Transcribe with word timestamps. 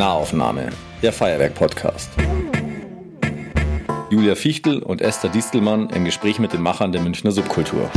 Nahaufnahme, 0.00 0.70
der 1.02 1.12
Feuerwerk-Podcast. 1.12 2.08
Julia 4.08 4.34
Fichtel 4.34 4.82
und 4.82 5.02
Esther 5.02 5.28
Distelmann 5.28 5.90
im 5.90 6.06
Gespräch 6.06 6.38
mit 6.38 6.54
den 6.54 6.62
Machern 6.62 6.90
der 6.90 7.02
Münchner 7.02 7.32
Subkultur. 7.32 7.90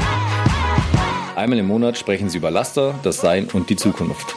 Einmal 1.38 1.60
im 1.60 1.68
Monat 1.68 1.98
sprechen 1.98 2.28
sie 2.30 2.40
über 2.40 2.52
Laster, 2.52 2.94
das 3.04 3.22
Sein 3.22 3.48
und 3.54 3.70
die 3.70 3.78
Zukunft. 3.78 4.36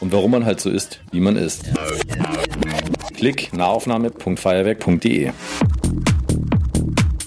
Und 0.00 0.12
warum 0.12 0.32
man 0.32 0.44
halt 0.44 0.60
so 0.60 0.68
ist, 0.68 1.00
wie 1.12 1.20
man 1.20 1.36
ist. 1.36 1.70
Klick 3.16 3.50
nahaufnahme.feuerwerk.de 3.54 5.32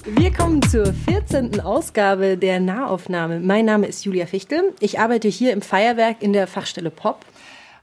wir 0.04 0.32
kommen 0.32 0.62
zur 0.62 0.92
14. 0.92 1.60
Ausgabe 1.60 2.36
der 2.36 2.60
Nahaufnahme. 2.60 3.40
Mein 3.40 3.64
Name 3.64 3.86
ist 3.86 4.04
Julia 4.04 4.26
Fichtel. 4.26 4.72
Ich 4.78 5.00
arbeite 5.00 5.28
hier 5.28 5.52
im 5.52 5.62
Feuerwerk 5.62 6.22
in 6.22 6.32
der 6.32 6.46
Fachstelle 6.46 6.90
Pop. 6.90 7.24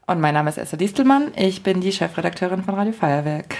Und 0.09 0.21
mein 0.21 0.33
Name 0.33 0.49
ist 0.49 0.57
Esther 0.57 0.77
Distelmann. 0.79 1.31
Ich 1.35 1.61
bin 1.61 1.81
die 1.81 1.91
Chefredakteurin 1.91 2.63
von 2.63 2.73
Radio 2.73 2.93
Feuerwerk. 2.93 3.53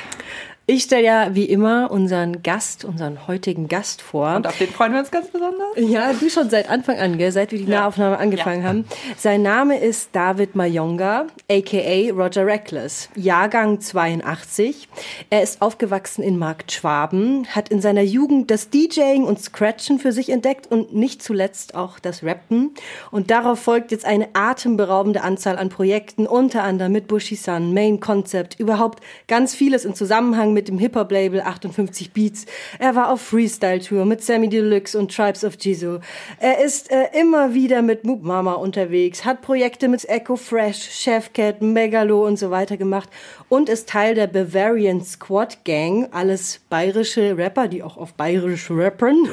Ich 0.72 0.84
stelle 0.84 1.04
ja 1.04 1.30
wie 1.34 1.46
immer 1.46 1.90
unseren 1.90 2.44
Gast, 2.44 2.86
unseren 2.86 3.28
heutigen 3.28 3.68
Gast 3.68 4.04
vor. 4.04 4.36
Und 4.36 4.46
auf 4.46 4.55
den 4.59 4.68
freuen 4.68 4.94
wir 4.94 5.00
uns 5.00 5.09
ganz 5.09 5.28
besonders. 5.30 5.66
Ja, 5.78 6.14
du 6.14 6.30
schon 6.30 6.52
seit 6.52 6.70
Anfang 6.70 7.00
an, 7.00 7.18
gell? 7.18 7.32
seit 7.32 7.52
wir 7.52 7.58
die 7.58 7.66
ja. 7.66 7.80
Nahaufnahme 7.80 8.20
angefangen 8.20 8.62
ja. 8.62 8.68
haben. 8.68 8.86
Sein 9.18 9.42
Name 9.42 9.80
ist 9.80 10.09
David 10.12 10.55
Mayonga, 10.55 11.26
aka 11.50 12.12
Roger 12.12 12.45
Reckless, 12.45 13.09
Jahrgang 13.16 13.82
82. 13.82 14.88
Er 15.32 15.42
ist 15.42 15.64
aufgewachsen 15.64 16.22
in 16.22 16.38
Markt 16.38 16.72
Schwaben, 16.72 17.48
hat 17.48 17.70
in 17.70 17.81
seiner 17.81 18.04
Jugend 18.04 18.52
das 18.52 18.70
DJing 18.70 19.23
und 19.23 19.42
Scratchen 19.42 19.98
für 19.98 20.12
sich 20.12 20.30
entdeckt 20.30 20.67
und 20.67 20.94
nicht 20.94 21.23
zuletzt 21.23 21.73
auch 21.73 21.98
das 21.98 22.22
Rappen. 22.22 22.76
Und 23.09 23.31
darauf 23.31 23.58
folgt 23.58 23.92
jetzt 23.92 24.06
eine 24.06 24.28
atemberaubende 24.34 25.23
Anzahl 25.23 25.58
an 25.58 25.70
Projekten, 25.70 26.28
unter 26.28 26.62
anderem 26.62 26.92
mit 26.92 27.08
Bushy 27.08 27.38
Sun, 27.38 27.73
Main 27.73 28.00
Concept, 28.00 28.59
überhaupt 28.59 29.03
ganz 29.28 29.56
vieles 29.56 29.84
in 29.84 29.95
Zusammenhang 29.95 30.53
mit 30.53 30.59
mit 30.60 30.68
dem 30.68 30.78
Hip-Hop-Label 30.78 31.40
58 31.40 32.12
Beats. 32.12 32.46
Er 32.80 32.94
war 32.94 33.14
auf 33.14 33.22
Freestyle-Tour 33.22 34.04
mit 34.04 34.22
Sammy 34.22 34.50
Deluxe 34.50 35.00
und 35.00 35.16
Tribes 35.16 35.46
of 35.46 35.54
Jizu. 35.58 36.00
Er 36.38 36.62
ist 36.62 36.92
äh, 36.92 37.06
immer 37.18 37.54
wieder 37.54 37.82
mit 37.82 38.04
Moop 38.04 38.24
Mama 38.24 38.56
unterwegs, 38.56 39.24
hat 39.24 39.42
Projekte 39.42 39.88
mit 39.88 40.04
Echo 40.10 40.36
Fresh, 40.36 40.90
Chefcat, 40.92 41.62
Megalo 41.62 42.28
und 42.28 42.38
so 42.38 42.52
weiter 42.52 42.76
gemacht 42.76 43.08
und 43.48 43.70
ist 43.70 43.88
Teil 43.88 44.16
der 44.16 44.28
Bavarian 44.28 45.02
Squad 45.02 45.64
Gang, 45.64 46.10
alles 46.12 46.60
bayerische 46.70 47.38
Rapper, 47.38 47.70
die 47.70 47.82
auch 47.82 47.96
auf 47.96 48.14
bayerisch 48.16 48.70
rappern. 48.70 49.30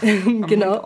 genau. 0.00 0.46
genau. 0.46 0.84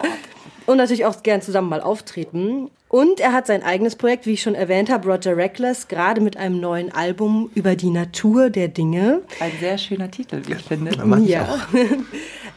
Und 0.66 0.78
natürlich 0.78 1.04
auch 1.04 1.22
gern 1.22 1.42
zusammen 1.42 1.68
mal 1.68 1.80
auftreten. 1.80 2.70
Und 2.96 3.20
er 3.20 3.34
hat 3.34 3.46
sein 3.46 3.62
eigenes 3.62 3.96
Projekt, 3.96 4.24
wie 4.24 4.32
ich 4.32 4.40
schon 4.40 4.54
erwähnt 4.54 4.88
habe, 4.88 5.06
Roger 5.06 5.36
Reckless, 5.36 5.86
gerade 5.86 6.22
mit 6.22 6.38
einem 6.38 6.60
neuen 6.60 6.90
Album 6.90 7.50
über 7.54 7.76
die 7.76 7.90
Natur 7.90 8.48
der 8.48 8.68
Dinge. 8.68 9.20
Ein 9.38 9.52
sehr 9.60 9.76
schöner 9.76 10.10
Titel, 10.10 10.40
wie 10.46 10.54
ich 10.54 10.62
finde. 10.62 10.92
Ja. 11.26 11.58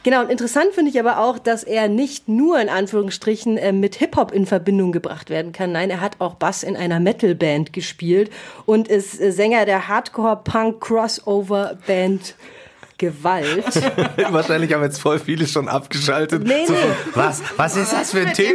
genau, 0.02 0.22
und 0.22 0.30
interessant 0.30 0.72
finde 0.72 0.92
ich 0.92 0.98
aber 0.98 1.18
auch, 1.18 1.38
dass 1.38 1.62
er 1.62 1.88
nicht 1.88 2.26
nur 2.26 2.58
in 2.58 2.70
Anführungsstrichen 2.70 3.58
äh, 3.58 3.72
mit 3.72 3.96
Hip-Hop 3.96 4.32
in 4.32 4.46
Verbindung 4.46 4.92
gebracht 4.92 5.28
werden 5.28 5.52
kann. 5.52 5.72
Nein, 5.72 5.90
er 5.90 6.00
hat 6.00 6.16
auch 6.20 6.36
Bass 6.36 6.62
in 6.62 6.74
einer 6.74 7.00
Metal-Band 7.00 7.74
gespielt 7.74 8.30
und 8.64 8.88
ist 8.88 9.20
äh, 9.20 9.32
Sänger 9.32 9.66
der 9.66 9.88
Hardcore-Punk-Crossover-Band 9.88 12.34
Gewalt. 13.00 13.64
Wahrscheinlich 14.30 14.74
haben 14.74 14.82
jetzt 14.82 15.00
voll 15.00 15.18
viele 15.18 15.46
schon 15.46 15.68
abgeschaltet. 15.68 16.46
Nee, 16.46 16.66
so, 16.66 16.74
was, 17.14 17.42
was 17.56 17.74
ist 17.74 17.94
das 17.94 18.10
für 18.10 18.20
ein 18.20 18.34
Typ? 18.34 18.54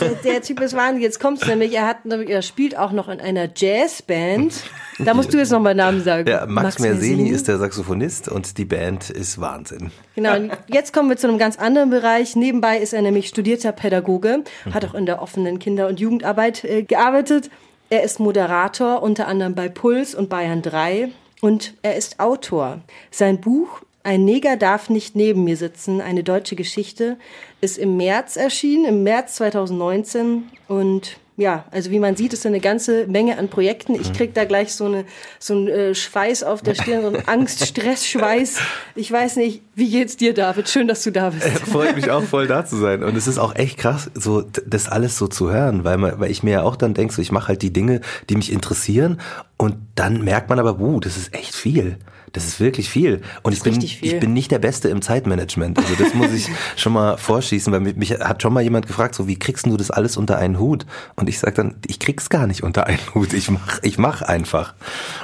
Der, 0.00 0.08
der, 0.24 0.42
Typ 0.42 0.62
ist 0.62 0.74
wahnsinnig. 0.74 1.02
Jetzt 1.02 1.20
kommt 1.20 1.42
es 1.42 1.46
nämlich, 1.46 1.74
er, 1.74 1.86
hat, 1.86 1.98
er 2.06 2.40
spielt 2.40 2.78
auch 2.78 2.90
noch 2.92 3.10
in 3.10 3.20
einer 3.20 3.50
Jazzband. 3.54 4.54
Da 4.98 5.12
musst 5.12 5.34
du 5.34 5.36
jetzt 5.36 5.52
nochmal 5.52 5.74
Namen 5.74 6.02
sagen. 6.02 6.26
Ja, 6.26 6.46
Max, 6.46 6.64
Max 6.64 6.78
Merseni 6.78 7.28
ist 7.28 7.48
der 7.48 7.58
Saxophonist 7.58 8.28
und 8.30 8.56
die 8.56 8.64
Band 8.64 9.10
ist 9.10 9.38
Wahnsinn. 9.42 9.90
Genau, 10.14 10.36
und 10.36 10.52
jetzt 10.68 10.94
kommen 10.94 11.10
wir 11.10 11.18
zu 11.18 11.28
einem 11.28 11.36
ganz 11.36 11.58
anderen 11.58 11.90
Bereich. 11.90 12.34
Nebenbei 12.34 12.78
ist 12.78 12.94
er 12.94 13.02
nämlich 13.02 13.28
studierter 13.28 13.72
Pädagoge, 13.72 14.42
hat 14.72 14.86
auch 14.86 14.94
in 14.94 15.04
der 15.04 15.20
offenen 15.20 15.58
Kinder- 15.58 15.88
und 15.88 16.00
Jugendarbeit 16.00 16.64
äh, 16.64 16.82
gearbeitet. 16.82 17.50
Er 17.90 18.04
ist 18.04 18.20
Moderator, 18.20 19.02
unter 19.02 19.28
anderem 19.28 19.54
bei 19.54 19.68
Puls 19.68 20.14
und 20.14 20.30
Bayern 20.30 20.62
3 20.62 21.10
und 21.40 21.74
er 21.82 21.96
ist 21.96 22.20
Autor. 22.20 22.80
Sein 23.10 23.40
Buch 23.40 23.82
Ein 24.02 24.24
Neger 24.24 24.56
darf 24.56 24.88
nicht 24.88 25.16
neben 25.16 25.42
mir 25.42 25.56
sitzen, 25.56 26.00
eine 26.00 26.22
deutsche 26.22 26.54
Geschichte, 26.54 27.18
ist 27.60 27.76
im 27.76 27.96
März 27.96 28.36
erschienen, 28.36 28.84
im 28.84 29.02
März 29.02 29.34
2019 29.34 30.44
und 30.68 31.18
ja, 31.38 31.66
also 31.70 31.90
wie 31.90 31.98
man 31.98 32.16
sieht, 32.16 32.32
ist 32.32 32.46
eine 32.46 32.60
ganze 32.60 33.06
Menge 33.06 33.38
an 33.38 33.48
Projekten. 33.48 33.94
Ich 33.94 34.12
krieg 34.14 34.32
da 34.32 34.44
gleich 34.44 34.72
so 34.72 34.86
eine 34.86 35.04
so 35.38 35.54
ein 35.54 35.68
äh, 35.68 35.94
Schweiß 35.94 36.42
auf 36.42 36.62
der 36.62 36.74
Stirn, 36.74 37.02
so 37.02 37.08
ein 37.08 37.22
Angst, 37.28 37.66
Stress, 37.66 38.06
Schweiß. 38.06 38.58
Ich 38.94 39.12
weiß 39.12 39.36
nicht, 39.36 39.62
wie 39.74 39.90
geht's 39.90 40.16
dir, 40.16 40.32
David? 40.32 40.68
Schön, 40.68 40.88
dass 40.88 41.02
du 41.02 41.12
da 41.12 41.30
bist. 41.30 41.46
Freut 41.46 41.94
mich 41.94 42.10
auch 42.10 42.22
voll 42.22 42.46
da 42.46 42.64
zu 42.64 42.76
sein 42.76 43.02
und 43.02 43.16
es 43.16 43.26
ist 43.26 43.38
auch 43.38 43.54
echt 43.54 43.76
krass, 43.76 44.10
so 44.14 44.42
das 44.66 44.88
alles 44.88 45.18
so 45.18 45.26
zu 45.26 45.50
hören, 45.50 45.84
weil 45.84 45.98
man, 45.98 46.18
weil 46.18 46.30
ich 46.30 46.42
mir 46.42 46.52
ja 46.52 46.62
auch 46.62 46.76
dann 46.76 46.94
denke, 46.94 47.12
so 47.12 47.20
ich 47.20 47.32
mache 47.32 47.48
halt 47.48 47.60
die 47.60 47.72
Dinge, 47.72 48.00
die 48.30 48.36
mich 48.36 48.50
interessieren 48.50 49.20
und 49.58 49.76
dann 49.94 50.24
merkt 50.24 50.48
man 50.48 50.58
aber, 50.58 50.80
wuh, 50.80 51.00
das 51.00 51.18
ist 51.18 51.34
echt 51.34 51.54
viel. 51.54 51.98
Das 52.36 52.44
ist 52.44 52.60
wirklich 52.60 52.90
viel. 52.90 53.22
Und 53.42 53.54
ich 53.54 53.62
bin, 53.62 53.80
ich 53.80 54.20
bin 54.20 54.34
nicht 54.34 54.50
der 54.50 54.58
Beste 54.58 54.90
im 54.90 55.00
Zeitmanagement. 55.00 55.78
Also 55.78 55.94
das 55.94 56.12
muss 56.12 56.34
ich 56.34 56.50
schon 56.76 56.92
mal 56.92 57.16
vorschießen, 57.16 57.72
weil 57.72 57.80
mich, 57.80 57.96
mich 57.96 58.10
hat 58.10 58.42
schon 58.42 58.52
mal 58.52 58.60
jemand 58.60 58.86
gefragt, 58.86 59.14
so 59.14 59.26
wie 59.26 59.38
kriegst 59.38 59.64
du 59.64 59.74
das 59.78 59.90
alles 59.90 60.18
unter 60.18 60.36
einen 60.36 60.58
Hut? 60.60 60.84
Und 61.14 61.30
ich 61.30 61.38
sage 61.38 61.54
dann, 61.54 61.76
ich 61.86 61.98
krieg's 61.98 62.28
gar 62.28 62.46
nicht 62.46 62.62
unter 62.62 62.86
einen 62.86 63.00
Hut. 63.14 63.32
Ich 63.32 63.50
mach, 63.50 63.78
ich 63.80 63.96
mach 63.96 64.20
einfach. 64.20 64.74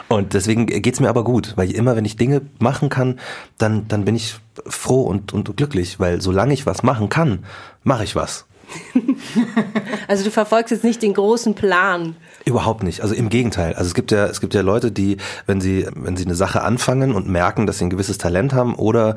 Und 0.08 0.32
deswegen 0.32 0.64
geht's 0.64 1.00
mir 1.00 1.10
aber 1.10 1.22
gut, 1.22 1.52
weil 1.56 1.70
immer, 1.70 1.96
wenn 1.96 2.06
ich 2.06 2.16
Dinge 2.16 2.40
machen 2.58 2.88
kann, 2.88 3.20
dann, 3.58 3.86
dann 3.88 4.06
bin 4.06 4.16
ich 4.16 4.36
froh 4.66 5.02
und, 5.02 5.34
und 5.34 5.54
glücklich, 5.54 6.00
weil 6.00 6.22
solange 6.22 6.54
ich 6.54 6.64
was 6.64 6.82
machen 6.82 7.10
kann, 7.10 7.44
mache 7.84 8.04
ich 8.04 8.16
was. 8.16 8.46
also 10.08 10.24
du 10.24 10.30
verfolgst 10.30 10.70
jetzt 10.70 10.84
nicht 10.84 11.02
den 11.02 11.12
großen 11.12 11.54
Plan. 11.54 12.16
Überhaupt 12.44 12.82
nicht. 12.82 13.02
Also 13.02 13.14
im 13.14 13.28
Gegenteil. 13.28 13.74
Also 13.74 13.88
es 13.88 13.94
gibt 13.94 14.10
ja, 14.10 14.26
es 14.26 14.40
gibt 14.40 14.54
ja 14.54 14.62
Leute, 14.62 14.90
die, 14.90 15.18
wenn 15.46 15.60
sie, 15.60 15.86
wenn 15.94 16.16
sie 16.16 16.24
eine 16.24 16.34
Sache 16.34 16.62
anfangen 16.62 17.14
und 17.14 17.28
merken, 17.28 17.66
dass 17.66 17.78
sie 17.78 17.84
ein 17.84 17.90
gewisses 17.90 18.18
Talent 18.18 18.52
haben 18.52 18.74
oder 18.74 19.14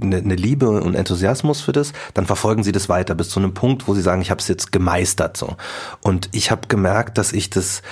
eine, 0.00 0.16
eine 0.16 0.34
Liebe 0.34 0.68
und 0.68 0.94
Enthusiasmus 0.94 1.60
für 1.60 1.72
das, 1.72 1.92
dann 2.14 2.26
verfolgen 2.26 2.64
sie 2.64 2.72
das 2.72 2.88
weiter 2.88 3.14
bis 3.14 3.28
zu 3.28 3.38
einem 3.38 3.54
Punkt, 3.54 3.86
wo 3.86 3.94
sie 3.94 4.02
sagen, 4.02 4.20
ich 4.22 4.30
habe 4.30 4.40
es 4.40 4.48
jetzt 4.48 4.72
gemeistert 4.72 5.36
so. 5.36 5.56
Und 6.02 6.28
ich 6.32 6.50
habe 6.50 6.68
gemerkt, 6.68 7.18
dass 7.18 7.32
ich 7.32 7.50
das, 7.50 7.82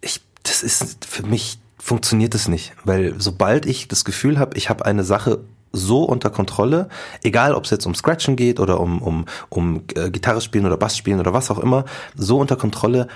ich, 0.00 0.20
das 0.42 0.62
ist 0.62 1.04
für 1.04 1.26
mich 1.26 1.58
funktioniert 1.78 2.34
es 2.34 2.48
nicht, 2.48 2.72
weil 2.84 3.14
sobald 3.18 3.66
ich 3.66 3.88
das 3.88 4.04
Gefühl 4.04 4.38
habe, 4.38 4.56
ich 4.56 4.70
habe 4.70 4.86
eine 4.86 5.04
Sache 5.04 5.40
so 5.74 6.04
unter 6.04 6.30
Kontrolle, 6.30 6.88
egal 7.22 7.54
ob 7.54 7.64
es 7.64 7.70
jetzt 7.70 7.84
um 7.84 7.94
Scratchen 7.94 8.36
geht 8.36 8.60
oder 8.60 8.80
um, 8.80 9.02
um, 9.02 9.26
um 9.50 9.82
äh, 9.96 10.10
Gitarre 10.10 10.40
spielen 10.40 10.66
oder 10.66 10.76
Bass 10.76 10.96
spielen 10.96 11.20
oder 11.20 11.32
was 11.32 11.50
auch 11.50 11.58
immer, 11.58 11.84
so 12.14 12.38
unter 12.38 12.56
Kontrolle, 12.56 13.08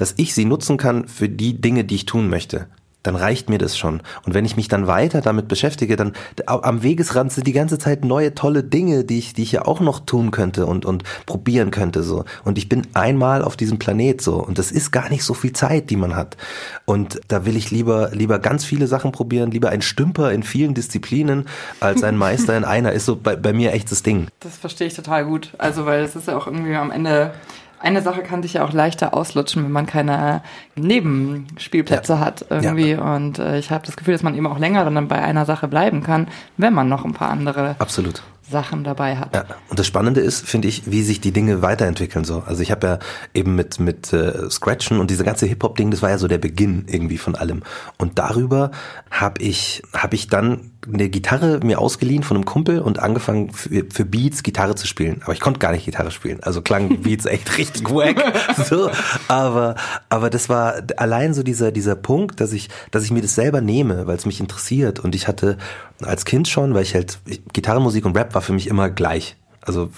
dass 0.00 0.14
ich 0.16 0.34
sie 0.34 0.44
nutzen 0.44 0.76
kann 0.76 1.08
für 1.08 1.28
die 1.28 1.60
Dinge, 1.60 1.84
die 1.84 1.96
ich 1.96 2.06
tun 2.06 2.28
möchte 2.28 2.66
dann 3.02 3.16
reicht 3.16 3.48
mir 3.48 3.58
das 3.58 3.78
schon. 3.78 4.02
Und 4.24 4.34
wenn 4.34 4.44
ich 4.44 4.56
mich 4.56 4.68
dann 4.68 4.86
weiter 4.86 5.20
damit 5.20 5.48
beschäftige, 5.48 5.96
dann 5.96 6.12
am 6.46 6.82
Wegesrand 6.82 7.32
sind 7.32 7.46
die 7.46 7.52
ganze 7.52 7.78
Zeit 7.78 8.04
neue 8.04 8.34
tolle 8.34 8.62
Dinge, 8.62 9.04
die 9.04 9.18
ich, 9.18 9.32
die 9.32 9.42
ich 9.42 9.52
ja 9.52 9.64
auch 9.64 9.80
noch 9.80 10.00
tun 10.00 10.30
könnte 10.30 10.66
und, 10.66 10.84
und 10.84 11.04
probieren 11.26 11.70
könnte, 11.70 12.02
so. 12.02 12.24
Und 12.44 12.58
ich 12.58 12.68
bin 12.68 12.86
einmal 12.94 13.42
auf 13.42 13.56
diesem 13.56 13.78
Planet, 13.78 14.20
so. 14.20 14.34
Und 14.34 14.58
das 14.58 14.70
ist 14.70 14.90
gar 14.90 15.08
nicht 15.08 15.24
so 15.24 15.34
viel 15.34 15.52
Zeit, 15.52 15.88
die 15.90 15.96
man 15.96 16.14
hat. 16.14 16.36
Und 16.84 17.20
da 17.28 17.46
will 17.46 17.56
ich 17.56 17.70
lieber, 17.70 18.10
lieber 18.12 18.38
ganz 18.38 18.64
viele 18.64 18.86
Sachen 18.86 19.12
probieren, 19.12 19.50
lieber 19.50 19.70
ein 19.70 19.82
Stümper 19.82 20.32
in 20.32 20.42
vielen 20.42 20.74
Disziplinen 20.74 21.46
als 21.80 22.02
ein 22.02 22.16
Meister 22.16 22.56
in 22.56 22.64
einer, 22.64 22.92
ist 22.92 23.06
so 23.06 23.16
bei, 23.16 23.36
bei 23.36 23.52
mir 23.52 23.72
echt 23.72 23.90
das 23.90 24.02
Ding. 24.02 24.28
Das 24.40 24.56
verstehe 24.56 24.86
ich 24.86 24.94
total 24.94 25.24
gut. 25.24 25.50
Also, 25.56 25.86
weil 25.86 26.04
es 26.04 26.16
ist 26.16 26.28
ja 26.28 26.36
auch 26.36 26.46
irgendwie 26.46 26.74
am 26.74 26.90
Ende 26.90 27.32
eine 27.80 28.02
Sache 28.02 28.22
kann 28.22 28.42
sich 28.42 28.54
ja 28.54 28.64
auch 28.64 28.72
leichter 28.72 29.14
auslutschen, 29.14 29.64
wenn 29.64 29.72
man 29.72 29.86
keine 29.86 30.42
Nebenspielplätze 30.76 32.14
ja. 32.14 32.18
hat 32.20 32.44
irgendwie. 32.50 32.92
Ja. 32.92 33.14
Und 33.14 33.38
äh, 33.38 33.58
ich 33.58 33.70
habe 33.70 33.86
das 33.86 33.96
Gefühl, 33.96 34.14
dass 34.14 34.22
man 34.22 34.34
eben 34.34 34.46
auch 34.46 34.58
länger 34.58 34.84
dann 34.84 35.08
bei 35.08 35.20
einer 35.20 35.46
Sache 35.46 35.66
bleiben 35.66 36.02
kann, 36.02 36.28
wenn 36.56 36.74
man 36.74 36.88
noch 36.88 37.04
ein 37.04 37.14
paar 37.14 37.30
andere 37.30 37.76
Absolut. 37.78 38.22
Sachen 38.50 38.84
dabei 38.84 39.16
hat. 39.16 39.34
Ja, 39.34 39.44
und 39.68 39.78
das 39.78 39.86
Spannende 39.86 40.20
ist, 40.20 40.46
finde 40.46 40.68
ich, 40.68 40.90
wie 40.90 41.02
sich 41.02 41.20
die 41.20 41.32
Dinge 41.32 41.62
weiterentwickeln 41.62 42.24
so. 42.24 42.42
Also 42.46 42.62
ich 42.62 42.70
habe 42.70 42.86
ja 42.86 42.98
eben 43.32 43.54
mit 43.54 43.80
mit 43.80 44.12
äh, 44.12 44.50
Scratchen 44.50 44.98
und 44.98 45.10
diese 45.10 45.24
ganze 45.24 45.46
Hip 45.46 45.62
Hop 45.62 45.76
Ding, 45.76 45.90
das 45.90 46.02
war 46.02 46.10
ja 46.10 46.18
so 46.18 46.28
der 46.28 46.38
Beginn 46.38 46.84
irgendwie 46.88 47.18
von 47.18 47.34
allem. 47.34 47.62
Und 47.96 48.18
darüber 48.18 48.72
habe 49.10 49.40
ich 49.40 49.82
habe 49.94 50.16
ich 50.16 50.28
dann 50.28 50.69
eine 50.86 51.08
Gitarre 51.08 51.60
mir 51.62 51.78
ausgeliehen 51.78 52.22
von 52.22 52.36
einem 52.36 52.46
Kumpel 52.46 52.80
und 52.80 52.98
angefangen 52.98 53.52
für, 53.52 53.84
für 53.90 54.04
Beats 54.04 54.42
Gitarre 54.42 54.74
zu 54.74 54.86
spielen. 54.86 55.20
Aber 55.24 55.32
ich 55.32 55.40
konnte 55.40 55.58
gar 55.58 55.72
nicht 55.72 55.84
Gitarre 55.84 56.10
spielen. 56.10 56.42
Also 56.42 56.62
klang 56.62 57.00
Beats 57.02 57.26
echt 57.26 57.58
richtig 57.58 57.90
wack. 57.90 58.16
So, 58.70 58.90
aber 59.28 59.74
aber 60.08 60.30
das 60.30 60.48
war 60.48 60.82
allein 60.96 61.34
so 61.34 61.42
dieser 61.42 61.72
dieser 61.72 61.96
Punkt, 61.96 62.40
dass 62.40 62.52
ich 62.52 62.68
dass 62.90 63.04
ich 63.04 63.10
mir 63.10 63.22
das 63.22 63.34
selber 63.34 63.60
nehme, 63.60 64.06
weil 64.06 64.16
es 64.16 64.26
mich 64.26 64.40
interessiert 64.40 65.00
und 65.00 65.14
ich 65.14 65.28
hatte 65.28 65.56
als 66.02 66.24
Kind 66.24 66.48
schon, 66.48 66.74
weil 66.74 66.82
ich 66.82 66.94
halt 66.94 67.18
Gitarrenmusik 67.52 68.04
und 68.04 68.16
Rap 68.16 68.34
war 68.34 68.42
für 68.42 68.52
mich 68.52 68.66
immer 68.66 68.90
gleich. 68.90 69.36
Also 69.62 69.90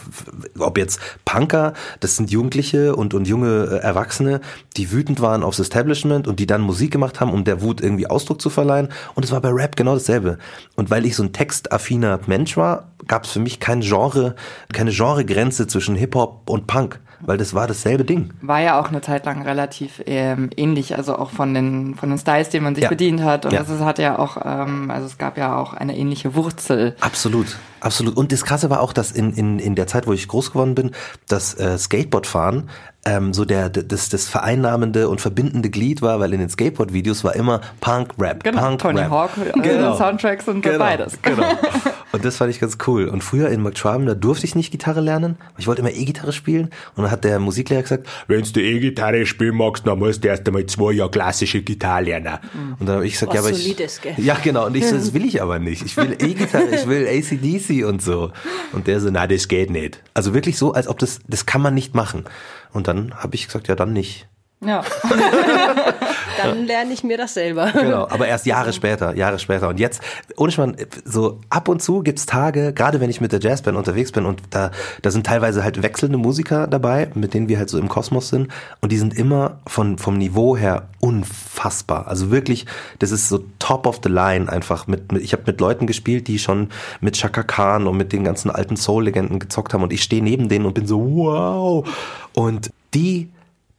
ob 0.59 0.77
jetzt 0.77 1.01
Punker, 1.25 1.75
das 2.01 2.17
sind 2.17 2.31
Jugendliche 2.31 2.97
und, 2.97 3.15
und 3.15 3.29
junge 3.29 3.67
äh, 3.71 3.77
Erwachsene, 3.77 4.41
die 4.77 4.91
wütend 4.91 5.21
waren 5.21 5.43
aufs 5.43 5.61
Establishment 5.61 6.27
und 6.27 6.41
die 6.41 6.47
dann 6.47 6.61
Musik 6.61 6.91
gemacht 6.91 7.21
haben, 7.21 7.33
um 7.33 7.45
der 7.45 7.63
Wut 7.63 7.81
irgendwie 7.81 8.09
Ausdruck 8.09 8.41
zu 8.41 8.51
verleihen. 8.51 8.89
Und 9.15 9.25
es 9.25 9.31
war 9.31 9.41
bei 9.41 9.51
Rap 9.51 9.77
genau 9.77 9.95
dasselbe. 9.95 10.39
Und 10.75 10.91
weil 10.91 11.07
ich 11.07 11.15
so 11.15 11.23
ein 11.23 11.33
textaffiner 11.33 12.19
Mensch 12.27 12.57
war, 12.57 12.93
gab 13.07 13.25
es 13.25 13.31
für 13.31 13.41
mich 13.41 13.61
kein 13.61 13.81
Genre, 13.83 14.35
keine 14.73 14.91
Genregrenze 14.91 15.67
zwischen 15.67 15.95
Hip-Hop 15.95 16.51
und 16.51 16.67
Punk 16.67 17.01
weil 17.25 17.39
das 17.39 17.55
war 17.55 17.67
dasselbe 17.67 18.05
Ding. 18.05 18.31
War 18.43 18.61
ja 18.61 18.81
auch 18.81 18.89
eine 18.89 19.01
Zeit 19.01 19.25
lang 19.27 19.43
relativ 19.43 20.03
ähm, 20.07 20.51
ähnlich, 20.57 20.97
also 20.97 21.17
auch 21.17 21.31
von 21.31 21.55
den 21.55 21.95
von 21.95 22.11
den 22.11 22.19
Styles, 22.19 22.51
die 22.51 22.61
man 22.61 22.75
sich 22.75 22.85
ja. 22.85 22.91
bedient 22.91 23.23
hat. 23.23 23.47
Und 23.47 23.53
ja. 23.53 23.63
es 23.63 23.81
hat 23.81 23.99
ja 23.99 24.19
auch, 24.19 24.37
ähm, 24.45 24.91
also 24.91 25.07
es 25.07 25.19
gab 25.19 25.39
ja 25.39 25.57
auch 25.57 25.75
eine 25.75 25.97
ähnliche 25.97 26.35
Wurzel. 26.35 26.97
Absolut, 27.01 27.57
absolut. 27.81 28.17
Und 28.17 28.33
das 28.33 28.45
Krasse 28.45 28.71
war 28.71 28.81
auch, 28.81 28.93
dass 28.93 29.13
in, 29.13 29.33
in, 29.33 29.59
in 29.59 29.75
der 29.75 29.87
Zeit, 29.87 30.07
wo 30.07 30.13
ich 30.13 30.29
groß 30.29 30.53
geworden 30.53 30.75
bin, 30.75 30.91
das 31.29 31.55
äh, 31.55 31.79
Skateboardfahren 31.79 32.69
ähm, 33.05 33.33
so 33.33 33.45
der 33.45 33.69
das, 33.69 34.09
das 34.09 34.29
vereinnahmende 34.29 35.09
und 35.09 35.21
verbindende 35.21 35.71
Glied 35.71 36.03
war, 36.03 36.21
weil 36.21 36.33
in 36.33 36.41
den 36.41 36.49
Skateboard-Videos 36.49 37.25
war 37.25 37.35
immer 37.35 37.61
Punk, 37.81 38.13
Rap, 38.19 38.45
genau, 38.45 38.61
Punk, 38.61 38.79
Tony. 38.81 39.01
Hawk, 39.01 39.31
äh, 39.39 39.61
genau. 39.61 39.97
Soundtracks 39.97 40.47
und 40.49 40.63
genau, 40.63 40.79
beides. 40.79 41.21
Genau. 41.21 41.43
Und 42.13 42.25
das 42.25 42.37
fand 42.37 42.51
ich 42.51 42.61
ganz 42.61 42.77
cool. 42.87 43.09
Und 43.09 43.25
früher 43.25 43.49
in 43.49 43.63
McTraven, 43.63 44.07
da 44.07 44.15
durfte 44.15 44.47
ich 44.47 44.55
nicht 44.55 44.71
Gitarre 44.71 45.01
lernen. 45.01 45.37
Ich 45.57 45.67
wollte 45.67 45.81
immer 45.81 45.91
E-Gitarre 45.91 46.33
spielen. 46.33 46.71
Und 46.95 47.05
dann 47.05 47.11
hat 47.11 47.25
der 47.25 47.39
Musiklehrer 47.39 47.83
gesagt, 47.83 48.07
wenn 48.29 48.43
du 48.43 48.61
E-Gitarre 48.61 49.25
spielen 49.25 49.57
magst, 49.57 49.87
dann 49.87 49.99
musst 49.99 50.23
du 50.23 50.29
erst 50.29 50.47
einmal 50.47 50.67
zwei 50.67 50.93
Jahre 50.93 51.11
klassische 51.11 51.63
Gitarre 51.63 52.05
lernen. 52.05 52.39
Mhm. 52.53 52.77
Und 52.79 52.87
dann 52.87 52.97
habe 52.97 53.07
ich 53.07 53.15
gesagt, 53.15 53.33
Was 53.33 53.37
ja, 53.37 53.49
aber 53.49 53.55
solides, 53.55 53.97
ich, 53.97 54.03
gell? 54.03 54.15
ja 54.19 54.37
genau. 54.43 54.67
Und 54.67 54.77
ich 54.77 54.87
so, 54.87 54.97
das 54.97 55.13
will 55.15 55.25
ich 55.25 55.41
aber 55.41 55.59
nicht. 55.59 55.85
Ich 55.85 55.97
will 55.97 56.13
E-Gitarre, 56.13 56.75
ich 56.75 56.87
will 56.87 57.07
ACDC 57.07 57.87
und 57.87 58.03
so. 58.03 58.31
Und 58.73 58.87
der 58.87 59.01
so, 59.01 59.11
na, 59.11 59.27
das 59.27 59.49
geht 59.49 59.71
nicht. 59.71 60.03
Also 60.15 60.35
wirklich 60.35 60.59
so, 60.59 60.73
als 60.73 60.89
ob 60.89 60.99
das, 60.99 61.21
das 61.27 61.47
kann 61.47 61.63
man 61.63 61.75
nicht 61.75 61.95
machen. 61.95 62.25
Und 62.73 62.89
dann 62.89 63.15
habe 63.15 63.35
ich 63.35 63.47
gesagt, 63.47 63.69
ja, 63.69 63.75
dann 63.75 63.93
nicht. 63.93 64.29
Ja. 64.65 64.83
Dann 66.43 66.67
lerne 66.67 66.93
ich 66.93 67.03
mir 67.03 67.17
das 67.17 67.35
selber. 67.35 67.71
Genau, 67.73 68.09
aber 68.09 68.29
erst 68.29 68.47
Jahre 68.47 68.73
später, 68.73 69.15
Jahre 69.17 69.39
später. 69.39 69.69
Und 69.69 69.81
jetzt, 69.81 70.01
ohne 70.37 70.53
Schmarrn, 70.53 70.77
so 71.05 71.41
ab 71.51 71.69
und 71.69 71.83
zu 71.83 72.03
gibt's 72.03 72.27
Tage, 72.27 72.73
gerade 72.73 73.01
wenn 73.01 73.11
ich 73.11 73.21
mit 73.21 73.33
der 73.33 73.41
Jazzband 73.41 73.77
unterwegs 73.77 74.13
bin 74.13 74.25
und 74.25 74.41
da, 74.51 74.71
da 75.03 75.11
sind 75.11 75.27
teilweise 75.27 75.65
halt 75.65 75.83
wechselnde 75.83 76.17
Musiker 76.19 76.67
dabei, 76.67 77.11
mit 77.15 77.35
denen 77.35 77.49
wir 77.49 77.59
halt 77.59 77.71
so 77.71 77.79
im 77.79 77.89
Kosmos 77.89 78.29
sind. 78.29 78.49
Und 78.81 78.93
die 78.93 78.99
sind 78.99 79.15
immer 79.15 79.59
von, 79.67 79.99
vom 79.99 80.17
Niveau 80.17 80.57
her 80.57 80.89
unfassbar. 81.01 82.07
Also 82.07 82.31
wirklich, 82.31 82.67
das 83.01 83.11
ist 83.11 83.29
so 83.29 83.45
top 83.59 83.87
of 83.87 84.01
the 84.03 84.09
line 84.09 84.51
einfach. 84.51 84.87
Mit, 84.87 85.11
mit 85.11 85.23
ich 85.23 85.33
habe 85.33 85.43
mit 85.47 85.61
Leuten 85.61 85.87
gespielt, 85.87 86.29
die 86.29 86.39
schon 86.39 86.69
mit 87.01 87.17
Chaka 87.17 87.43
Khan 87.43 87.87
und 87.87 87.97
mit 87.97 88.13
den 88.13 88.25
ganzen 88.25 88.51
alten 88.51 88.77
Soul-Legenden 88.77 89.41
gezockt 89.41 89.75
haben 89.75 89.83
und 89.83 89.93
ich 89.93 90.03
stehe 90.03 90.23
neben 90.23 90.49
denen 90.49 90.67
und 90.67 90.75
bin 90.75 90.87
so, 90.87 91.01
wow. 91.01 91.89
Und 92.33 92.71
die 92.95 93.29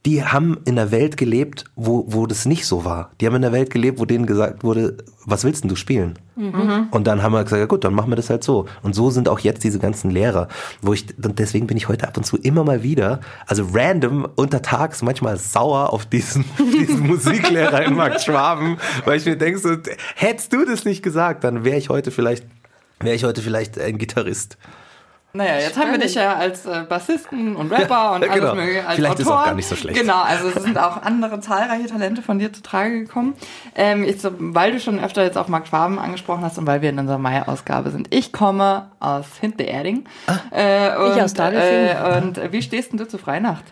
die 0.06 0.22
haben 0.22 0.58
in 0.66 0.76
der 0.76 0.90
Welt 0.90 1.16
gelebt, 1.16 1.64
wo, 1.76 2.04
wo 2.08 2.26
das 2.26 2.44
nicht 2.44 2.66
so 2.66 2.84
war. 2.84 3.10
Die 3.20 3.26
haben 3.26 3.36
in 3.36 3.42
der 3.42 3.52
Welt 3.52 3.70
gelebt, 3.70 3.98
wo 3.98 4.04
denen 4.04 4.26
gesagt 4.26 4.62
wurde, 4.62 4.98
was 5.24 5.44
willst 5.44 5.64
denn 5.64 5.70
du 5.70 5.76
spielen? 5.76 6.18
Mhm. 6.36 6.88
Und 6.90 7.06
dann 7.06 7.22
haben 7.22 7.32
wir 7.32 7.42
gesagt, 7.42 7.60
ja 7.60 7.66
gut, 7.66 7.84
dann 7.84 7.94
machen 7.94 8.10
wir 8.10 8.16
das 8.16 8.28
halt 8.28 8.44
so. 8.44 8.66
Und 8.82 8.94
so 8.94 9.08
sind 9.08 9.30
auch 9.30 9.38
jetzt 9.38 9.64
diese 9.64 9.78
ganzen 9.78 10.10
Lehrer, 10.10 10.48
wo 10.82 10.92
ich, 10.92 11.06
und 11.22 11.38
deswegen 11.38 11.66
bin 11.66 11.78
ich 11.78 11.88
heute 11.88 12.06
ab 12.06 12.18
und 12.18 12.24
zu 12.24 12.36
immer 12.36 12.64
mal 12.64 12.82
wieder, 12.82 13.20
also 13.46 13.66
random 13.72 14.28
untertags 14.36 15.00
manchmal 15.00 15.38
sauer 15.38 15.92
auf 15.92 16.04
diesen, 16.04 16.44
diesen 16.58 17.06
Musiklehrer 17.06 17.84
in 17.84 17.94
Mark 17.94 18.20
Schwaben, 18.20 18.76
weil 19.06 19.18
ich 19.18 19.24
mir 19.24 19.36
denke, 19.36 19.58
so, 19.58 19.70
hättest 20.16 20.52
du 20.52 20.66
das 20.66 20.84
nicht 20.84 21.02
gesagt, 21.02 21.44
dann 21.44 21.64
wäre 21.64 21.78
ich 21.78 21.88
heute 21.88 22.10
vielleicht, 22.10 22.44
wäre 23.00 23.14
ich 23.14 23.24
heute 23.24 23.40
vielleicht 23.40 23.78
ein 23.78 23.96
Gitarrist. 23.96 24.58
Naja, 25.36 25.58
jetzt 25.58 25.76
haben 25.76 25.90
wir 25.90 25.98
dich 25.98 26.14
ja 26.14 26.36
als 26.36 26.64
äh, 26.64 26.84
Bassisten 26.88 27.56
und 27.56 27.72
Rapper 27.72 28.12
und 28.12 28.22
alles 28.22 28.34
genau. 28.34 28.54
mögliche 28.54 28.86
als 28.86 28.94
Vielleicht 28.94 29.14
Autor. 29.14 29.26
ist 29.26 29.32
auch 29.32 29.44
gar 29.46 29.54
nicht 29.54 29.68
so 29.68 29.74
schlecht. 29.74 29.98
Genau, 29.98 30.22
also 30.22 30.46
es 30.46 30.62
sind 30.62 30.78
auch 30.78 31.02
andere 31.02 31.40
zahlreiche 31.40 31.86
Talente 31.86 32.22
von 32.22 32.38
dir 32.38 32.52
zu 32.52 32.62
Trage 32.62 33.00
gekommen. 33.00 33.34
Ähm, 33.74 34.04
jetzt, 34.04 34.24
weil 34.38 34.70
du 34.70 34.78
schon 34.78 35.00
öfter 35.00 35.24
jetzt 35.24 35.36
auch 35.36 35.48
Mark 35.48 35.66
Schwaben 35.66 35.98
angesprochen 35.98 36.44
hast 36.44 36.56
und 36.58 36.68
weil 36.68 36.82
wir 36.82 36.90
in 36.90 37.00
unserer 37.00 37.18
Mai-Ausgabe 37.18 37.90
sind. 37.90 38.14
Ich 38.14 38.32
komme 38.32 38.92
aus 39.00 39.26
Hintererding. 39.40 40.04
Ah, 40.28 40.36
äh, 40.52 40.96
und, 40.98 41.16
ich 41.16 41.22
aus 41.22 41.34
Dadelfing. 41.34 41.96
Äh, 41.96 42.22
und 42.22 42.52
wie 42.52 42.62
stehst 42.62 42.92
denn 42.92 42.98
du 42.98 43.08
zu 43.08 43.18
Freinacht? 43.18 43.64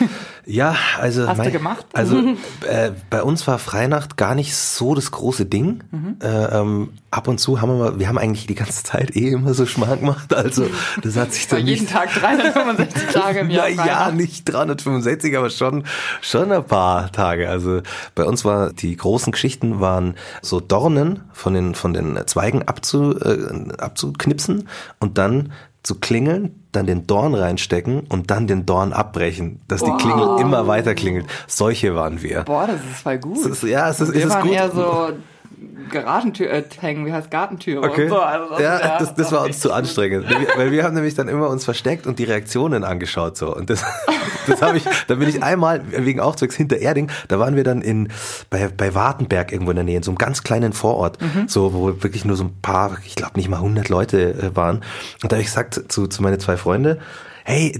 Ja, 0.44 0.74
also 0.98 1.28
hast 1.28 1.38
mein, 1.38 1.46
du 1.46 1.52
gemacht? 1.52 1.86
Also 1.92 2.18
äh, 2.68 2.90
bei 3.10 3.22
uns 3.22 3.46
war 3.46 3.58
Freinacht 3.58 4.16
gar 4.16 4.34
nicht 4.34 4.56
so 4.56 4.94
das 4.94 5.10
große 5.10 5.46
Ding. 5.46 5.84
Mhm. 5.90 6.16
Äh, 6.20 6.58
ähm, 6.58 6.90
ab 7.10 7.28
und 7.28 7.38
zu 7.38 7.60
haben 7.60 7.68
wir 7.70 7.76
mal, 7.76 7.98
wir 8.00 8.08
haben 8.08 8.18
eigentlich 8.18 8.46
die 8.46 8.54
ganze 8.54 8.82
Zeit 8.82 9.14
eh 9.14 9.28
immer 9.28 9.54
so 9.54 9.66
Schmarrn 9.66 10.00
gemacht. 10.00 10.34
Also 10.34 10.66
das 11.02 11.16
hat 11.16 11.32
sich 11.32 11.46
dann 11.46 11.64
nicht, 11.64 11.80
jeden 11.80 11.86
Tag 11.86 12.12
365 12.12 13.02
Tage 13.12 13.40
im 13.40 13.50
Jahr. 13.50 13.68
Na, 13.76 13.86
ja, 13.86 14.10
nicht 14.10 14.44
365, 14.44 15.36
aber 15.36 15.50
schon 15.50 15.84
schon 16.20 16.50
ein 16.50 16.64
paar 16.64 17.12
Tage. 17.12 17.48
Also 17.48 17.82
bei 18.14 18.24
uns 18.24 18.44
war 18.44 18.72
die 18.72 18.96
großen 18.96 19.30
Geschichten 19.30 19.80
waren 19.80 20.14
so 20.40 20.58
Dornen 20.58 21.20
von 21.32 21.54
den 21.54 21.74
von 21.74 21.92
den 21.92 22.18
Zweigen 22.26 22.62
abzu, 22.62 23.16
äh, 23.20 23.72
abzuknipsen 23.78 24.68
und 24.98 25.18
dann 25.18 25.52
zu 25.82 25.96
klingeln, 25.96 26.64
dann 26.70 26.86
den 26.86 27.06
Dorn 27.06 27.34
reinstecken 27.34 28.00
und 28.08 28.30
dann 28.30 28.46
den 28.46 28.66
Dorn 28.66 28.92
abbrechen, 28.92 29.60
dass 29.66 29.80
wow. 29.80 29.96
die 29.96 30.02
Klingel 30.04 30.40
immer 30.40 30.66
weiter 30.66 30.94
klingelt. 30.94 31.26
Solche 31.48 31.94
waren 31.94 32.22
wir. 32.22 32.42
Boah, 32.42 32.66
das 32.66 32.76
ist 32.76 33.02
voll 33.02 33.18
gut. 33.18 33.44
Ist, 33.46 33.62
ja, 33.64 33.90
es 33.90 34.00
ist, 34.00 34.12
wir 34.12 34.20
es 34.20 34.26
ist 34.26 34.30
waren 34.30 34.42
gut. 34.42 34.52
eher 34.52 34.70
so 34.70 35.12
Garagentür 35.90 36.50
äh, 36.50 36.64
hängen, 36.80 37.06
wie 37.06 37.12
heißt 37.12 37.30
Gartentüre 37.30 37.82
okay. 37.82 38.08
so. 38.08 38.18
Also 38.18 38.50
das 38.50 38.60
ja, 38.60 38.80
ja, 38.80 38.98
das, 38.98 39.14
das 39.14 39.32
war 39.32 39.44
uns 39.44 39.60
zu 39.60 39.72
anstrengend. 39.72 40.26
weil 40.56 40.70
wir 40.70 40.84
haben 40.84 40.94
nämlich 40.94 41.14
dann 41.14 41.28
immer 41.28 41.48
uns 41.48 41.64
versteckt 41.64 42.06
und 42.06 42.18
die 42.18 42.24
Reaktionen 42.24 42.84
angeschaut 42.84 43.36
so. 43.36 43.54
Und 43.54 43.70
das, 43.70 43.84
das 44.46 44.62
habe 44.62 44.78
ich, 44.78 44.84
da 45.06 45.14
bin 45.14 45.28
ich 45.28 45.42
einmal 45.42 45.82
wegen 45.90 46.20
Aufzugs 46.20 46.56
hinter 46.56 46.78
Erding, 46.78 47.10
da 47.28 47.38
waren 47.38 47.56
wir 47.56 47.64
dann 47.64 47.82
in 47.82 48.08
bei, 48.50 48.68
bei 48.68 48.94
Wartenberg 48.94 49.52
irgendwo 49.52 49.70
in 49.70 49.76
der 49.76 49.84
Nähe, 49.84 49.96
in 49.98 50.02
so 50.02 50.10
einem 50.10 50.18
ganz 50.18 50.42
kleinen 50.42 50.72
Vorort, 50.72 51.20
mhm. 51.20 51.48
so 51.48 51.74
wo 51.74 52.02
wirklich 52.02 52.24
nur 52.24 52.36
so 52.36 52.44
ein 52.44 52.54
paar, 52.62 52.96
ich 53.04 53.14
glaube 53.14 53.32
nicht 53.36 53.48
mal 53.48 53.56
100 53.56 53.88
Leute 53.88 54.34
äh, 54.34 54.56
waren. 54.56 54.76
Und 55.22 55.30
da 55.30 55.36
habe 55.36 55.40
ich 55.40 55.46
gesagt 55.46 55.80
zu, 55.88 56.06
zu 56.06 56.22
meine 56.22 56.38
zwei 56.38 56.56
Freunde, 56.56 56.98
hey, 57.44 57.72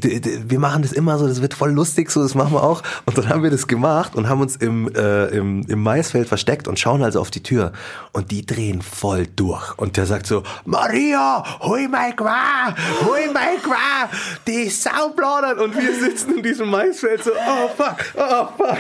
wir 0.47 0.59
machen 0.59 0.83
das 0.83 0.93
immer 0.93 1.19
so, 1.19 1.27
das 1.27 1.41
wird 1.41 1.55
voll 1.55 1.71
lustig, 1.71 2.11
so, 2.11 2.23
das 2.23 2.35
machen 2.35 2.53
wir 2.53 2.63
auch. 2.63 2.83
Und 3.07 3.17
dann 3.17 3.29
haben 3.29 3.43
wir 3.43 3.51
das 3.51 3.67
gemacht 3.67 4.15
und 4.15 4.29
haben 4.29 4.41
uns 4.41 4.57
im, 4.57 4.93
äh, 4.95 5.27
im, 5.27 5.63
im 5.69 5.83
Maisfeld 5.83 6.29
versteckt 6.29 6.69
und 6.69 6.79
schauen 6.79 7.03
also 7.03 7.21
auf 7.21 7.31
die 7.31 7.43
Tür. 7.43 7.73
Und 8.13 8.31
die 8.31 8.45
drehen 8.45 8.83
voll 8.83 9.27
durch. 9.27 9.79
Und 9.79 9.97
der 9.97 10.07
sagt 10.07 10.27
so, 10.27 10.43
Maria, 10.65 11.45
hol 11.61 11.89
mein 11.89 12.17
Qua, 12.17 12.75
hol 13.05 13.33
mein 13.33 13.61
Qua, 13.63 14.09
die 14.47 14.69
Sau 14.69 15.11
plaudert. 15.17 15.59
Und 15.59 15.75
wir 15.77 15.95
sitzen 15.95 16.37
in 16.37 16.43
diesem 16.43 16.71
Maisfeld 16.71 17.25
so, 17.25 17.31
oh 17.31 17.69
fuck, 17.77 17.97
oh 18.17 18.47
fuck. 18.57 18.79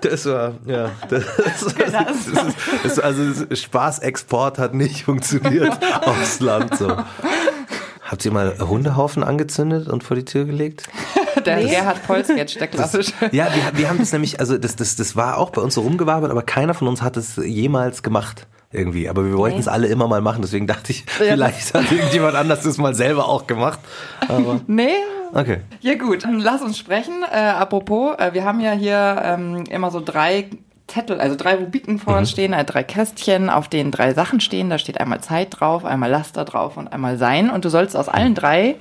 Das 0.00 0.26
war, 0.26 0.54
ja, 0.66 0.90
das, 1.08 1.24
das, 1.36 1.74
das, 1.74 1.94
das, 2.32 2.54
das 2.82 2.98
also 2.98 3.44
Spaßexport 3.54 4.58
hat 4.58 4.74
nicht 4.74 5.04
funktioniert 5.04 5.78
aufs 6.04 6.40
Land 6.40 6.76
so. 6.76 6.96
Habt 8.14 8.24
ihr 8.24 8.30
mal 8.30 8.56
Hundehaufen 8.60 9.24
angezündet 9.24 9.88
und 9.88 10.04
vor 10.04 10.14
die 10.14 10.24
Tür 10.24 10.44
gelegt? 10.44 10.88
der 11.44 11.56
nee. 11.56 11.66
Gerhard 11.66 12.06
Poll-Sketch, 12.06 12.58
der 12.58 12.68
klassische. 12.68 13.12
ja, 13.32 13.48
wir, 13.52 13.76
wir 13.76 13.88
haben 13.88 13.98
das 13.98 14.12
nämlich, 14.12 14.38
also 14.38 14.56
das, 14.56 14.76
das, 14.76 14.94
das 14.94 15.16
war 15.16 15.36
auch 15.36 15.50
bei 15.50 15.60
uns 15.60 15.74
so 15.74 15.80
rumgewabert, 15.80 16.30
aber 16.30 16.42
keiner 16.42 16.74
von 16.74 16.86
uns 16.86 17.02
hat 17.02 17.16
es 17.16 17.34
jemals 17.34 18.04
gemacht 18.04 18.46
irgendwie. 18.70 19.08
Aber 19.08 19.24
wir 19.24 19.36
wollten 19.36 19.58
es 19.58 19.66
alle 19.66 19.88
immer 19.88 20.06
mal 20.06 20.20
machen, 20.20 20.42
deswegen 20.42 20.68
dachte 20.68 20.92
ich, 20.92 21.00
ja. 21.18 21.32
vielleicht 21.32 21.74
hat 21.74 21.90
irgendjemand 21.90 22.36
anders 22.36 22.62
das 22.62 22.78
mal 22.78 22.94
selber 22.94 23.28
auch 23.28 23.48
gemacht. 23.48 23.80
Aber 24.28 24.60
nee. 24.68 24.94
Okay. 25.32 25.62
Ja 25.80 25.96
gut, 25.96 26.22
dann 26.22 26.38
lass 26.38 26.62
uns 26.62 26.78
sprechen. 26.78 27.24
Äh, 27.28 27.36
apropos, 27.36 28.16
äh, 28.20 28.32
wir 28.32 28.44
haben 28.44 28.60
ja 28.60 28.70
hier 28.70 29.20
ähm, 29.24 29.64
immer 29.68 29.90
so 29.90 30.00
drei 30.00 30.50
Zettel, 30.86 31.20
also 31.20 31.36
drei 31.36 31.56
Rubiken 31.56 31.98
vor 31.98 32.16
uns 32.16 32.30
mhm. 32.30 32.32
stehen, 32.32 32.54
also 32.54 32.72
drei 32.72 32.82
Kästchen, 32.82 33.48
auf 33.50 33.68
denen 33.68 33.90
drei 33.90 34.12
Sachen 34.12 34.40
stehen. 34.40 34.70
Da 34.70 34.78
steht 34.78 35.00
einmal 35.00 35.20
Zeit 35.20 35.48
drauf, 35.58 35.84
einmal 35.84 36.10
Laster 36.10 36.44
drauf 36.44 36.76
und 36.76 36.92
einmal 36.92 37.16
Sein. 37.16 37.50
Und 37.50 37.64
du 37.64 37.70
sollst 37.70 37.96
aus 37.96 38.08
allen 38.08 38.34
drei 38.34 38.76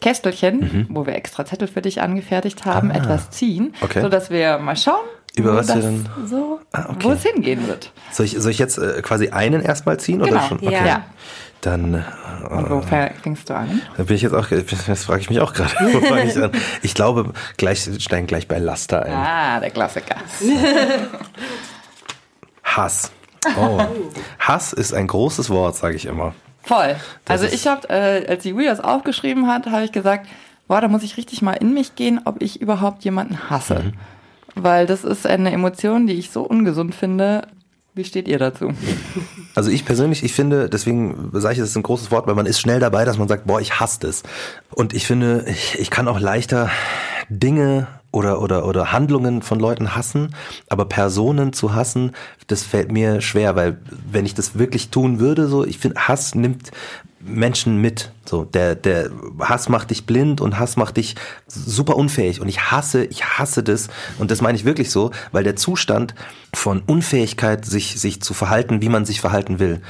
Kästelchen, 0.00 0.60
mhm. 0.60 0.86
wo 0.90 1.06
wir 1.06 1.14
extra 1.14 1.44
Zettel 1.44 1.68
für 1.68 1.82
dich 1.82 2.00
angefertigt 2.00 2.64
haben, 2.64 2.90
ah. 2.90 2.96
etwas 2.96 3.30
ziehen, 3.30 3.74
okay. 3.80 4.00
sodass 4.00 4.30
wir 4.30 4.58
mal 4.58 4.76
schauen, 4.76 5.04
über 5.38 5.54
was 5.54 5.68
wir 5.68 5.82
dann 5.82 6.08
so, 6.26 6.60
ah, 6.72 6.86
okay. 6.88 6.98
wo 7.00 7.10
es 7.10 7.22
hingehen 7.22 7.66
wird. 7.66 7.92
Soll 8.12 8.26
ich, 8.26 8.36
soll 8.38 8.50
ich 8.50 8.58
jetzt 8.58 8.78
äh, 8.78 9.00
quasi 9.02 9.28
einen 9.30 9.62
erstmal 9.62 9.98
ziehen 9.98 10.18
genau. 10.20 10.32
oder 10.32 10.42
schon? 10.42 10.58
Okay. 10.58 10.72
Ja. 10.72 11.04
Dann. 11.60 11.94
Äh, 11.94 12.46
Und 12.48 12.70
wo 12.70 12.80
fängst 12.80 13.50
du 13.50 13.54
an? 13.54 13.82
Da 13.96 14.04
bin 14.04 14.16
ich 14.16 14.22
jetzt 14.22 14.34
auch, 14.34 14.46
das 14.48 15.04
frage 15.04 15.20
ich 15.20 15.30
mich 15.30 15.40
auch 15.40 15.52
gerade. 15.52 15.72
Wo 15.92 16.00
fange 16.00 16.24
ich 16.24 16.36
an? 16.40 16.52
Ich 16.82 16.94
glaube, 16.94 17.32
gleich 17.56 17.88
steigen 17.98 18.28
gleich 18.28 18.46
bei 18.46 18.58
Laster 18.58 19.02
ein. 19.02 19.12
Ah, 19.12 19.60
der 19.60 19.70
Klassiker. 19.70 20.16
Hass. 22.62 23.10
Oh. 23.56 23.80
Hass 24.38 24.72
ist 24.72 24.94
ein 24.94 25.08
großes 25.08 25.50
Wort, 25.50 25.76
sage 25.76 25.96
ich 25.96 26.06
immer. 26.06 26.34
Voll. 26.62 26.96
Das 27.24 27.42
also 27.42 27.54
ich 27.54 27.66
habe, 27.66 27.88
äh, 27.88 28.26
als 28.28 28.42
die 28.42 28.50
Julia 28.50 28.70
das 28.70 28.80
aufgeschrieben 28.80 29.48
hat, 29.48 29.66
habe 29.66 29.84
ich 29.84 29.92
gesagt, 29.92 30.28
boah, 30.68 30.80
da 30.80 30.88
muss 30.88 31.02
ich 31.02 31.16
richtig 31.16 31.42
mal 31.42 31.54
in 31.54 31.74
mich 31.74 31.96
gehen, 31.96 32.20
ob 32.24 32.42
ich 32.42 32.60
überhaupt 32.60 33.04
jemanden 33.04 33.50
hasse. 33.50 33.80
Mhm. 33.80 33.92
Weil 34.62 34.86
das 34.86 35.04
ist 35.04 35.26
eine 35.26 35.52
Emotion, 35.52 36.06
die 36.06 36.14
ich 36.14 36.30
so 36.30 36.42
ungesund 36.42 36.94
finde, 36.94 37.46
Wie 37.98 38.04
steht 38.04 38.28
ihr 38.28 38.38
dazu? 38.38 38.70
Also 39.56 39.72
ich 39.72 39.84
persönlich, 39.84 40.22
ich 40.22 40.32
finde, 40.32 40.68
deswegen 40.68 41.30
sage 41.32 41.54
ich, 41.54 41.58
das 41.58 41.70
ist 41.70 41.76
ein 41.76 41.82
großes 41.82 42.12
Wort, 42.12 42.28
weil 42.28 42.36
man 42.36 42.46
ist 42.46 42.60
schnell 42.60 42.78
dabei, 42.78 43.04
dass 43.04 43.18
man 43.18 43.26
sagt, 43.26 43.48
boah, 43.48 43.60
ich 43.60 43.80
hasse 43.80 43.98
das. 43.98 44.22
Und 44.70 44.94
ich 44.94 45.04
finde, 45.04 45.44
ich, 45.48 45.76
ich 45.80 45.90
kann 45.90 46.06
auch 46.06 46.20
leichter 46.20 46.70
Dinge 47.28 47.88
oder, 48.12 48.40
oder, 48.40 48.66
oder 48.66 48.92
Handlungen 48.92 49.42
von 49.42 49.58
Leuten 49.58 49.96
hassen, 49.96 50.32
aber 50.68 50.84
Personen 50.84 51.52
zu 51.52 51.74
hassen, 51.74 52.12
das 52.46 52.62
fällt 52.62 52.92
mir 52.92 53.20
schwer, 53.20 53.56
weil 53.56 53.78
wenn 54.12 54.26
ich 54.26 54.34
das 54.34 54.56
wirklich 54.56 54.90
tun 54.90 55.18
würde, 55.18 55.48
so, 55.48 55.66
ich 55.66 55.78
finde, 55.78 56.06
Hass 56.06 56.36
nimmt 56.36 56.70
Menschen 57.28 57.80
mit. 57.80 58.12
So, 58.24 58.44
der, 58.44 58.74
der 58.74 59.10
Hass 59.40 59.68
macht 59.68 59.90
dich 59.90 60.04
blind 60.06 60.40
und 60.40 60.58
Hass 60.58 60.76
macht 60.76 60.96
dich 60.96 61.14
super 61.46 61.96
unfähig. 61.96 62.40
Und 62.40 62.48
ich 62.48 62.70
hasse, 62.70 63.04
ich 63.04 63.24
hasse 63.24 63.62
das. 63.62 63.88
Und 64.18 64.30
das 64.30 64.40
meine 64.40 64.56
ich 64.56 64.64
wirklich 64.64 64.90
so, 64.90 65.10
weil 65.32 65.44
der 65.44 65.56
Zustand 65.56 66.14
von 66.52 66.82
Unfähigkeit, 66.86 67.64
sich, 67.64 68.00
sich 68.00 68.20
zu 68.20 68.34
verhalten, 68.34 68.82
wie 68.82 68.88
man 68.88 69.04
sich 69.04 69.20
verhalten 69.20 69.58
will, 69.58 69.80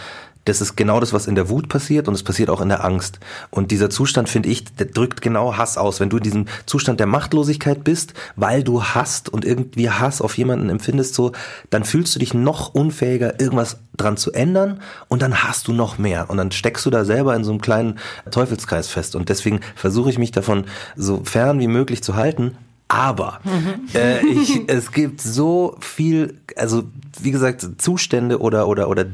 das 0.49 0.61
ist 0.61 0.77
genau 0.77 1.01
das, 1.01 1.13
was 1.13 1.27
in 1.27 1.35
der 1.35 1.49
Wut 1.49 1.69
passiert 1.69 2.09
und 2.09 2.15
es 2.15 2.23
passiert 2.23 2.51
auch 2.51 2.61
in 2.61 2.69
der 2.69 2.85
Angst. 2.85 3.21
Und 3.51 3.71
dieser 3.71 3.91
Zustand, 3.91 4.29
finde 4.29 4.49
ich, 4.49 4.65
der 4.65 4.87
drückt 4.87 5.21
genau 5.21 5.57
Hass 5.57 5.77
aus. 5.77 6.01
Wenn 6.01 6.11
du 6.11 6.17
in 6.17 6.23
diesem 6.23 6.47
Zustand 6.67 7.01
der 7.01 7.07
Machtlosigkeit 7.07 7.85
bist, 7.85 8.15
weil 8.37 8.63
du 8.63 8.83
hast 8.83 9.29
und 9.29 9.45
irgendwie 9.45 9.91
Hass 9.91 10.21
auf 10.21 10.39
jemanden 10.39 10.71
empfindest, 10.71 11.15
so, 11.15 11.33
dann 11.71 11.85
fühlst 11.85 12.15
du 12.15 12.19
dich 12.19 12.35
noch 12.35 12.75
unfähiger, 12.75 13.41
irgendwas 13.41 13.79
dran 13.97 14.17
zu 14.17 14.33
ändern 14.33 14.81
und 15.09 15.23
dann 15.23 15.43
hast 15.45 15.69
du 15.69 15.73
noch 15.73 15.99
mehr. 15.99 16.31
Und 16.31 16.39
dann 16.39 16.51
steckst 16.51 16.87
du 16.87 16.91
da 16.91 17.05
selber 17.05 17.37
in 17.37 17.45
so 17.45 17.51
einem 17.51 17.61
kleinen 17.61 17.99
Teufelskreis 18.31 18.89
fest. 18.89 19.17
Und 19.17 19.29
deswegen 19.29 19.61
versuche 19.75 20.11
ich 20.11 20.19
mich 20.19 20.31
davon 20.31 20.65
so 20.97 21.23
fern 21.25 21.61
wie 21.61 21.69
möglich 21.69 22.03
zu 22.03 22.17
halten, 22.17 22.57
aber 22.89 23.41
mhm. 23.45 23.89
äh, 23.95 24.27
ich, 24.27 24.63
es 24.67 24.93
gibt 24.93 25.21
so 25.21 25.77
viel, 25.81 26.41
also 26.57 26.85
wie 27.21 27.31
gesagt, 27.31 27.67
Zustände 27.79 28.41
oder 28.41 28.67
oder 28.67 28.89
oder 28.89 29.07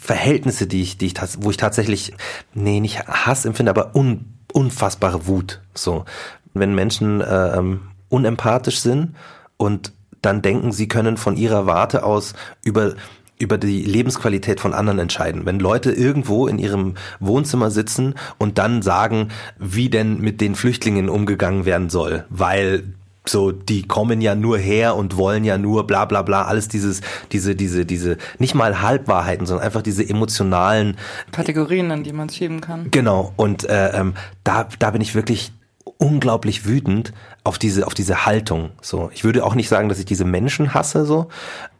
Verhältnisse, 0.00 0.66
die 0.66 0.80
ich, 0.80 0.96
die 0.96 1.06
ich, 1.06 1.14
wo 1.40 1.50
ich 1.50 1.58
tatsächlich, 1.58 2.14
nee, 2.54 2.80
nicht 2.80 3.06
Hass 3.06 3.44
empfinde, 3.44 3.70
aber 3.70 3.94
un, 3.94 4.24
unfassbare 4.52 5.26
Wut. 5.26 5.60
So, 5.74 6.06
wenn 6.54 6.74
Menschen 6.74 7.20
äh, 7.20 7.58
ähm, 7.58 7.82
unempathisch 8.08 8.80
sind 8.80 9.14
und 9.58 9.92
dann 10.22 10.40
denken, 10.40 10.72
sie 10.72 10.88
können 10.88 11.18
von 11.18 11.36
ihrer 11.36 11.66
Warte 11.66 12.02
aus 12.02 12.34
über 12.64 12.94
über 13.38 13.56
die 13.56 13.82
Lebensqualität 13.82 14.60
von 14.60 14.74
anderen 14.74 14.98
entscheiden. 14.98 15.46
Wenn 15.46 15.58
Leute 15.60 15.92
irgendwo 15.92 16.46
in 16.46 16.58
ihrem 16.58 16.96
Wohnzimmer 17.20 17.70
sitzen 17.70 18.14
und 18.36 18.58
dann 18.58 18.82
sagen, 18.82 19.28
wie 19.58 19.88
denn 19.88 20.20
mit 20.20 20.42
den 20.42 20.54
Flüchtlingen 20.54 21.08
umgegangen 21.08 21.64
werden 21.64 21.88
soll, 21.88 22.26
weil 22.28 22.84
so, 23.26 23.52
die 23.52 23.82
kommen 23.82 24.20
ja 24.20 24.34
nur 24.34 24.58
her 24.58 24.96
und 24.96 25.16
wollen 25.16 25.44
ja 25.44 25.58
nur 25.58 25.86
bla 25.86 26.04
bla 26.06 26.22
bla, 26.22 26.44
alles 26.44 26.68
dieses, 26.68 27.02
diese, 27.32 27.54
diese, 27.54 27.84
diese, 27.84 28.16
nicht 28.38 28.54
mal 28.54 28.80
Halbwahrheiten, 28.80 29.46
sondern 29.46 29.64
einfach 29.64 29.82
diese 29.82 30.08
emotionalen 30.08 30.96
Kategorien, 31.30 31.90
an 31.90 32.02
die 32.02 32.12
man 32.12 32.30
schieben 32.30 32.60
kann. 32.60 32.90
Genau, 32.90 33.32
und 33.36 33.64
äh, 33.68 33.90
ähm, 33.90 34.14
da, 34.42 34.68
da 34.78 34.90
bin 34.90 35.02
ich 35.02 35.14
wirklich 35.14 35.52
unglaublich 35.98 36.64
wütend 36.64 37.12
auf 37.44 37.58
diese, 37.58 37.86
auf 37.86 37.94
diese 37.94 38.24
Haltung. 38.24 38.70
So, 38.80 39.10
ich 39.12 39.22
würde 39.22 39.44
auch 39.44 39.54
nicht 39.54 39.68
sagen, 39.68 39.88
dass 39.88 39.98
ich 39.98 40.06
diese 40.06 40.24
Menschen 40.24 40.72
hasse, 40.72 41.04
so, 41.04 41.28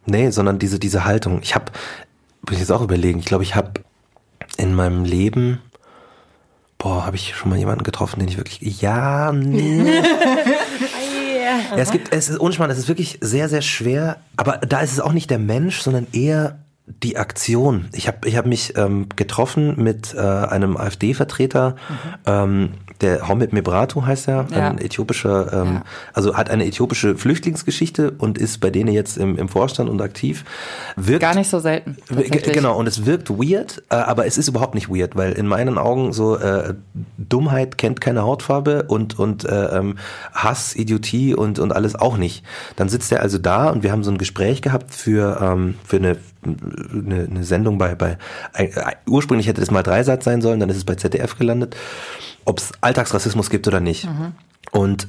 nee, 0.04 0.30
sondern 0.30 0.58
diese, 0.58 0.78
diese 0.78 1.04
Haltung. 1.04 1.40
Ich 1.42 1.54
habe, 1.54 1.72
muss 2.42 2.54
ich 2.54 2.60
jetzt 2.60 2.72
auch 2.72 2.82
überlegen, 2.82 3.18
ich 3.18 3.24
glaube, 3.26 3.44
ich 3.44 3.54
habe 3.54 3.72
in 4.58 4.74
meinem 4.74 5.04
Leben 5.04 5.60
boah, 6.80 7.04
habe 7.04 7.16
ich 7.16 7.36
schon 7.36 7.50
mal 7.50 7.58
jemanden 7.58 7.84
getroffen, 7.84 8.18
den 8.18 8.28
ich 8.28 8.38
wirklich, 8.38 8.80
ja, 8.80 9.30
nee. 9.32 10.02
Ja, 11.70 11.76
es 11.76 11.90
gibt, 11.90 12.12
es 12.12 12.28
ist 12.28 12.38
unspannend, 12.38 12.72
es 12.72 12.78
ist 12.78 12.88
wirklich 12.88 13.18
sehr, 13.20 13.48
sehr 13.48 13.62
schwer. 13.62 14.18
Aber 14.36 14.58
da 14.58 14.80
ist 14.80 14.92
es 14.92 15.00
auch 15.00 15.12
nicht 15.12 15.30
der 15.30 15.38
Mensch, 15.38 15.80
sondern 15.80 16.06
eher 16.12 16.58
die 17.02 17.16
Aktion. 17.16 17.88
Ich 17.92 18.08
habe 18.08 18.28
ich 18.28 18.36
hab 18.36 18.46
mich 18.46 18.76
ähm, 18.76 19.06
getroffen 19.14 19.82
mit 19.82 20.14
äh, 20.14 20.18
einem 20.18 20.76
AfD-Vertreter, 20.76 21.76
mhm. 21.88 21.96
ähm, 22.26 22.70
der 23.00 23.28
Homid 23.28 23.52
Mebratu 23.52 24.04
heißt 24.04 24.28
er, 24.28 24.46
ja. 24.50 24.70
ein 24.70 24.78
äthiopischer, 24.78 25.52
ähm, 25.52 25.74
ja. 25.74 25.82
also 26.12 26.36
hat 26.36 26.50
eine 26.50 26.66
äthiopische 26.66 27.16
Flüchtlingsgeschichte 27.16 28.12
und 28.12 28.38
ist 28.38 28.60
bei 28.60 28.70
denen 28.70 28.92
jetzt 28.92 29.16
im, 29.16 29.36
im 29.38 29.48
Vorstand 29.48 29.88
und 29.88 30.00
aktiv. 30.02 30.44
Wirkt, 30.96 31.20
Gar 31.20 31.34
nicht 31.34 31.50
so 31.50 31.58
selten. 31.58 31.96
Genau, 32.08 32.76
und 32.76 32.86
es 32.86 33.06
wirkt 33.06 33.30
weird, 33.30 33.82
äh, 33.90 33.94
aber 33.96 34.26
es 34.26 34.38
ist 34.38 34.48
überhaupt 34.48 34.74
nicht 34.74 34.88
weird, 34.88 35.16
weil 35.16 35.32
in 35.32 35.46
meinen 35.46 35.78
Augen 35.78 36.12
so 36.12 36.36
äh, 36.36 36.74
Dummheit 37.16 37.78
kennt 37.78 38.00
keine 38.00 38.22
Hautfarbe 38.22 38.84
und, 38.84 39.18
und 39.18 39.44
äh, 39.44 39.78
ähm, 39.78 39.96
Hass, 40.32 40.74
Idiotie 40.76 41.34
und, 41.34 41.58
und 41.58 41.72
alles 41.72 41.94
auch 41.94 42.16
nicht. 42.16 42.44
Dann 42.76 42.88
sitzt 42.88 43.12
er 43.12 43.20
also 43.20 43.38
da 43.38 43.70
und 43.70 43.82
wir 43.82 43.92
haben 43.92 44.04
so 44.04 44.10
ein 44.10 44.18
Gespräch 44.18 44.62
gehabt 44.62 44.94
für, 44.94 45.38
ähm, 45.40 45.74
für 45.84 45.96
eine 45.96 46.16
eine, 46.42 47.28
eine 47.30 47.44
Sendung 47.44 47.78
bei, 47.78 47.94
bei 47.94 48.16
äh, 48.54 48.68
ursprünglich 49.06 49.46
hätte 49.46 49.60
es 49.60 49.70
mal 49.70 49.82
Dreisatz 49.82 50.24
sein 50.24 50.40
sollen, 50.40 50.60
dann 50.60 50.70
ist 50.70 50.76
es 50.76 50.84
bei 50.84 50.94
ZDF 50.94 51.36
gelandet, 51.36 51.76
ob 52.44 52.58
es 52.58 52.72
Alltagsrassismus 52.80 53.50
gibt 53.50 53.68
oder 53.68 53.80
nicht. 53.80 54.04
Mhm. 54.04 54.32
Und 54.72 55.08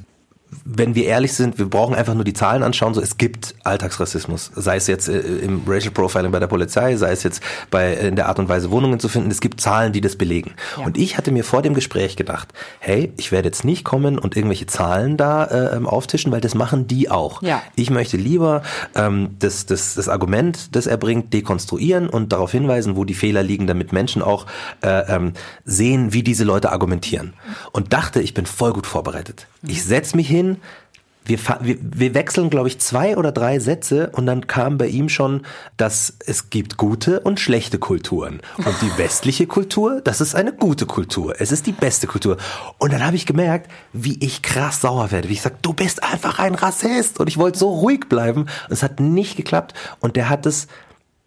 wenn 0.64 0.94
wir 0.94 1.06
ehrlich 1.06 1.32
sind, 1.32 1.58
wir 1.58 1.66
brauchen 1.66 1.94
einfach 1.94 2.14
nur 2.14 2.24
die 2.24 2.34
Zahlen 2.34 2.62
anschauen, 2.62 2.94
so 2.94 3.00
es 3.00 3.16
gibt 3.16 3.54
Alltagsrassismus, 3.64 4.50
sei 4.54 4.76
es 4.76 4.86
jetzt 4.86 5.08
äh, 5.08 5.18
im 5.18 5.62
Racial 5.66 5.92
Profiling 5.92 6.30
bei 6.30 6.38
der 6.38 6.46
Polizei, 6.46 6.96
sei 6.96 7.12
es 7.12 7.22
jetzt 7.22 7.42
bei 7.70 7.94
in 7.94 8.16
der 8.16 8.28
Art 8.28 8.38
und 8.38 8.48
Weise 8.48 8.70
Wohnungen 8.70 9.00
zu 9.00 9.08
finden, 9.08 9.30
es 9.30 9.40
gibt 9.40 9.60
Zahlen, 9.60 9.92
die 9.92 10.00
das 10.00 10.16
belegen. 10.16 10.52
Ja. 10.78 10.84
Und 10.84 10.98
ich 10.98 11.16
hatte 11.16 11.32
mir 11.32 11.44
vor 11.44 11.62
dem 11.62 11.74
Gespräch 11.74 12.16
gedacht, 12.16 12.48
hey, 12.80 13.12
ich 13.16 13.32
werde 13.32 13.48
jetzt 13.48 13.64
nicht 13.64 13.84
kommen 13.84 14.18
und 14.18 14.36
irgendwelche 14.36 14.66
Zahlen 14.66 15.16
da 15.16 15.44
äh, 15.44 15.76
ähm, 15.76 15.86
auftischen, 15.86 16.32
weil 16.32 16.40
das 16.40 16.54
machen 16.54 16.86
die 16.86 17.10
auch. 17.10 17.42
Ja. 17.42 17.62
Ich 17.74 17.90
möchte 17.90 18.16
lieber 18.16 18.62
ähm, 18.94 19.36
das, 19.38 19.66
das, 19.66 19.94
das 19.94 20.08
Argument, 20.08 20.74
das 20.76 20.86
er 20.86 20.96
bringt, 20.96 21.32
dekonstruieren 21.32 22.08
und 22.08 22.32
darauf 22.32 22.52
hinweisen, 22.52 22.96
wo 22.96 23.04
die 23.04 23.14
Fehler 23.14 23.42
liegen, 23.42 23.66
damit 23.66 23.92
Menschen 23.92 24.22
auch 24.22 24.46
äh, 24.82 25.14
ähm, 25.14 25.32
sehen, 25.64 26.12
wie 26.12 26.22
diese 26.22 26.44
Leute 26.44 26.72
argumentieren. 26.72 27.34
Und 27.72 27.92
dachte, 27.92 28.20
ich 28.20 28.34
bin 28.34 28.46
voll 28.46 28.72
gut 28.72 28.86
vorbereitet. 28.86 29.46
Ich 29.66 29.84
setze 29.84 30.16
mich 30.16 30.28
hin, 30.28 30.41
wir, 31.24 31.38
wir, 31.60 31.76
wir 31.80 32.14
wechseln, 32.14 32.50
glaube 32.50 32.68
ich, 32.68 32.80
zwei 32.80 33.16
oder 33.16 33.30
drei 33.30 33.60
Sätze 33.60 34.10
und 34.10 34.26
dann 34.26 34.46
kam 34.48 34.76
bei 34.76 34.88
ihm 34.88 35.08
schon, 35.08 35.46
dass 35.76 36.16
es 36.26 36.50
gibt 36.50 36.76
gute 36.76 37.20
und 37.20 37.38
schlechte 37.38 37.78
Kulturen. 37.78 38.40
Und 38.56 38.74
die 38.82 38.90
westliche 38.98 39.46
Kultur, 39.46 40.00
das 40.02 40.20
ist 40.20 40.34
eine 40.34 40.52
gute 40.52 40.86
Kultur. 40.86 41.34
Es 41.38 41.52
ist 41.52 41.66
die 41.66 41.72
beste 41.72 42.08
Kultur. 42.08 42.38
Und 42.78 42.92
dann 42.92 43.06
habe 43.06 43.16
ich 43.16 43.26
gemerkt, 43.26 43.70
wie 43.92 44.18
ich 44.20 44.42
krass 44.42 44.80
sauer 44.80 45.12
werde. 45.12 45.28
Wie 45.28 45.34
ich 45.34 45.42
sage, 45.42 45.56
du 45.62 45.72
bist 45.72 46.02
einfach 46.02 46.40
ein 46.40 46.56
Rassist. 46.56 47.20
Und 47.20 47.28
ich 47.28 47.38
wollte 47.38 47.58
so 47.58 47.70
ruhig 47.70 48.08
bleiben. 48.08 48.42
Und 48.42 48.72
es 48.72 48.82
hat 48.82 48.98
nicht 48.98 49.36
geklappt. 49.36 49.74
Und 50.00 50.16
der 50.16 50.28
hat 50.28 50.44
es, 50.44 50.66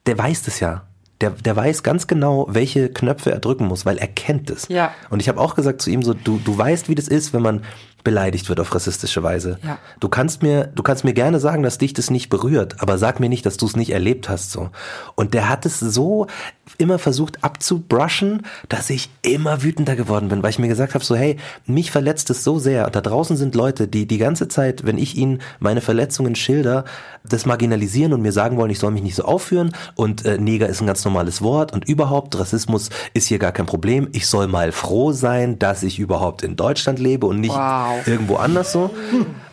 der 0.07 0.17
weiß 0.17 0.43
das 0.43 0.59
ja. 0.59 0.85
Der, 1.21 1.29
der 1.29 1.55
weiß 1.55 1.83
ganz 1.83 2.07
genau, 2.07 2.47
welche 2.49 2.89
Knöpfe 2.89 3.31
er 3.31 3.39
drücken 3.39 3.67
muss, 3.67 3.85
weil 3.85 3.97
er 3.97 4.07
kennt 4.07 4.49
es. 4.49 4.67
Ja. 4.67 4.93
Und 5.09 5.21
ich 5.21 5.29
habe 5.29 5.39
auch 5.39 5.55
gesagt 5.55 5.81
zu 5.81 5.89
ihm 5.89 6.03
so, 6.03 6.13
du, 6.13 6.39
du 6.43 6.57
weißt, 6.57 6.89
wie 6.89 6.95
das 6.95 7.07
ist, 7.07 7.33
wenn 7.33 7.41
man 7.41 7.61
beleidigt 8.05 8.47
wird 8.47 8.61
auf 8.61 8.73
rassistische 8.73 9.23
Weise. 9.23 9.57
Ja. 9.63 9.79
Du 9.99 10.07
kannst 10.07 10.41
mir, 10.43 10.67
du 10.67 10.83
kannst 10.83 11.03
mir 11.03 11.13
gerne 11.13 11.41
sagen, 11.41 11.63
dass 11.63 11.77
dich 11.77 11.91
das 11.93 12.09
nicht 12.09 12.29
berührt, 12.29 12.81
aber 12.81 12.97
sag 12.97 13.19
mir 13.19 13.27
nicht, 13.27 13.45
dass 13.45 13.57
du 13.57 13.65
es 13.65 13.75
nicht 13.75 13.91
erlebt 13.91 14.29
hast, 14.29 14.51
so. 14.51 14.69
Und 15.15 15.33
der 15.33 15.49
hat 15.49 15.65
es 15.65 15.79
so 15.79 16.27
immer 16.77 16.99
versucht 16.99 17.43
abzubrushen, 17.43 18.43
dass 18.69 18.89
ich 18.89 19.09
immer 19.21 19.63
wütender 19.63 19.95
geworden 19.95 20.29
bin, 20.29 20.43
weil 20.43 20.49
ich 20.49 20.59
mir 20.59 20.67
gesagt 20.67 20.93
habe, 20.93 21.03
so, 21.03 21.15
hey, 21.15 21.37
mich 21.65 21.91
verletzt 21.91 22.29
es 22.29 22.43
so 22.43 22.59
sehr. 22.59 22.85
Und 22.85 22.95
da 22.95 23.01
draußen 23.01 23.37
sind 23.37 23.55
Leute, 23.55 23.87
die 23.87 24.07
die 24.07 24.17
ganze 24.17 24.47
Zeit, 24.47 24.85
wenn 24.85 24.97
ich 24.97 25.15
ihnen 25.15 25.41
meine 25.59 25.81
Verletzungen 25.81 26.35
schilder, 26.35 26.85
das 27.23 27.45
marginalisieren 27.45 28.13
und 28.13 28.21
mir 28.21 28.31
sagen 28.31 28.57
wollen, 28.57 28.69
ich 28.69 28.79
soll 28.79 28.91
mich 28.91 29.03
nicht 29.03 29.15
so 29.15 29.23
aufführen 29.23 29.71
und 29.95 30.25
äh, 30.25 30.37
Neger 30.37 30.67
ist 30.67 30.81
ein 30.81 30.87
ganz 30.87 31.03
normales 31.05 31.41
Wort 31.41 31.73
und 31.73 31.87
überhaupt 31.87 32.37
Rassismus 32.37 32.89
ist 33.13 33.27
hier 33.27 33.39
gar 33.39 33.51
kein 33.51 33.65
Problem. 33.65 34.09
Ich 34.11 34.27
soll 34.27 34.47
mal 34.47 34.71
froh 34.71 35.11
sein, 35.11 35.57
dass 35.59 35.83
ich 35.83 35.99
überhaupt 35.99 36.43
in 36.43 36.55
Deutschland 36.55 36.99
lebe 36.99 37.25
und 37.25 37.39
nicht 37.39 37.55
wow 37.55 38.05
irgendwo 38.05 38.35
anders 38.35 38.71
so. 38.71 38.91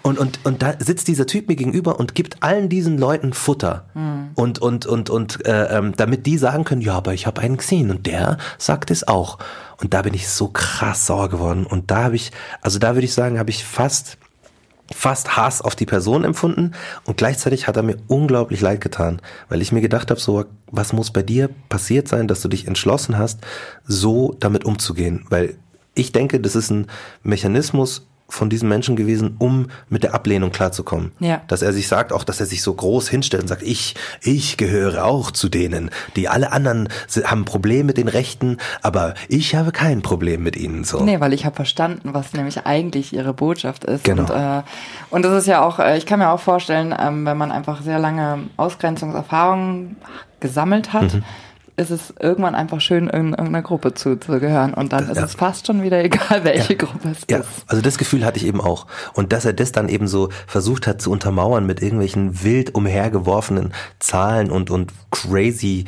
Und, 0.02 0.18
und, 0.18 0.40
und 0.44 0.62
da 0.62 0.75
sitzt 0.78 1.06
dieser 1.09 1.26
Typ 1.26 1.49
mir 1.49 1.54
gegenüber 1.54 1.99
und 2.00 2.14
gibt 2.14 2.42
allen 2.42 2.68
diesen 2.68 2.99
Leuten 2.99 3.32
Futter. 3.32 3.87
Mhm. 3.94 4.30
Und, 4.35 4.59
und, 4.59 4.87
und, 4.87 5.11
und 5.11 5.47
äh, 5.47 5.78
ähm, 5.78 5.92
damit 5.97 6.26
die 6.26 6.38
sagen 6.38 6.64
können, 6.64 6.80
ja, 6.80 6.94
aber 6.94 7.14
ich 7.14 7.26
habe 7.26 7.40
einen 7.40 7.56
gesehen 7.56 7.90
und 7.90 8.06
der 8.06 8.38
sagt 8.59 8.90
es 8.90 9.06
auch. 9.06 9.38
Und 9.80 9.94
da 9.94 10.02
bin 10.02 10.14
ich 10.14 10.28
so 10.28 10.49
krass 10.49 11.06
sauer 11.06 11.28
geworden. 11.28 11.66
Und 11.66 11.90
da 11.90 12.04
habe 12.04 12.16
ich, 12.16 12.32
also 12.62 12.78
da 12.78 12.94
würde 12.94 13.04
ich 13.04 13.14
sagen, 13.14 13.38
habe 13.38 13.50
ich 13.50 13.64
fast 13.64 14.18
fast 14.90 15.37
Hass 15.37 15.62
auf 15.62 15.75
die 15.75 15.87
Person 15.87 16.23
empfunden 16.23 16.73
und 17.04 17.16
gleichzeitig 17.16 17.66
hat 17.66 17.76
er 17.76 17.82
mir 17.82 17.97
unglaublich 18.09 18.61
leid 18.61 18.82
getan, 18.82 19.23
weil 19.49 19.62
ich 19.62 19.73
mir 19.73 19.80
gedacht 19.80 20.11
habe, 20.11 20.21
so 20.21 20.44
was 20.66 20.92
muss 20.92 21.11
bei 21.11 21.23
dir 21.23 21.49
passiert 21.71 22.09
sein, 22.09 22.28
dass 22.28 22.42
du 22.42 22.49
dich 22.49 22.66
entschlossen 22.66 23.16
hast, 23.16 23.40
so 23.85 24.37
damit 24.38 24.66
umzugehen, 24.66 25.25
weil 25.30 25.56
ich 25.94 26.12
denke, 26.12 26.40
das 26.40 26.56
ist 26.56 26.71
ein 26.71 26.88
Mechanismus, 27.23 28.06
von 28.32 28.48
diesem 28.48 28.68
Menschen 28.68 28.96
gewesen, 28.96 29.36
um 29.38 29.68
mit 29.90 30.04
der 30.04 30.14
Ablehnung 30.14 30.52
klarzukommen. 30.52 31.12
Ja. 31.18 31.42
Dass 31.48 31.60
er 31.60 31.72
sich 31.74 31.86
sagt, 31.86 32.12
auch 32.12 32.24
dass 32.24 32.40
er 32.40 32.46
sich 32.46 32.62
so 32.62 32.72
groß 32.72 33.08
hinstellt 33.08 33.42
und 33.42 33.48
sagt, 33.48 33.62
ich, 33.62 33.94
ich 34.22 34.56
gehöre 34.56 35.04
auch 35.04 35.30
zu 35.30 35.50
denen, 35.50 35.90
die 36.16 36.28
alle 36.28 36.50
anderen 36.50 36.88
haben 37.24 37.42
ein 37.42 37.44
Problem 37.44 37.86
mit 37.86 37.98
den 37.98 38.08
Rechten, 38.08 38.56
aber 38.80 39.12
ich 39.28 39.54
habe 39.54 39.70
kein 39.70 40.00
Problem 40.00 40.42
mit 40.42 40.56
ihnen. 40.56 40.84
So. 40.84 41.00
Nee, 41.00 41.20
weil 41.20 41.34
ich 41.34 41.44
habe 41.44 41.54
verstanden, 41.54 42.14
was 42.14 42.32
nämlich 42.32 42.64
eigentlich 42.64 43.12
ihre 43.12 43.34
Botschaft 43.34 43.84
ist. 43.84 44.04
Genau. 44.04 44.22
Und, 44.22 44.30
äh, 44.30 44.62
und 45.10 45.24
das 45.24 45.42
ist 45.42 45.46
ja 45.46 45.62
auch, 45.62 45.78
äh, 45.78 45.98
ich 45.98 46.06
kann 46.06 46.18
mir 46.18 46.30
auch 46.30 46.40
vorstellen, 46.40 46.94
ähm, 46.98 47.26
wenn 47.26 47.36
man 47.36 47.52
einfach 47.52 47.82
sehr 47.82 47.98
lange 47.98 48.38
Ausgrenzungserfahrungen 48.56 49.96
gesammelt 50.40 50.94
hat, 50.94 51.14
mhm 51.14 51.24
ist 51.76 51.90
es 51.90 52.12
irgendwann 52.20 52.54
einfach 52.54 52.80
schön, 52.80 53.08
irgendeiner 53.08 53.62
Gruppe 53.62 53.94
zuzugehören. 53.94 54.74
Und 54.74 54.92
dann 54.92 55.08
ist 55.08 55.16
ja. 55.16 55.24
es 55.24 55.34
fast 55.34 55.66
schon 55.66 55.82
wieder 55.82 56.02
egal, 56.04 56.44
welche 56.44 56.74
ja. 56.74 56.78
Gruppe 56.78 57.10
es 57.10 57.18
ja. 57.30 57.38
ist. 57.38 57.48
Also 57.66 57.82
das 57.82 57.98
Gefühl 57.98 58.24
hatte 58.24 58.38
ich 58.38 58.46
eben 58.46 58.60
auch. 58.60 58.86
Und 59.14 59.32
dass 59.32 59.44
er 59.44 59.52
das 59.52 59.72
dann 59.72 59.88
eben 59.88 60.08
so 60.08 60.28
versucht 60.46 60.86
hat 60.86 61.00
zu 61.00 61.10
untermauern 61.10 61.66
mit 61.66 61.82
irgendwelchen 61.82 62.42
wild 62.42 62.74
umhergeworfenen 62.74 63.72
Zahlen 63.98 64.50
und, 64.50 64.70
und 64.70 64.92
crazy 65.10 65.86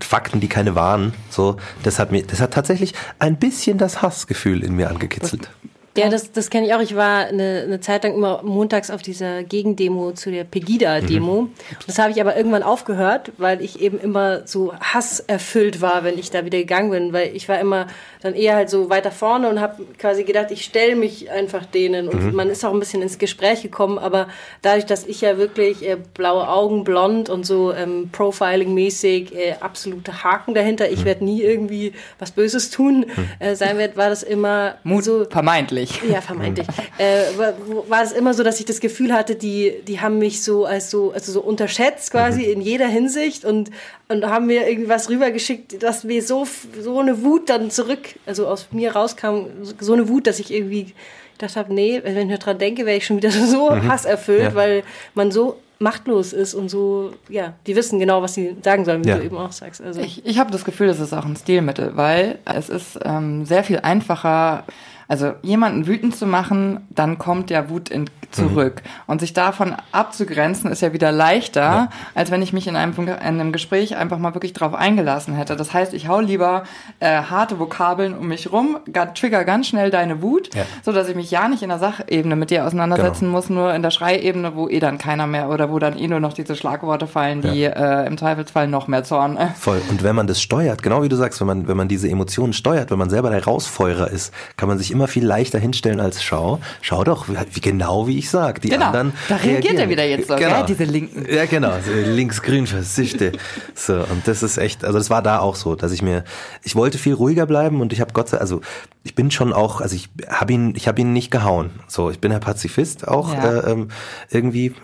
Fakten, 0.00 0.40
die 0.40 0.48
keine 0.48 0.76
waren, 0.76 1.12
so, 1.28 1.56
das 1.82 1.98
hat 1.98 2.12
mir, 2.12 2.22
das 2.22 2.40
hat 2.40 2.52
tatsächlich 2.52 2.94
ein 3.18 3.36
bisschen 3.36 3.78
das 3.78 4.00
Hassgefühl 4.00 4.62
in 4.62 4.76
mir 4.76 4.88
angekitzelt. 4.88 5.50
Ja, 5.96 6.08
das, 6.08 6.32
das 6.32 6.48
kenne 6.48 6.66
ich 6.66 6.74
auch. 6.74 6.80
Ich 6.80 6.96
war 6.96 7.26
eine, 7.26 7.64
eine 7.66 7.80
Zeit 7.80 8.04
lang 8.04 8.14
immer 8.14 8.42
montags 8.42 8.90
auf 8.90 9.02
dieser 9.02 9.42
Gegendemo 9.42 10.12
zu 10.12 10.30
der 10.30 10.44
Pegida-Demo. 10.44 11.42
Mhm. 11.42 11.52
Das 11.86 11.98
habe 11.98 12.12
ich 12.12 12.20
aber 12.20 12.34
irgendwann 12.34 12.62
aufgehört, 12.62 13.32
weil 13.36 13.60
ich 13.60 13.80
eben 13.80 14.00
immer 14.00 14.46
so 14.46 14.72
hasserfüllt 14.80 15.82
war, 15.82 16.02
wenn 16.02 16.18
ich 16.18 16.30
da 16.30 16.46
wieder 16.46 16.56
gegangen 16.56 16.90
bin. 16.90 17.12
Weil 17.12 17.36
ich 17.36 17.46
war 17.48 17.60
immer 17.60 17.88
dann 18.22 18.34
eher 18.34 18.56
halt 18.56 18.70
so 18.70 18.88
weiter 18.88 19.10
vorne 19.10 19.50
und 19.50 19.60
habe 19.60 19.84
quasi 19.98 20.24
gedacht, 20.24 20.50
ich 20.50 20.64
stelle 20.64 20.96
mich 20.96 21.30
einfach 21.30 21.66
denen. 21.66 22.08
Und 22.08 22.24
mhm. 22.24 22.34
man 22.34 22.48
ist 22.48 22.64
auch 22.64 22.72
ein 22.72 22.80
bisschen 22.80 23.02
ins 23.02 23.18
Gespräch 23.18 23.60
gekommen. 23.60 23.98
Aber 23.98 24.28
dadurch, 24.62 24.86
dass 24.86 25.06
ich 25.06 25.20
ja 25.20 25.36
wirklich 25.36 25.86
äh, 25.86 25.98
blaue 26.14 26.48
Augen, 26.48 26.84
blond 26.84 27.28
und 27.28 27.44
so 27.44 27.70
ähm, 27.70 28.08
Profiling-mäßig 28.12 29.34
äh, 29.34 29.56
absolute 29.60 30.24
Haken 30.24 30.54
dahinter, 30.54 30.90
ich 30.90 31.00
mhm. 31.00 31.04
werde 31.04 31.24
nie 31.26 31.42
irgendwie 31.42 31.92
was 32.18 32.30
Böses 32.30 32.70
tun, 32.70 33.00
mhm. 33.00 33.28
äh, 33.40 33.56
sein 33.56 33.76
wird, 33.76 33.98
war 33.98 34.08
das 34.08 34.22
immer 34.22 34.76
Mut, 34.84 35.04
so... 35.04 35.26
Vermeintlich 35.28 35.81
vermeintlich. 35.90 36.12
Ja, 36.12 36.20
vermeintlich. 36.20 36.66
äh, 36.98 37.38
war, 37.38 37.54
war 37.88 38.02
es 38.02 38.12
immer 38.12 38.34
so, 38.34 38.42
dass 38.42 38.60
ich 38.60 38.66
das 38.66 38.80
Gefühl 38.80 39.12
hatte, 39.12 39.34
die, 39.34 39.82
die 39.86 40.00
haben 40.00 40.18
mich 40.18 40.42
so 40.42 40.64
als 40.64 40.90
so, 40.90 41.12
also 41.12 41.32
so 41.32 41.40
unterschätzt 41.40 42.10
quasi 42.10 42.42
mhm. 42.42 42.52
in 42.52 42.60
jeder 42.60 42.86
Hinsicht 42.86 43.44
und, 43.44 43.70
und 44.08 44.26
haben 44.26 44.46
mir 44.46 44.68
irgendwas 44.68 45.08
rübergeschickt, 45.08 45.82
dass 45.82 46.04
mir 46.04 46.22
so, 46.22 46.46
so 46.80 46.98
eine 46.98 47.22
Wut 47.22 47.48
dann 47.48 47.70
zurück, 47.70 48.16
also 48.26 48.46
aus 48.46 48.68
mir 48.72 48.94
rauskam, 48.94 49.46
so 49.80 49.92
eine 49.92 50.08
Wut, 50.08 50.26
dass 50.26 50.38
ich 50.38 50.52
irgendwie 50.52 50.94
gedacht 51.38 51.56
habe, 51.56 51.74
nee, 51.74 52.00
wenn 52.02 52.16
ich 52.16 52.26
nur 52.26 52.38
dran 52.38 52.58
denke, 52.58 52.86
wäre 52.86 52.96
ich 52.96 53.06
schon 53.06 53.16
wieder 53.16 53.30
so 53.30 53.70
mhm. 53.70 53.88
hasserfüllt, 53.88 54.42
ja. 54.42 54.54
weil 54.54 54.84
man 55.14 55.30
so 55.30 55.58
machtlos 55.82 56.32
ist 56.32 56.54
und 56.54 56.68
so, 56.68 57.12
ja, 57.28 57.54
die 57.66 57.76
wissen 57.76 57.98
genau, 57.98 58.22
was 58.22 58.34
sie 58.34 58.56
sagen 58.62 58.84
sollen, 58.84 59.04
wie 59.04 59.10
ja. 59.10 59.18
du 59.18 59.24
eben 59.24 59.36
auch 59.36 59.52
sagst. 59.52 59.82
Also 59.82 60.00
ich, 60.00 60.24
ich 60.24 60.38
habe 60.38 60.50
das 60.50 60.64
Gefühl, 60.64 60.86
das 60.86 61.00
ist 61.00 61.12
auch 61.12 61.26
ein 61.26 61.36
Stilmittel, 61.36 61.96
weil 61.96 62.38
es 62.44 62.68
ist 62.68 62.98
ähm, 63.04 63.44
sehr 63.44 63.64
viel 63.64 63.80
einfacher, 63.80 64.64
also 65.12 65.34
jemanden 65.42 65.86
wütend 65.86 66.16
zu 66.16 66.24
machen, 66.24 66.86
dann 66.88 67.18
kommt 67.18 67.50
der 67.50 67.68
Wut 67.68 67.90
in, 67.90 68.08
zurück. 68.32 68.82
Mhm. 68.84 68.90
Und 69.06 69.20
sich 69.20 69.32
davon 69.32 69.76
abzugrenzen, 69.92 70.70
ist 70.70 70.82
ja 70.82 70.92
wieder 70.92 71.12
leichter, 71.12 71.60
ja. 71.60 71.88
als 72.14 72.30
wenn 72.30 72.42
ich 72.42 72.52
mich 72.52 72.66
in 72.66 72.76
einem, 72.76 72.92
in 72.98 73.10
einem 73.10 73.52
Gespräch 73.52 73.96
einfach 73.96 74.18
mal 74.18 74.34
wirklich 74.34 74.52
drauf 74.52 74.74
eingelassen 74.74 75.34
hätte. 75.34 75.56
Das 75.56 75.72
heißt, 75.72 75.94
ich 75.94 76.08
hau 76.08 76.20
lieber 76.20 76.64
äh, 77.00 77.22
harte 77.22 77.58
Vokabeln 77.58 78.16
um 78.16 78.28
mich 78.28 78.52
rum, 78.52 78.78
trigger 79.14 79.44
ganz 79.44 79.68
schnell 79.68 79.90
deine 79.90 80.22
Wut, 80.22 80.54
ja. 80.54 80.64
so 80.82 80.92
dass 80.92 81.08
ich 81.08 81.14
mich 81.14 81.30
ja 81.30 81.48
nicht 81.48 81.62
in 81.62 81.68
der 81.68 81.78
Sachebene 81.78 82.36
mit 82.36 82.50
dir 82.50 82.66
auseinandersetzen 82.66 83.26
genau. 83.26 83.32
muss, 83.32 83.50
nur 83.50 83.74
in 83.74 83.82
der 83.82 83.90
Schreiebene, 83.90 84.54
wo 84.54 84.68
eh 84.68 84.80
dann 84.80 84.98
keiner 84.98 85.26
mehr 85.26 85.48
oder 85.48 85.70
wo 85.70 85.78
dann 85.78 85.98
eh 85.98 86.08
nur 86.08 86.20
noch 86.20 86.32
diese 86.32 86.56
Schlagworte 86.56 87.06
fallen, 87.06 87.42
die 87.42 87.60
ja. 87.60 88.02
äh, 88.02 88.06
im 88.06 88.18
Zweifelsfall 88.18 88.68
noch 88.68 88.88
mehr 88.88 89.04
Zorn. 89.04 89.38
Voll. 89.58 89.80
Und 89.90 90.02
wenn 90.02 90.16
man 90.16 90.26
das 90.26 90.40
steuert, 90.40 90.82
genau 90.82 91.02
wie 91.02 91.08
du 91.08 91.16
sagst, 91.16 91.40
wenn 91.40 91.46
man, 91.46 91.68
wenn 91.68 91.76
man 91.76 91.88
diese 91.88 92.08
Emotionen 92.08 92.52
steuert, 92.52 92.90
wenn 92.90 92.98
man 92.98 93.10
selber 93.10 93.30
der 93.30 93.40
Herausfeuerer 93.40 94.10
ist, 94.10 94.32
kann 94.56 94.68
man 94.68 94.78
sich 94.78 94.90
immer 94.90 95.08
viel 95.08 95.24
leichter 95.24 95.58
hinstellen 95.58 96.00
als 96.00 96.22
schau. 96.22 96.60
Schau 96.80 97.04
doch, 97.04 97.26
wie 97.28 97.60
genau 97.60 98.06
wie 98.06 98.18
ich 98.18 98.21
sage. 98.30 98.60
Die 98.60 98.68
genau. 98.68 98.86
anderen. 98.86 99.12
Da 99.28 99.36
reagiert 99.36 99.54
reagieren. 99.54 99.78
er 99.78 99.88
wieder 99.88 100.04
jetzt 100.04 100.28
so, 100.28 100.36
genau. 100.36 100.56
Gell? 100.56 100.64
diese 100.66 100.84
Linken. 100.84 101.26
Ja, 101.32 101.46
genau. 101.46 101.72
Links-grün 102.06 102.66
Versichte. 102.66 103.32
so, 103.74 103.94
und 103.94 104.26
das 104.26 104.42
ist 104.42 104.58
echt, 104.58 104.84
also 104.84 104.98
das 104.98 105.10
war 105.10 105.22
da 105.22 105.38
auch 105.38 105.56
so, 105.56 105.74
dass 105.74 105.92
ich 105.92 106.02
mir, 106.02 106.24
ich 106.62 106.76
wollte 106.76 106.98
viel 106.98 107.14
ruhiger 107.14 107.46
bleiben 107.46 107.80
und 107.80 107.92
ich 107.92 108.00
habe 108.00 108.12
Gott 108.12 108.28
sei 108.28 108.38
also 108.38 108.60
ich 109.04 109.14
bin 109.14 109.30
schon 109.30 109.52
auch, 109.52 109.80
also 109.80 109.96
ich 109.96 110.08
habe 110.28 110.52
ihn, 110.52 110.74
ich 110.76 110.86
habe 110.86 111.00
ihn 111.00 111.12
nicht 111.12 111.30
gehauen. 111.30 111.70
So, 111.88 112.10
ich 112.10 112.20
bin 112.20 112.30
ja 112.30 112.38
Pazifist 112.38 113.08
auch 113.08 113.34
ja. 113.34 113.60
Äh, 113.60 113.72
ähm, 113.72 113.88
irgendwie. 114.30 114.74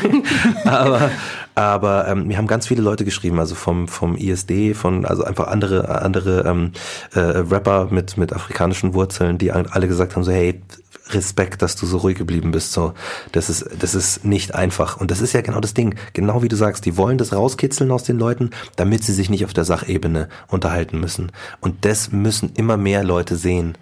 aber 0.64 1.10
aber 1.56 2.06
ähm, 2.06 2.26
mir 2.28 2.36
haben 2.36 2.46
ganz 2.46 2.66
viele 2.66 2.82
Leute 2.82 3.04
geschrieben, 3.04 3.40
also 3.40 3.54
vom 3.54 3.88
vom 3.88 4.16
ISD, 4.16 4.74
von 4.74 5.04
also 5.04 5.24
einfach 5.24 5.48
andere 5.48 6.02
andere 6.02 6.44
ähm, 6.46 6.72
äh, 7.14 7.18
Rapper 7.20 7.88
mit 7.90 8.16
mit 8.16 8.32
afrikanischen 8.32 8.94
Wurzeln, 8.94 9.38
die 9.38 9.50
alle 9.50 9.88
gesagt 9.88 10.14
haben 10.14 10.22
so 10.22 10.30
hey 10.30 10.60
Respekt, 11.10 11.62
dass 11.62 11.76
du 11.76 11.86
so 11.86 11.98
ruhig 11.98 12.18
geblieben 12.18 12.50
bist. 12.50 12.72
So, 12.72 12.94
das 13.32 13.48
ist, 13.48 13.68
das 13.78 13.94
ist 13.94 14.24
nicht 14.24 14.54
einfach. 14.54 14.96
Und 14.96 15.10
das 15.10 15.20
ist 15.20 15.32
ja 15.32 15.40
genau 15.40 15.60
das 15.60 15.74
Ding. 15.74 15.94
Genau 16.12 16.42
wie 16.42 16.48
du 16.48 16.56
sagst, 16.56 16.84
die 16.84 16.96
wollen 16.96 17.18
das 17.18 17.32
rauskitzeln 17.32 17.90
aus 17.90 18.04
den 18.04 18.18
Leuten, 18.18 18.50
damit 18.76 19.04
sie 19.04 19.12
sich 19.12 19.30
nicht 19.30 19.44
auf 19.44 19.52
der 19.52 19.64
Sachebene 19.64 20.28
unterhalten 20.48 21.00
müssen. 21.00 21.32
Und 21.60 21.84
das 21.84 22.12
müssen 22.12 22.52
immer 22.54 22.76
mehr 22.76 23.04
Leute 23.04 23.36
sehen. 23.36 23.76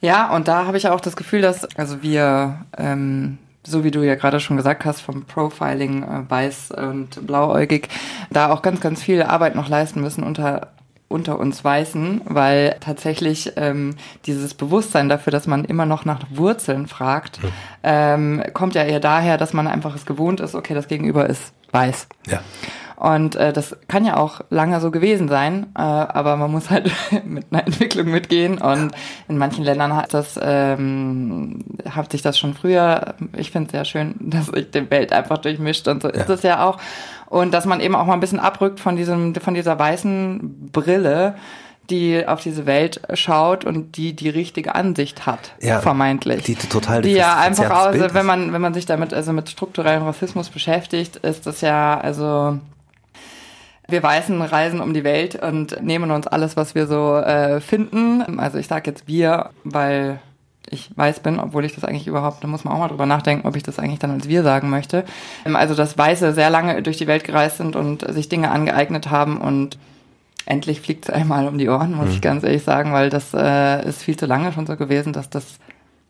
Ja, 0.00 0.34
und 0.34 0.48
da 0.48 0.66
habe 0.66 0.76
ich 0.76 0.88
auch 0.88 1.00
das 1.00 1.16
Gefühl, 1.16 1.40
dass, 1.40 1.64
also 1.76 2.02
wir, 2.02 2.66
ähm, 2.76 3.38
so 3.66 3.84
wie 3.84 3.90
du 3.90 4.02
ja 4.02 4.16
gerade 4.16 4.38
schon 4.38 4.58
gesagt 4.58 4.84
hast, 4.84 5.00
vom 5.00 5.24
Profiling 5.24 6.02
äh, 6.02 6.30
weiß 6.30 6.72
und 6.72 7.26
blauäugig, 7.26 7.88
da 8.30 8.52
auch 8.52 8.60
ganz, 8.60 8.80
ganz 8.80 9.02
viel 9.02 9.22
Arbeit 9.22 9.54
noch 9.54 9.68
leisten 9.68 10.02
müssen 10.02 10.22
unter 10.22 10.72
unter 11.08 11.38
uns 11.38 11.62
Weißen, 11.62 12.22
weil 12.24 12.76
tatsächlich 12.80 13.52
ähm, 13.56 13.94
dieses 14.26 14.54
Bewusstsein 14.54 15.08
dafür, 15.08 15.30
dass 15.30 15.46
man 15.46 15.64
immer 15.64 15.86
noch 15.86 16.04
nach 16.04 16.20
Wurzeln 16.30 16.86
fragt, 16.86 17.42
mhm. 17.42 17.48
ähm, 17.82 18.42
kommt 18.52 18.74
ja 18.74 18.82
eher 18.82 19.00
daher, 19.00 19.38
dass 19.38 19.52
man 19.52 19.66
einfach 19.66 19.94
es 19.94 20.06
gewohnt 20.06 20.40
ist, 20.40 20.54
okay, 20.54 20.74
das 20.74 20.88
Gegenüber 20.88 21.28
ist 21.28 21.52
weiß. 21.72 22.06
Ja. 22.28 22.40
Und 22.96 23.34
äh, 23.34 23.52
das 23.52 23.76
kann 23.88 24.04
ja 24.04 24.16
auch 24.16 24.40
lange 24.50 24.80
so 24.80 24.90
gewesen 24.92 25.28
sein, 25.28 25.66
äh, 25.76 25.80
aber 25.82 26.36
man 26.36 26.50
muss 26.50 26.70
halt 26.70 26.90
mit 27.24 27.46
einer 27.50 27.66
Entwicklung 27.66 28.06
mitgehen. 28.10 28.58
Und 28.58 28.92
in 29.28 29.36
manchen 29.36 29.64
Ländern 29.64 29.96
hat 29.96 30.14
das 30.14 30.38
ähm, 30.40 31.64
hat 31.90 32.12
sich 32.12 32.22
das 32.22 32.38
schon 32.38 32.54
früher. 32.54 33.14
Ich 33.36 33.50
finde 33.50 33.66
es 33.66 33.72
sehr 33.72 33.84
schön, 33.84 34.14
dass 34.20 34.46
sich 34.46 34.70
die 34.70 34.90
Welt 34.90 35.12
einfach 35.12 35.38
durchmischt 35.38 35.88
und 35.88 36.02
so 36.02 36.08
ja. 36.08 36.14
ist 36.14 36.30
es 36.30 36.42
ja 36.42 36.64
auch. 36.64 36.78
Und 37.34 37.52
dass 37.52 37.66
man 37.66 37.80
eben 37.80 37.96
auch 37.96 38.06
mal 38.06 38.14
ein 38.14 38.20
bisschen 38.20 38.38
abrückt 38.38 38.78
von 38.78 38.94
diesem 38.94 39.34
von 39.34 39.54
dieser 39.54 39.76
weißen 39.76 40.70
Brille 40.70 41.34
die 41.90 42.26
auf 42.26 42.40
diese 42.40 42.64
Welt 42.64 43.02
schaut 43.12 43.64
und 43.64 43.96
die 43.96 44.14
die 44.14 44.28
richtige 44.28 44.74
Ansicht 44.74 45.26
hat, 45.26 45.52
ja, 45.60 45.80
vermeintlich. 45.80 46.44
Die 46.44 46.54
total 46.54 47.02
die 47.02 47.10
ja 47.10 47.36
einfach 47.36 47.68
aus, 47.70 47.96
wenn 48.14 48.24
man 48.24 48.52
wenn 48.52 48.60
man 48.62 48.72
sich 48.72 48.86
damit 48.86 49.12
also 49.12 49.32
mit 49.32 49.50
strukturellem 49.50 50.04
Rassismus 50.04 50.48
beschäftigt, 50.48 51.16
ist 51.16 51.44
das 51.46 51.60
ja 51.60 51.98
also 52.00 52.58
wir 53.88 54.02
Weißen 54.02 54.40
reisen 54.40 54.80
um 54.80 54.94
die 54.94 55.02
Welt 55.02 55.34
und 55.34 55.82
nehmen 55.82 56.12
uns 56.12 56.28
alles, 56.28 56.56
was 56.56 56.76
wir 56.76 56.86
so 56.86 57.16
äh, 57.16 57.60
finden. 57.60 58.38
Also 58.38 58.58
ich 58.58 58.68
sage 58.68 58.90
jetzt 58.90 59.08
wir, 59.08 59.50
weil 59.64 60.20
ich 60.70 60.90
weiß 60.96 61.20
bin, 61.20 61.38
obwohl 61.38 61.64
ich 61.64 61.74
das 61.74 61.84
eigentlich 61.84 62.06
überhaupt, 62.06 62.42
da 62.42 62.48
muss 62.48 62.64
man 62.64 62.74
auch 62.74 62.78
mal 62.78 62.88
drüber 62.88 63.06
nachdenken, 63.06 63.46
ob 63.46 63.56
ich 63.56 63.62
das 63.62 63.78
eigentlich 63.78 63.98
dann 63.98 64.10
als 64.10 64.28
wir 64.28 64.42
sagen 64.42 64.70
möchte. 64.70 65.04
Ähm, 65.44 65.56
also 65.56 65.74
dass 65.74 65.98
Weiße 65.98 66.32
sehr 66.32 66.50
lange 66.50 66.82
durch 66.82 66.96
die 66.96 67.06
Welt 67.06 67.24
gereist 67.24 67.58
sind 67.58 67.76
und 67.76 68.06
sich 68.12 68.28
Dinge 68.28 68.50
angeeignet 68.50 69.10
haben 69.10 69.40
und 69.40 69.78
endlich 70.46 70.80
fliegt 70.80 71.08
es 71.08 71.14
einmal 71.14 71.48
um 71.48 71.58
die 71.58 71.68
Ohren, 71.68 71.94
muss 71.94 72.06
mhm. 72.06 72.12
ich 72.12 72.20
ganz 72.20 72.44
ehrlich 72.44 72.62
sagen, 72.62 72.92
weil 72.92 73.10
das 73.10 73.32
äh, 73.34 73.88
ist 73.88 74.02
viel 74.02 74.16
zu 74.16 74.26
lange 74.26 74.52
schon 74.52 74.66
so 74.66 74.76
gewesen, 74.76 75.12
dass 75.12 75.30
das 75.30 75.58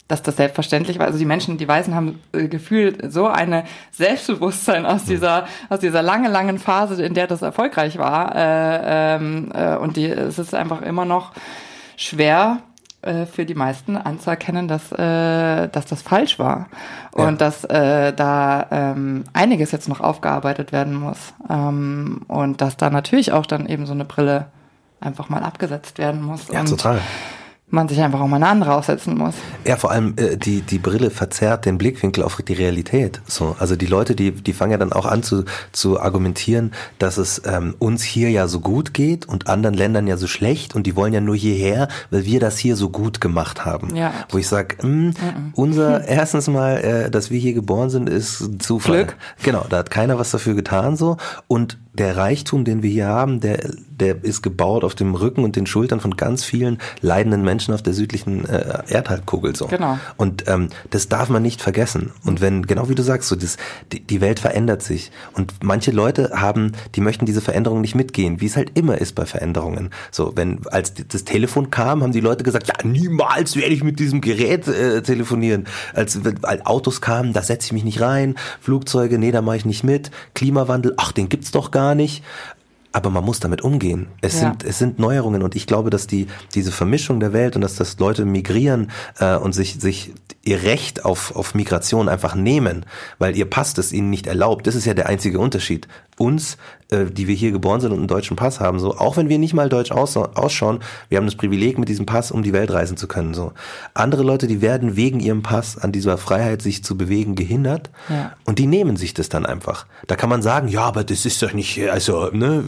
dass 0.07 0.23
das 0.23 0.37
selbstverständlich 0.37 0.99
war. 0.99 1.07
Also 1.07 1.19
die 1.19 1.25
Menschen, 1.25 1.57
die 1.57 1.67
Weißen 1.67 1.95
haben 1.95 2.21
äh, 2.33 2.47
gefühlt 2.49 3.11
so 3.11 3.27
eine 3.27 3.64
Selbstbewusstsein 3.90 4.85
aus 4.85 5.05
dieser 5.05 5.47
aus 5.71 5.81
dieser 5.81 6.03
lange 6.03 6.29
langen 6.29 6.59
Phase, 6.59 7.03
in 7.03 7.14
der 7.14 7.27
das 7.27 7.40
erfolgreich 7.40 7.97
war. 7.97 8.35
Äh, 8.37 9.17
ähm, 9.17 9.51
äh, 9.55 9.77
und 9.77 9.97
die, 9.97 10.07
es 10.07 10.38
ist 10.38 10.55
einfach 10.55 10.83
immer 10.83 11.07
noch 11.07 11.33
schwer 11.97 12.59
äh, 13.05 13.27
für 13.27 13.45
die 13.45 13.55
meisten 13.55 13.97
anzuerkennen, 13.97 14.69
dass 14.69 14.93
äh, 14.93 15.69
dass 15.69 15.87
das 15.87 16.03
falsch 16.03 16.38
war 16.38 16.67
und 17.12 17.25
ja. 17.25 17.33
dass 17.33 17.64
äh, 17.64 18.12
da 18.12 18.67
ähm, 18.71 19.25
einiges 19.33 19.73
jetzt 19.73 19.88
noch 19.88 20.01
aufgearbeitet 20.01 20.73
werden 20.73 20.95
muss 20.95 21.35
ähm, 21.49 22.23
und 22.29 22.61
dass 22.61 22.77
da 22.77 22.90
natürlich 22.90 23.33
auch 23.33 23.47
dann 23.47 23.67
eben 23.67 23.87
so 23.87 23.93
eine 23.93 24.05
Brille 24.05 24.47
einfach 25.01 25.29
mal 25.29 25.43
abgesetzt 25.43 25.99
werden 25.99 26.23
muss. 26.23 26.49
Ja, 26.49 26.61
und, 26.61 26.69
total 26.69 27.01
man 27.66 27.88
sich 27.88 28.00
einfach 28.00 28.20
auch 28.20 28.29
mal 28.29 28.37
eine 28.37 28.46
andere 28.46 28.74
aufsetzen 28.74 29.16
muss. 29.16 29.35
Ja, 29.64 29.77
vor 29.77 29.90
allem 29.90 30.14
äh, 30.16 30.37
die, 30.37 30.61
die 30.61 30.79
Brille 30.79 31.11
verzerrt 31.11 31.66
den 31.66 31.79
Blickwinkel 31.79 32.22
auf 32.22 32.40
die 32.40 32.53
Realität. 32.53 33.20
So, 33.27 33.57
also 33.59 33.74
die 33.77 33.87
Leute, 33.87 34.14
die, 34.14 34.31
die 34.33 34.53
fangen 34.53 34.72
ja 34.72 34.79
dann 34.79 34.92
auch 34.92 35.07
an 35.07 35.22
zu, 35.22 35.44
zu 35.72 36.00
argumentieren, 36.00 36.72
dass 36.98 37.16
es 37.16 37.42
ähm, 37.46 37.74
uns 37.79 38.03
hier 38.03 38.31
ja 38.31 38.48
so 38.48 38.61
gut 38.61 38.94
geht 38.94 39.27
und 39.27 39.48
anderen 39.48 39.74
Ländern 39.74 40.07
ja 40.07 40.16
so 40.16 40.27
schlecht 40.27 40.74
und 40.74 40.87
die 40.87 40.94
wollen 40.94 41.12
ja 41.12 41.20
nur 41.20 41.37
hierher, 41.37 41.88
weil 42.11 42.24
wir 42.24 42.38
das 42.38 42.59
hier 42.59 42.77
so 42.77 42.90
gut 42.90 43.20
gemacht 43.20 43.64
haben. 43.64 43.94
Ja. 43.96 44.12
Wo 44.31 44.38
ich 44.38 44.48
sage, 44.48 44.87
mm, 44.87 45.14
unser 45.55 46.05
erstens 46.09 46.48
mal, 46.48 46.77
äh, 46.79 47.11
dass 47.11 47.31
wir 47.31 47.38
hier 47.38 47.55
geboren 47.55 47.90
sind, 47.90 48.09
ist 48.09 48.62
Zufall. 48.62 49.05
Glück. 49.05 49.16
Genau, 49.42 49.66
da 49.68 49.79
hat 49.79 49.90
keiner 49.90 50.18
was 50.18 50.31
dafür 50.31 50.55
getan 50.55 50.96
so 50.96 51.16
und 51.48 51.79
der 51.94 52.16
Reichtum, 52.16 52.64
den 52.64 52.83
wir 52.83 52.90
hier 52.90 53.07
haben, 53.07 53.40
der, 53.40 53.59
der 54.05 54.23
ist 54.23 54.43
gebaut 54.43 54.85
auf 54.85 54.95
dem 54.95 55.14
Rücken 55.14 55.45
und 55.45 55.57
den 55.57 55.67
Schultern 55.67 55.99
von 55.99 56.17
ganz 56.17 56.45
vielen 56.45 56.79
leidenden 57.01 57.43
Menschen 57.43 57.73
auf 57.73 57.83
der 57.83 57.95
südlichen 57.95 58.45
äh, 58.45 58.83
Erdhalbkugel 58.88 59.57
so. 59.57 59.67
Genau. 59.67 59.99
Und 60.17 60.47
ähm, 60.47 60.69
das 60.90 61.09
darf 61.09 61.31
man 61.31 61.43
nicht 61.43 61.62
vergessen. 61.62 62.12
Und 62.25 62.43
wenn, 62.43 62.67
genau 62.67 62.90
wie 62.90 62.95
du 62.95 63.03
sagst, 63.03 63.29
so 63.29 63.37
das, 63.37 63.57
die, 63.93 64.01
die 64.01 64.21
Welt 64.21 64.40
verändert 64.40 64.83
sich. 64.83 65.11
Und 65.33 65.55
manche 65.62 65.90
Leute 65.90 66.33
haben, 66.35 66.73
die 66.95 67.01
möchten 67.01 67.25
diese 67.25 67.40
Veränderung 67.40 67.81
nicht 67.81 67.95
mitgehen, 67.95 68.43
wie 68.43 68.47
es 68.47 68.57
halt 68.57 68.73
immer 68.79 68.99
ist 68.99 69.14
bei 69.14 69.25
Veränderungen. 69.25 69.90
So, 70.11 70.33
wenn 70.37 70.61
als 70.67 70.93
das 70.95 71.25
Telefon 71.25 71.71
kam, 71.71 72.03
haben 72.03 72.12
die 72.12 72.21
Leute 72.21 72.45
gesagt, 72.45 72.69
ja, 72.69 72.75
niemals 72.87 73.57
werde 73.57 73.73
ich 73.73 73.83
mit 73.83 73.99
diesem 73.99 74.21
Gerät 74.21 74.69
äh, 74.69 75.03
telefonieren. 75.03 75.67
Als, 75.95 76.21
als 76.43 76.67
Autos 76.67 77.01
kamen, 77.01 77.33
da 77.33 77.43
setze 77.43 77.67
ich 77.67 77.73
mich 77.73 77.85
nicht 77.85 78.03
rein, 78.03 78.35
Flugzeuge, 78.61 79.19
nee, 79.19 79.33
da 79.33 79.40
mache 79.40 79.57
ich 79.57 79.64
nicht 79.64 79.83
mit, 79.83 80.11
Klimawandel, 80.35 80.93
ach, 80.99 81.12
den 81.12 81.31
gibt's 81.31 81.51
doch 81.53 81.71
gar 81.71 81.95
nicht 81.95 82.23
aber 82.95 83.11
man 83.11 83.25
muss 83.25 83.41
damit 83.41 83.63
umgehen. 83.63 84.07
Es 84.21 84.35
Ja. 84.35 84.51
sind 84.51 84.63
es 84.65 84.79
sind 84.79 84.99
Neuerungen 85.01 85.43
und 85.43 85.57
ich 85.57 85.67
glaube, 85.67 85.91
dass 85.91 86.07
die 86.07 86.29
diese 86.55 86.71
Vermischung 86.71 87.19
der 87.19 87.33
Welt 87.33 87.57
und 87.57 87.63
dass 87.63 87.75
das 87.75 87.99
Leute 87.99 88.25
migrieren 88.25 88.91
äh, 89.19 89.35
und 89.37 89.53
sich 89.53 89.75
sich 89.81 90.13
ihr 90.47 90.63
Recht 90.63 91.05
auf 91.05 91.35
auf 91.37 91.55
Migration 91.55 92.09
einfach 92.09 92.35
nehmen, 92.35 92.85
weil 93.19 93.37
ihr 93.37 93.49
Pass 93.49 93.75
das 93.75 93.93
ihnen 93.93 94.11
nicht 94.11 94.27
erlaubt. 94.27 94.67
Das 94.67 94.75
ist 94.75 94.85
ja 94.85 94.95
der 94.95 95.09
einzige 95.09 95.39
Unterschied. 95.39 95.89
Uns, 96.17 96.59
äh, 96.93 97.07
die 97.07 97.27
wir 97.27 97.35
hier 97.35 97.51
geboren 97.51 97.81
sind 97.81 97.91
und 97.91 97.99
einen 97.99 98.07
deutschen 98.07 98.37
Pass 98.37 98.61
haben, 98.61 98.79
so 98.79 98.97
auch 98.99 99.17
wenn 99.17 99.29
wir 99.29 99.39
nicht 99.39 99.53
mal 99.53 99.69
deutsch 99.69 99.91
aus, 99.91 100.17
ausschauen, 100.17 100.79
wir 101.09 101.19
haben 101.19 101.25
das 101.27 101.35
Privileg 101.35 101.77
mit 101.77 101.89
diesem 101.89 102.07
Pass, 102.07 102.31
um 102.31 102.45
die 102.45 102.53
Welt 102.53 102.71
reisen 102.71 102.97
zu 102.97 103.09
können. 103.09 103.35
So 103.35 103.51
andere 103.95 104.23
Leute, 104.23 104.47
die 104.47 104.61
werden 104.63 104.95
wegen 104.95 105.19
ihrem 105.19 105.43
Pass 105.43 105.77
an 105.77 105.91
dieser 105.91 106.17
Freiheit, 106.19 106.63
sich 106.63 106.85
zu 106.85 106.97
bewegen, 106.97 107.35
gehindert 107.35 107.91
Ja. 108.09 108.33
und 108.45 108.61
die 108.61 108.67
nehmen 108.67 108.97
sich 108.97 109.13
das 109.13 109.29
dann 109.29 109.45
einfach. 109.45 109.87
Da 110.07 110.15
kann 110.15 110.29
man 110.31 110.41
sagen, 110.41 110.69
ja, 110.69 110.83
aber 110.83 111.03
das 111.03 111.27
ist 111.27 111.43
doch 111.43 111.53
nicht, 111.53 111.81
also 111.91 112.29
ne, 112.33 112.63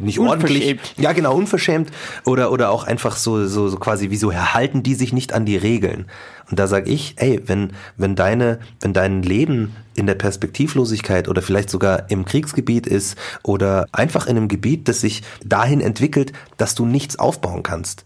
nicht 0.00 0.20
ordentlich. 0.20 0.62
Unverschämt. 0.62 0.94
Ja, 0.98 1.12
genau, 1.12 1.34
unverschämt. 1.34 1.90
Oder, 2.24 2.52
oder 2.52 2.70
auch 2.70 2.84
einfach 2.84 3.16
so, 3.16 3.48
so, 3.48 3.66
so 3.68 3.78
quasi, 3.78 4.10
wieso 4.10 4.32
halten 4.32 4.84
die 4.84 4.94
sich 4.94 5.12
nicht 5.12 5.32
an 5.32 5.44
die 5.44 5.56
Regeln? 5.56 6.06
Und 6.50 6.58
da 6.58 6.66
sag 6.66 6.86
ich, 6.88 7.14
ey, 7.18 7.40
wenn, 7.46 7.72
wenn 7.96 8.14
deine, 8.16 8.58
wenn 8.80 8.92
dein 8.92 9.22
Leben 9.22 9.74
in 9.94 10.06
der 10.06 10.14
Perspektivlosigkeit 10.14 11.28
oder 11.28 11.42
vielleicht 11.42 11.70
sogar 11.70 12.10
im 12.10 12.24
Kriegsgebiet 12.24 12.86
ist 12.86 13.16
oder 13.42 13.86
einfach 13.92 14.26
in 14.26 14.36
einem 14.36 14.48
Gebiet, 14.48 14.88
das 14.88 15.00
sich 15.00 15.22
dahin 15.44 15.80
entwickelt, 15.80 16.32
dass 16.56 16.74
du 16.74 16.84
nichts 16.86 17.18
aufbauen 17.18 17.62
kannst, 17.62 18.04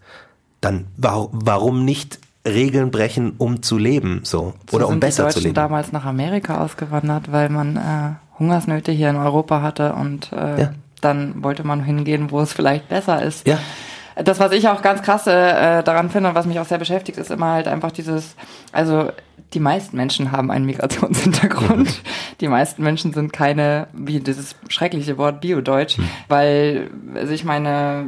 dann 0.61 0.87
wa 0.97 1.29
warum 1.33 1.85
nicht 1.85 2.19
Regeln 2.47 2.91
brechen, 2.93 3.35
um 3.39 3.63
zu 3.63 3.77
leben, 3.77 4.21
so, 4.23 4.55
So 4.71 4.77
oder 4.77 4.89
um 4.89 5.01
besser 5.01 5.25
die 5.25 5.29
zu 5.31 5.35
Deutschen 5.39 5.43
leben? 5.49 5.55
damals 5.55 5.91
nach 5.93 6.05
Amerika 6.05 6.63
ausgewandert, 6.63 7.33
weil 7.33 7.49
man 7.49 7.77
äh, 7.77 8.39
Hungersnöte 8.39 8.93
hier 8.93 9.11
in 9.11 9.17
Europa 9.17 9.63
hatte 9.63 9.95
und 9.95 10.31
äh, 10.33 10.61
Ja. 10.61 10.73
dann 11.01 11.43
wollte 11.43 11.65
man 11.67 11.83
hingehen, 11.83 12.31
wo 12.31 12.41
es 12.41 12.53
vielleicht 12.53 12.89
besser 12.89 13.21
ist. 13.23 13.47
Ja. 13.49 13.59
Das, 14.17 14.41
was 14.41 14.53
ich 14.53 14.69
auch 14.69 14.81
ganz 14.83 15.03
krass 15.03 15.27
äh, 15.27 15.83
daran 15.83 16.11
finde 16.11 16.31
und 16.31 16.35
was 16.35 16.47
mich 16.47 16.59
auch 16.59 16.65
sehr 16.65 16.79
beschäftigt, 16.79 17.19
ist 17.19 17.31
immer 17.31 17.53
halt 17.53 17.69
einfach 17.69 17.93
dieses, 17.93 18.35
also 18.73 19.11
die 19.53 19.61
meisten 19.61 19.97
Menschen 19.97 20.33
haben 20.33 20.51
einen 20.51 20.65
Migrationshintergrund. 20.67 22.03
Die 22.41 22.49
meisten 22.49 22.83
Menschen 22.83 23.15
sind 23.15 23.33
keine, 23.33 23.87
wie 23.95 24.21
dieses 24.21 24.57
schreckliche 24.69 25.17
Wort 25.17 25.41
Biodeutsch, 25.41 25.97
weil, 26.29 26.91
also 27.15 27.33
ich 27.33 27.45
meine, 27.45 28.05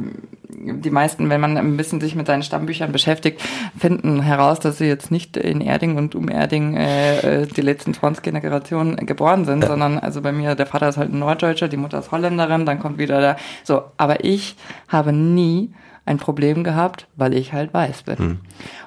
die 0.49 0.89
meisten, 0.89 1.29
wenn 1.29 1.41
man 1.41 1.57
ein 1.57 1.77
bisschen 1.77 2.01
sich 2.01 2.15
mit 2.15 2.27
seinen 2.27 2.43
Stammbüchern 2.43 2.91
beschäftigt, 2.91 3.41
finden 3.77 4.21
heraus, 4.21 4.59
dass 4.59 4.77
sie 4.77 4.85
jetzt 4.85 5.09
nicht 5.09 5.37
in 5.37 5.61
Erding 5.61 5.97
und 5.97 6.15
um 6.15 6.29
Erding 6.29 6.75
äh, 6.75 7.41
äh, 7.41 7.47
die 7.47 7.61
letzten 7.61 7.93
20 7.93 8.23
Generationen 8.23 8.95
geboren 9.05 9.45
sind, 9.45 9.63
sondern 9.63 9.97
also 9.97 10.21
bei 10.21 10.31
mir, 10.31 10.55
der 10.55 10.65
Vater 10.65 10.89
ist 10.89 10.97
halt 10.97 11.13
ein 11.13 11.19
Norddeutscher, 11.19 11.69
die 11.69 11.77
Mutter 11.77 11.99
ist 11.99 12.11
Holländerin, 12.11 12.65
dann 12.65 12.79
kommt 12.79 12.97
wieder 12.97 13.21
der, 13.21 13.37
so, 13.63 13.83
aber 13.97 14.23
ich 14.23 14.55
habe 14.87 15.13
nie 15.13 15.73
ein 16.09 16.17
Problem 16.17 16.63
gehabt, 16.63 17.07
weil 17.15 17.35
ich 17.35 17.53
halt 17.53 17.71
weiß 17.71 18.01
bin. 18.01 18.39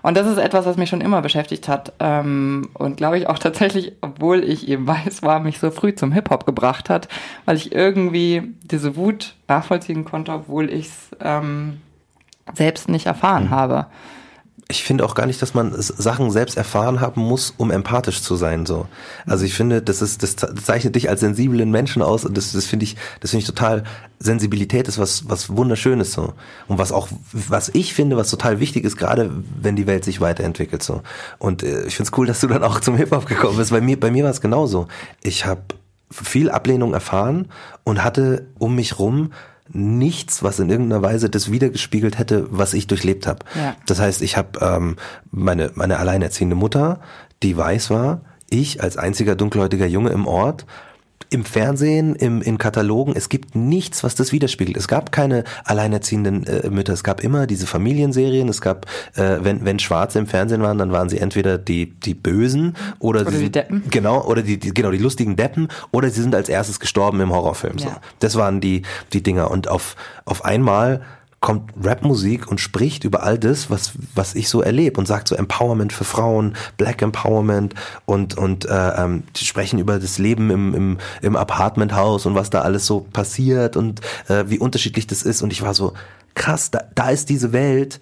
Und 0.03 0.17
das 0.17 0.27
ist 0.27 0.39
etwas, 0.39 0.67
was 0.67 0.77
mich 0.77 0.91
schon 0.91 1.01
immer 1.01 1.23
beschäftigt 1.23 1.69
hat 1.69 1.93
ähm, 2.01 2.69
und 2.75 2.97
glaube 2.97 3.17
ich 3.17 3.29
auch 3.29 3.39
tatsächlich, 3.39 3.93
obwohl 4.01 4.43
ich 4.43 4.69
eben 4.69 4.87
weiß 4.87 5.23
war, 5.23 5.39
mich 5.39 5.61
so 5.61 5.71
früh 5.71 5.95
zum 5.95 6.11
Hip-Hop 6.11 6.45
gebracht 6.45 6.91
hat, 6.91 7.09
weil 7.45 7.57
ich 7.57 7.73
irgendwie 7.73 8.55
diese 8.65 8.97
Wut 8.97 9.37
nachvollziehen 9.47 10.05
konnte, 10.05 10.33
obwohl 10.33 10.69
ich 10.69 10.87
es 10.87 11.11
ähm, 11.21 11.81
selbst 12.55 12.89
nicht 12.89 13.07
erfahren 13.07 13.51
habe. 13.51 13.87
Ich 14.69 14.85
finde 14.85 15.05
auch 15.05 15.15
gar 15.15 15.27
nicht, 15.27 15.43
dass 15.43 15.55
man 15.55 15.75
Sachen 15.77 16.31
selbst 16.31 16.57
erfahren 16.57 17.01
haben 17.01 17.21
muss, 17.21 17.53
um 17.59 17.71
empathisch 17.71 18.23
zu 18.23 18.37
sein. 18.37 18.65
So, 18.65 18.87
also 19.27 19.45
ich 19.45 19.55
finde, 19.55 19.83
das 19.83 20.01
ist, 20.01 20.23
das 20.23 20.37
ze- 20.37 20.55
zeichnet 20.55 20.95
dich 20.95 21.11
als 21.11 21.21
sensiblen 21.21 21.71
Menschen 21.71 22.01
aus 22.01 22.25
und 22.25 22.37
das, 22.37 22.53
das 22.53 22.65
finde 22.65 22.85
ich, 22.85 22.97
das 23.21 23.31
finde 23.31 23.43
ich 23.43 23.47
total. 23.47 23.85
Sensibilität 24.19 24.87
ist 24.87 24.99
was, 24.99 25.29
was 25.29 25.51
wunderschönes 25.57 26.13
so 26.13 26.33
und 26.69 26.79
was 26.79 26.93
auch, 26.93 27.09
was 27.33 27.71
ich 27.75 27.93
finde, 27.93 28.17
was 28.17 28.31
total 28.31 28.61
wichtig 28.61 28.85
ist, 28.85 28.97
gerade 28.97 29.31
wenn 29.61 29.75
die 29.75 29.89
Welt 29.89 30.05
sich 30.05 30.21
weiterentwickelt 30.21 30.83
so. 30.83 31.03
Und 31.39 31.65
äh, 31.65 31.85
ich 31.87 31.97
finde 31.97 32.11
es 32.11 32.17
cool, 32.17 32.27
dass 32.27 32.41
du 32.41 32.47
dann 32.47 32.63
auch 32.63 32.81
zum 32.81 32.97
Hip 32.97 33.11
Hop 33.11 33.27
gekommen 33.27 33.57
bist. 33.57 33.73
Bei 33.73 33.81
mir, 33.81 33.99
bei 33.99 34.13
mir 34.13 34.23
war 34.25 34.31
es 34.31 34.41
genauso. 34.41 34.87
Ich 35.23 35.45
habe 35.45 35.63
viel 36.11 36.51
Ablehnung 36.51 36.95
erfahren 36.95 37.49
und 37.85 38.05
hatte 38.05 38.47
um 38.59 38.77
mich 38.77 38.99
rum 38.99 39.33
nichts, 39.75 40.43
was 40.43 40.59
in 40.59 40.71
irgendeiner 40.71 41.03
Weise 41.03 41.31
das 41.31 41.51
wiedergespiegelt 41.51 42.19
hätte, 42.19 42.47
was 42.51 42.75
ich 42.75 42.87
durchlebt 42.87 43.27
habe. 43.27 43.41
Ja. 43.55 43.77
Das 43.87 44.01
heißt, 44.01 44.23
ich 44.23 44.37
habe 44.37 44.59
ähm, 44.61 44.97
meine, 45.31 45.71
meine 45.75 45.99
alleinerziehende 45.99 46.57
Mutter, 46.57 47.01
die 47.43 47.57
weiß 47.57 47.91
war, 47.91 48.23
ich 48.51 48.83
als 48.83 48.97
einziger 48.97 49.35
dunkelhäutiger 49.35 49.87
Junge 49.87 50.11
im 50.11 50.27
Ort, 50.27 50.67
im 51.33 51.45
Fernsehen, 51.45 52.15
im, 52.15 52.43
in 52.43 52.59
Katalogen, 52.59 53.15
es 53.17 53.29
gibt 53.29 53.55
nichts, 53.55 54.05
was 54.05 54.15
das 54.15 54.33
widerspiegelt. 54.33 54.77
Es 54.77 54.87
gab 54.87 55.13
keine 55.13 55.45
alleinerziehenden 55.65 56.47
äh, 56.47 56.69
Mütter. 56.69 56.93
Es 56.93 57.03
gab 57.03 57.25
immer 57.25 57.47
diese 57.47 57.67
Familienserien. 57.67 58.49
Es 58.49 58.61
gab, 58.61 58.87
äh, 59.15 59.39
wenn, 59.41 59.65
wenn 59.65 59.79
Schwarze 59.79 60.19
im 60.19 60.27
Fernsehen 60.27 60.63
waren, 60.63 60.77
dann 60.77 60.93
waren 60.93 61.09
sie 61.09 61.19
entweder 61.19 61.57
die, 61.57 61.91
die 61.91 62.15
Bösen 62.15 62.77
oder, 62.99 63.23
Oder 63.23 63.33
sie 63.33 63.45
die 63.45 63.53
Deppen. 63.53 63.83
Genau, 63.91 64.23
oder 64.25 64.43
die, 64.43 64.59
die, 64.59 64.75
genau, 64.75 64.91
die 64.91 64.99
lustigen 64.99 65.37
Deppen 65.37 65.69
oder 65.91 66.11
sie 66.11 66.21
sind 66.21 66.35
als 66.35 66.49
erstes 66.49 66.81
gestorben 66.81 67.21
im 67.21 67.33
Horrorfilm. 67.33 67.79
So. 67.79 67.87
Ja. 67.87 68.01
Das 68.19 68.37
waren 68.37 68.61
die, 68.61 68.83
die 69.13 69.23
Dinger. 69.23 69.51
Und 69.51 69.69
auf, 69.69 69.97
auf 70.27 70.45
einmal 70.45 71.01
kommt 71.43 71.73
Rapmusik 71.83 72.49
und 72.49 72.61
spricht 72.61 73.03
über 73.05 73.25
all 73.25 73.37
das, 73.37 73.69
was, 73.69 73.93
was 74.15 74.35
ich 74.37 74.49
so 74.49 74.63
erlebe 74.63 74.99
und 74.99 75.07
sagt 75.07 75.27
so 75.27 75.35
Empowerment 75.35 75.93
für 75.93 76.05
Frauen, 76.05 76.55
Black 76.79 77.03
Empowerment 77.03 77.75
und, 78.07 78.39
und 78.39 78.65
äh, 78.65 78.93
ähm, 78.97 79.25
die 79.37 79.45
sprechen 79.45 79.81
über 79.81 79.99
das 79.99 80.19
Leben 80.19 80.51
im, 80.51 80.73
im, 80.73 80.99
im 81.21 81.37
Apartmenthaus 81.37 82.27
und 82.27 82.37
was 82.37 82.49
da 82.49 82.63
alles 82.63 82.87
so 82.87 83.01
passiert 83.01 83.77
und 83.77 84.01
äh, 84.29 84.45
wie 84.47 84.61
unterschiedlich 84.61 85.09
das 85.09 85.25
ist. 85.25 85.43
Und 85.43 85.53
ich 85.53 85.63
war 85.63 85.75
so, 85.75 85.95
krass, 86.35 86.71
da, 86.71 86.85
da 86.95 87.11
ist 87.11 87.29
diese 87.29 87.53
Welt, 87.53 87.99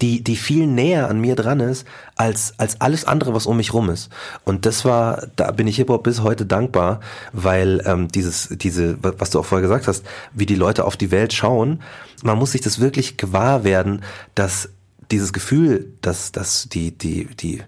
die, 0.00 0.22
die 0.22 0.36
viel 0.36 0.66
näher 0.66 1.08
an 1.08 1.20
mir 1.20 1.34
dran 1.34 1.60
ist, 1.60 1.86
als, 2.16 2.54
als 2.58 2.80
alles 2.80 3.04
andere, 3.04 3.34
was 3.34 3.46
um 3.46 3.56
mich 3.56 3.72
rum 3.72 3.90
ist. 3.90 4.10
Und 4.44 4.66
das 4.66 4.84
war, 4.84 5.26
da 5.36 5.50
bin 5.50 5.66
ich 5.66 5.76
Hip-Hop 5.76 6.04
bis 6.04 6.22
heute 6.22 6.46
dankbar, 6.46 7.00
weil 7.32 7.82
ähm, 7.84 8.08
dieses, 8.08 8.48
diese, 8.50 8.98
was 9.02 9.30
du 9.30 9.40
auch 9.40 9.44
vorher 9.44 9.62
gesagt 9.66 9.88
hast, 9.88 10.04
wie 10.32 10.46
die 10.46 10.54
Leute 10.54 10.84
auf 10.84 10.96
die 10.96 11.10
Welt 11.10 11.32
schauen, 11.32 11.82
man 12.22 12.38
muss 12.38 12.52
sich 12.52 12.60
das 12.60 12.80
wirklich 12.80 13.16
gewahr 13.16 13.64
werden, 13.64 14.02
dass 14.34 14.70
dieses 15.10 15.32
Gefühl, 15.32 15.92
dass, 16.00 16.32
dass 16.32 16.68
die, 16.68 16.96
die, 16.96 17.26
die 17.26 17.62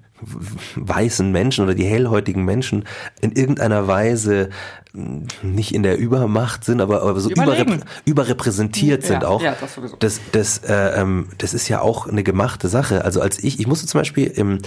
weißen 0.77 1.31
Menschen 1.33 1.65
oder 1.65 1.75
die 1.75 1.85
hellhäutigen 1.87 2.45
Menschen 2.45 2.85
in 3.21 3.33
irgendeiner 3.33 3.87
Weise 3.87 4.51
mh, 4.93 5.27
nicht 5.43 5.75
in 5.75 5.83
der 5.83 5.99
Übermacht 5.99 6.65
sind, 6.65 6.81
aber, 6.81 7.03
aber 7.03 7.21
so 7.21 7.31
überrepr 7.31 7.79
überrepräsentiert 8.05 9.03
sind 9.05 9.23
Ja, 9.23 9.29
auch. 9.29 9.43
ja, 9.43 9.57
das 9.61 9.75
sowieso. 9.75 9.97
Das, 9.97 10.21
das, 10.33 10.59
äh, 10.59 11.01
ähm, 11.01 11.29
das 11.39 11.55
ist 11.55 11.69
ja 11.69 11.81
auch 11.81 12.07
eine 12.07 12.23
gemachte 12.23 12.69
Sache. 12.69 13.05
Also 13.05 13.21
als 13.21 13.43
ich, 13.43 13.61
ich 13.61 13.67
musste 13.67 13.87
zum 13.87 14.01
Beispiel 14.01 14.27
im, 14.27 14.59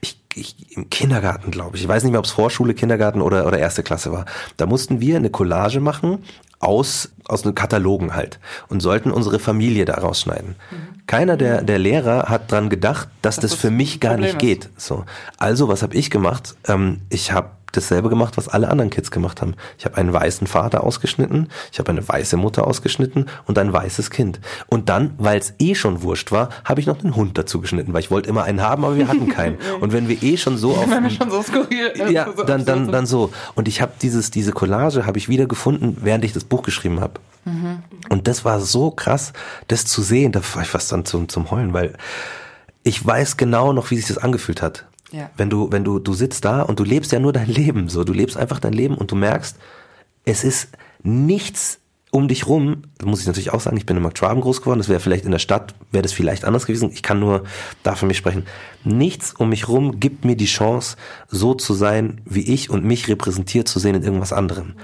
ich, 0.00 0.19
ich, 0.34 0.76
im 0.76 0.90
Kindergarten, 0.90 1.50
glaube 1.50 1.76
ich, 1.76 1.82
ich 1.82 1.88
weiß 1.88 2.02
nicht 2.02 2.12
mehr, 2.12 2.20
ob 2.20 2.26
es 2.26 2.32
Vorschule, 2.32 2.74
Kindergarten 2.74 3.20
oder, 3.20 3.46
oder 3.46 3.58
erste 3.58 3.82
Klasse 3.82 4.12
war. 4.12 4.26
Da 4.56 4.66
mussten 4.66 5.00
wir 5.00 5.16
eine 5.16 5.30
Collage 5.30 5.80
machen 5.80 6.24
aus, 6.60 7.10
aus 7.24 7.44
einem 7.44 7.54
Katalogen 7.54 8.14
halt 8.14 8.38
und 8.68 8.80
sollten 8.80 9.10
unsere 9.10 9.38
Familie 9.38 9.86
da 9.86 9.94
rausschneiden. 9.94 10.56
Keiner 11.06 11.36
der, 11.36 11.62
der 11.62 11.78
Lehrer 11.78 12.28
hat 12.28 12.52
dran 12.52 12.68
gedacht, 12.68 13.08
dass 13.22 13.36
das, 13.36 13.52
das 13.52 13.60
für 13.60 13.70
mich 13.70 13.98
gar 13.98 14.12
Problem 14.12 14.26
nicht 14.26 14.38
geht. 14.38 14.68
So. 14.76 15.04
Also, 15.38 15.68
was 15.68 15.82
habe 15.82 15.94
ich 15.96 16.10
gemacht? 16.10 16.54
Ähm, 16.68 17.00
ich 17.08 17.32
habe 17.32 17.50
dasselbe 17.72 18.08
gemacht, 18.08 18.36
was 18.36 18.48
alle 18.48 18.68
anderen 18.68 18.90
Kids 18.90 19.10
gemacht 19.10 19.40
haben. 19.40 19.54
Ich 19.78 19.84
habe 19.84 19.96
einen 19.96 20.12
weißen 20.12 20.46
Vater 20.46 20.84
ausgeschnitten, 20.84 21.48
ich 21.72 21.78
habe 21.78 21.90
eine 21.90 22.06
weiße 22.06 22.36
Mutter 22.36 22.66
ausgeschnitten 22.66 23.26
und 23.46 23.58
ein 23.58 23.72
weißes 23.72 24.10
Kind. 24.10 24.40
Und 24.66 24.88
dann, 24.88 25.14
weil 25.18 25.38
es 25.38 25.54
eh 25.58 25.74
schon 25.74 26.02
wurscht 26.02 26.32
war, 26.32 26.50
habe 26.64 26.80
ich 26.80 26.86
noch 26.86 26.98
den 26.98 27.16
Hund 27.16 27.38
dazu 27.38 27.60
geschnitten, 27.60 27.92
weil 27.92 28.00
ich 28.00 28.10
wollte 28.10 28.28
immer 28.28 28.44
einen 28.44 28.62
haben, 28.62 28.84
aber 28.84 28.96
wir 28.96 29.08
hatten 29.08 29.28
keinen. 29.28 29.58
Und 29.80 29.92
wenn 29.92 30.08
wir 30.08 30.22
eh 30.22 30.36
schon 30.36 30.56
so 30.56 30.72
auf 30.72 30.90
Wenn 30.90 31.04
wir 31.04 31.10
schon 31.10 31.30
so 31.30 31.42
skurril 31.42 31.92
ja, 32.10 32.28
so 32.36 32.44
dann, 32.44 32.64
dann, 32.64 32.90
dann 32.90 33.06
so. 33.06 33.32
Und 33.54 33.68
ich 33.68 33.80
habe 33.80 33.92
dieses, 34.00 34.30
diese 34.30 34.52
Collage 34.52 35.06
habe 35.06 35.18
ich 35.18 35.28
wieder 35.28 35.46
gefunden, 35.46 35.96
während 36.00 36.24
ich 36.24 36.32
das 36.32 36.44
Buch 36.44 36.62
geschrieben 36.62 37.00
habe. 37.00 37.14
Und 38.10 38.28
das 38.28 38.44
war 38.44 38.60
so 38.60 38.90
krass, 38.90 39.32
das 39.68 39.86
zu 39.86 40.02
sehen, 40.02 40.32
da 40.32 40.40
war 40.54 40.62
ich 40.62 40.68
fast 40.68 40.92
dann 40.92 41.04
zum, 41.04 41.28
zum 41.28 41.50
Heulen, 41.50 41.72
weil 41.72 41.94
ich 42.82 43.04
weiß 43.04 43.36
genau 43.36 43.72
noch, 43.72 43.90
wie 43.90 43.96
sich 43.96 44.06
das 44.06 44.18
angefühlt 44.18 44.62
hat. 44.62 44.86
Ja. 45.12 45.30
Wenn 45.36 45.50
du, 45.50 45.70
wenn 45.72 45.84
du, 45.84 45.98
du 45.98 46.12
sitzt 46.12 46.44
da 46.44 46.62
und 46.62 46.78
du 46.78 46.84
lebst 46.84 47.12
ja 47.12 47.18
nur 47.18 47.32
dein 47.32 47.48
Leben, 47.48 47.88
so, 47.88 48.04
du 48.04 48.12
lebst 48.12 48.36
einfach 48.36 48.60
dein 48.60 48.72
Leben 48.72 48.96
und 48.96 49.10
du 49.10 49.16
merkst, 49.16 49.56
es 50.24 50.44
ist 50.44 50.68
nichts 51.02 51.78
um 52.12 52.26
dich 52.26 52.46
rum, 52.46 52.82
muss 53.04 53.20
ich 53.20 53.26
natürlich 53.26 53.52
auch 53.52 53.60
sagen, 53.60 53.76
ich 53.76 53.86
bin 53.86 53.96
in 53.96 54.02
Marktschwaben 54.02 54.42
groß 54.42 54.60
geworden, 54.60 54.80
das 54.80 54.88
wäre 54.88 55.00
vielleicht 55.00 55.24
in 55.24 55.30
der 55.30 55.38
Stadt, 55.38 55.74
wäre 55.92 56.02
das 56.02 56.12
vielleicht 56.12 56.44
anders 56.44 56.66
gewesen. 56.66 56.90
Ich 56.92 57.02
kann 57.02 57.20
nur 57.20 57.44
da 57.84 57.94
für 57.94 58.06
mich 58.06 58.16
sprechen. 58.16 58.46
Nichts 58.82 59.32
um 59.32 59.48
mich 59.48 59.68
rum 59.68 60.00
gibt 60.00 60.24
mir 60.24 60.36
die 60.36 60.46
Chance, 60.46 60.96
so 61.28 61.54
zu 61.54 61.72
sein, 61.72 62.20
wie 62.24 62.52
ich 62.52 62.68
und 62.68 62.84
mich 62.84 63.08
repräsentiert 63.08 63.68
zu 63.68 63.78
sehen 63.78 63.94
in 63.94 64.02
irgendwas 64.02 64.32
anderem. 64.32 64.74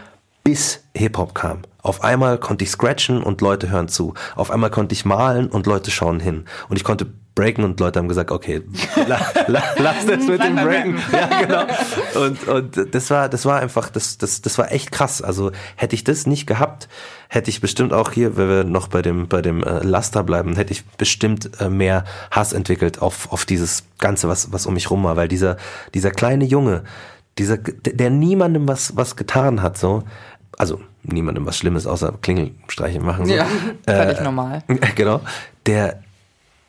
Bis 0.44 0.84
Hip-Hop 0.96 1.34
kam. 1.34 1.62
Auf 1.86 2.02
einmal 2.02 2.38
konnte 2.38 2.64
ich 2.64 2.70
scratchen 2.72 3.22
und 3.22 3.40
Leute 3.40 3.70
hören 3.70 3.86
zu. 3.86 4.14
Auf 4.34 4.50
einmal 4.50 4.70
konnte 4.70 4.92
ich 4.92 5.04
malen 5.04 5.46
und 5.46 5.66
Leute 5.66 5.92
schauen 5.92 6.18
hin. 6.18 6.44
Und 6.68 6.76
ich 6.76 6.82
konnte 6.82 7.06
breaken 7.36 7.62
und 7.62 7.78
Leute 7.78 8.00
haben 8.00 8.08
gesagt, 8.08 8.32
okay, 8.32 8.62
la, 9.06 9.20
la, 9.46 9.62
lass 9.76 10.04
das 10.04 10.26
mit 10.26 10.42
dem 10.42 10.56
Breaken. 10.56 10.98
Ja, 11.12 11.40
genau. 11.40 12.24
Und, 12.24 12.48
und 12.48 12.94
das 12.94 13.08
war, 13.10 13.28
das 13.28 13.44
war 13.44 13.60
einfach, 13.60 13.88
das, 13.88 14.18
das, 14.18 14.42
das 14.42 14.58
war 14.58 14.72
echt 14.72 14.90
krass. 14.90 15.22
Also 15.22 15.52
hätte 15.76 15.94
ich 15.94 16.02
das 16.02 16.26
nicht 16.26 16.48
gehabt, 16.48 16.88
hätte 17.28 17.50
ich 17.50 17.60
bestimmt 17.60 17.92
auch 17.92 18.10
hier, 18.10 18.36
wenn 18.36 18.48
wir 18.48 18.64
noch 18.64 18.88
bei 18.88 19.00
dem, 19.00 19.28
bei 19.28 19.40
dem 19.40 19.62
äh, 19.62 19.78
Laster 19.84 20.24
bleiben, 20.24 20.56
hätte 20.56 20.72
ich 20.72 20.84
bestimmt 20.84 21.50
äh, 21.60 21.68
mehr 21.68 22.02
Hass 22.32 22.52
entwickelt 22.52 23.00
auf, 23.00 23.30
auf 23.30 23.44
dieses 23.44 23.84
Ganze, 23.98 24.28
was, 24.28 24.52
was 24.52 24.66
um 24.66 24.74
mich 24.74 24.90
rum 24.90 25.04
war. 25.04 25.14
Weil 25.14 25.28
dieser, 25.28 25.56
dieser 25.94 26.10
kleine 26.10 26.46
Junge, 26.46 26.82
dieser, 27.38 27.58
der 27.58 28.10
niemandem 28.10 28.66
was, 28.66 28.96
was 28.96 29.14
getan 29.14 29.62
hat, 29.62 29.78
so, 29.78 30.02
also 30.56 30.80
niemandem 31.02 31.46
was 31.46 31.56
Schlimmes 31.56 31.86
außer 31.86 32.14
Klingelstreiche 32.20 33.00
machen. 33.00 33.26
So. 33.26 33.34
Ja, 33.34 33.46
völlig 33.86 34.18
äh, 34.18 34.22
normal. 34.22 34.62
Genau. 34.94 35.20
Der, 35.66 36.00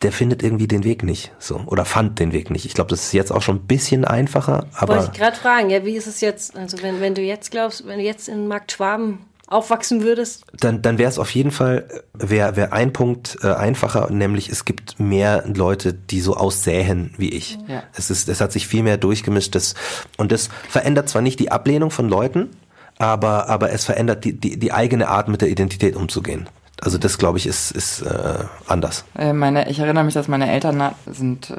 der 0.02 0.12
findet 0.12 0.43
irgendwie 0.43 0.67
den 0.67 0.84
Weg 0.84 1.04
nicht, 1.04 1.32
so 1.39 1.62
oder 1.65 1.86
fand 1.86 2.19
den 2.19 2.34
Weg 2.34 2.50
nicht. 2.50 2.65
Ich 2.65 2.73
glaube, 2.73 2.89
das 2.89 3.04
ist 3.04 3.13
jetzt 3.13 3.32
auch 3.32 3.41
schon 3.41 3.58
ein 3.58 3.67
bisschen 3.67 4.06
einfacher. 4.06 4.67
Aber 4.76 4.95
wollte 4.95 5.12
ich 5.13 5.19
gerade 5.19 5.38
fragen, 5.38 5.69
ja, 5.69 5.86
wie 5.86 5.95
ist 5.95 6.08
es 6.08 6.21
jetzt? 6.21 6.56
Also 6.56 6.82
wenn 6.82 7.02
wenn 7.02 7.15
du 7.15 7.21
jetzt 7.21 7.52
glaubst, 7.52 7.88
wenn 7.88 8.00
du 8.00 8.06
jetzt 8.06 8.28
in 8.28 8.47
Markt 8.47 8.71
Schwaben 8.71 9.19
aufwachsen 9.47 10.04
würdest? 10.04 10.43
Dann, 10.54 10.82
dann 10.82 10.97
wäre 10.97 11.10
es 11.10 11.17
auf 11.17 11.32
jeden 11.32 11.52
Fall, 11.52 11.88
wäre 12.13 12.56
wär 12.56 12.73
ein 12.73 12.93
Punkt 12.93 13.38
äh, 13.41 13.54
einfacher, 13.54 14.10
nämlich 14.12 14.50
es 14.50 14.65
gibt 14.65 15.00
mehr 15.00 15.45
Leute, 15.47 15.93
die 15.93 16.21
so 16.21 16.36
aussähen 16.36 17.13
wie 17.17 17.30
ich. 17.30 17.58
Ja. 17.67 17.84
Es, 17.95 18.10
ist, 18.10 18.28
es 18.30 18.41
hat 18.41 18.52
sich 18.52 18.67
viel 18.67 18.84
mehr 18.84 18.97
durchgemischt. 18.97 19.56
Das, 19.56 19.73
und 20.17 20.32
das 20.32 20.50
verändert 20.69 21.10
zwar 21.10 21.21
nicht 21.21 21.39
die 21.39 21.52
Ablehnung 21.52 21.91
von 21.91 22.10
Leuten, 22.10 22.50
aber, 22.99 23.47
aber 23.47 23.71
es 23.71 23.86
verändert 23.86 24.25
die, 24.25 24.33
die, 24.33 24.57
die 24.57 24.71
eigene 24.71 25.07
Art, 25.07 25.27
mit 25.27 25.41
der 25.41 25.49
Identität 25.49 25.95
umzugehen. 25.95 26.49
Also 26.80 27.00
das, 27.00 27.18
glaube 27.18 27.40
ich, 27.40 27.48
ist, 27.48 27.72
ist 27.72 28.04
äh, 28.04 28.46
anders. 28.68 29.04
Äh, 29.18 29.34
meine, 29.34 29.68
ich 29.68 29.80
erinnere 29.80 30.04
mich, 30.04 30.13
dass 30.13 30.28
meine 30.28 30.52
Eltern 30.52 30.92
sind 31.08 31.52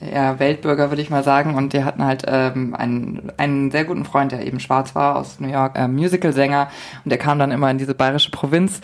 äh, 0.00 0.10
eher 0.10 0.38
Weltbürger, 0.38 0.90
würde 0.90 1.00
ich 1.00 1.08
mal 1.08 1.24
sagen, 1.24 1.54
und 1.54 1.72
die 1.72 1.82
hatten 1.82 2.04
halt 2.04 2.24
ähm, 2.26 2.74
einen, 2.74 3.32
einen 3.38 3.70
sehr 3.70 3.86
guten 3.86 4.04
Freund, 4.04 4.32
der 4.32 4.46
eben 4.46 4.60
schwarz 4.60 4.94
war, 4.94 5.16
aus 5.16 5.40
New 5.40 5.48
York, 5.48 5.78
äh, 5.78 5.88
Musicalsänger, 5.88 6.68
und 7.04 7.10
der 7.10 7.16
kam 7.16 7.38
dann 7.38 7.52
immer 7.52 7.70
in 7.70 7.78
diese 7.78 7.94
bayerische 7.94 8.30
Provinz. 8.30 8.82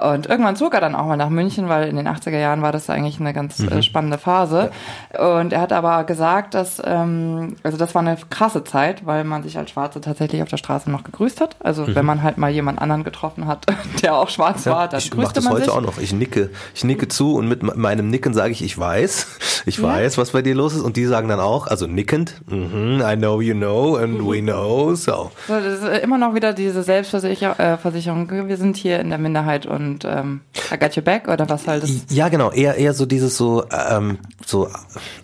Und 0.00 0.26
irgendwann 0.26 0.54
zog 0.54 0.74
er 0.74 0.80
dann 0.80 0.94
auch 0.94 1.06
mal 1.06 1.16
nach 1.16 1.28
München, 1.28 1.68
weil 1.68 1.88
in 1.88 1.96
den 1.96 2.06
80er 2.06 2.38
Jahren 2.38 2.62
war 2.62 2.70
das 2.70 2.88
eigentlich 2.88 3.18
eine 3.18 3.32
ganz 3.32 3.58
äh, 3.58 3.64
mhm. 3.64 3.72
äh, 3.72 3.82
spannende 3.82 4.18
Phase. 4.18 4.70
Ja. 5.12 5.40
Und 5.40 5.52
er 5.52 5.60
hat 5.60 5.72
aber 5.72 6.04
gesagt, 6.04 6.54
dass, 6.54 6.80
ähm, 6.84 7.56
also 7.64 7.76
das 7.76 7.96
war 7.96 8.02
eine 8.02 8.16
krasse 8.30 8.62
Zeit, 8.62 9.06
weil 9.06 9.24
man 9.24 9.42
sich 9.42 9.58
als 9.58 9.70
Schwarze 9.70 10.00
tatsächlich 10.00 10.40
auf 10.40 10.48
der 10.48 10.56
Straße 10.56 10.88
noch 10.88 11.02
gegrüßt 11.02 11.40
hat. 11.40 11.56
Also 11.58 11.82
mhm. 11.82 11.96
wenn 11.96 12.06
man 12.06 12.22
halt 12.22 12.38
mal 12.38 12.50
jemand 12.50 12.80
anderen 12.80 13.02
getroffen 13.02 13.48
hat, 13.48 13.66
der 14.02 14.14
auch 14.14 14.28
schwarz 14.28 14.66
ja, 14.66 14.72
war, 14.72 14.88
dann 14.88 15.00
grüßt 15.00 15.31
mache 15.40 15.44
das 15.44 15.52
heute 15.52 15.64
sich? 15.64 15.72
auch 15.72 15.80
noch. 15.80 15.98
Ich 15.98 16.12
nicke, 16.12 16.50
ich 16.74 16.84
nicke 16.84 17.08
zu 17.08 17.34
und 17.34 17.48
mit 17.48 17.62
meinem 17.76 18.08
Nicken 18.08 18.34
sage 18.34 18.52
ich, 18.52 18.62
ich 18.62 18.76
weiß, 18.78 19.26
ich 19.66 19.78
ja. 19.78 19.84
weiß, 19.84 20.18
was 20.18 20.30
bei 20.30 20.42
dir 20.42 20.54
los 20.54 20.74
ist. 20.74 20.82
Und 20.82 20.96
die 20.96 21.06
sagen 21.06 21.28
dann 21.28 21.40
auch, 21.40 21.66
also 21.66 21.86
nickend, 21.86 22.40
mm 22.46 22.54
-hmm, 22.54 23.12
I 23.12 23.16
know 23.16 23.40
you 23.40 23.54
know 23.54 23.96
and 23.96 24.20
we 24.20 24.40
know, 24.40 24.94
so. 24.94 25.30
so 25.46 25.60
das 25.60 25.82
ist 25.82 26.02
immer 26.02 26.18
noch 26.18 26.34
wieder 26.34 26.52
diese 26.52 26.82
Selbstversicherung. 26.82 27.58
Äh, 27.58 28.48
Wir 28.48 28.56
sind 28.56 28.76
hier 28.76 29.00
in 29.00 29.10
der 29.10 29.18
Minderheit 29.18 29.66
und 29.66 30.04
ähm, 30.04 30.40
I 30.72 30.78
got 30.78 30.96
your 30.96 31.02
back 31.02 31.28
oder 31.28 31.48
was 31.48 31.66
halt 31.66 31.84
ist. 31.84 32.10
Ja, 32.10 32.28
genau. 32.28 32.50
Eher, 32.50 32.76
eher 32.76 32.94
so 32.94 33.06
dieses 33.06 33.36
so, 33.36 33.64
ähm, 33.90 34.18
so 34.44 34.68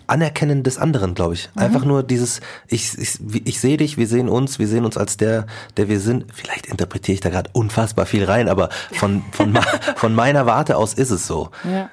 Anerkennen 0.07 0.63
des 0.63 0.77
anderen, 0.77 1.13
glaube 1.13 1.35
ich. 1.35 1.49
Mhm. 1.53 1.61
Einfach 1.61 1.85
nur 1.85 2.03
dieses, 2.03 2.41
ich, 2.67 2.97
ich, 2.97 3.19
ich 3.45 3.59
sehe 3.59 3.77
dich, 3.77 3.97
wir 3.97 4.07
sehen 4.07 4.29
uns, 4.29 4.59
wir 4.59 4.67
sehen 4.67 4.85
uns 4.85 4.97
als 4.97 5.17
der, 5.17 5.45
der 5.77 5.89
wir 5.89 5.99
sind. 5.99 6.25
Vielleicht 6.33 6.67
interpretiere 6.67 7.13
ich 7.13 7.21
da 7.21 7.29
gerade 7.29 7.49
unfassbar 7.53 8.05
viel 8.05 8.25
rein, 8.25 8.49
aber 8.49 8.69
von, 8.91 9.23
von, 9.31 9.57
von 9.99 10.15
meiner 10.15 10.45
Warte 10.45 10.77
aus 10.77 10.93
ist 10.93 11.11
es 11.11 11.27
so. 11.27 11.49
Ja. 11.63 11.89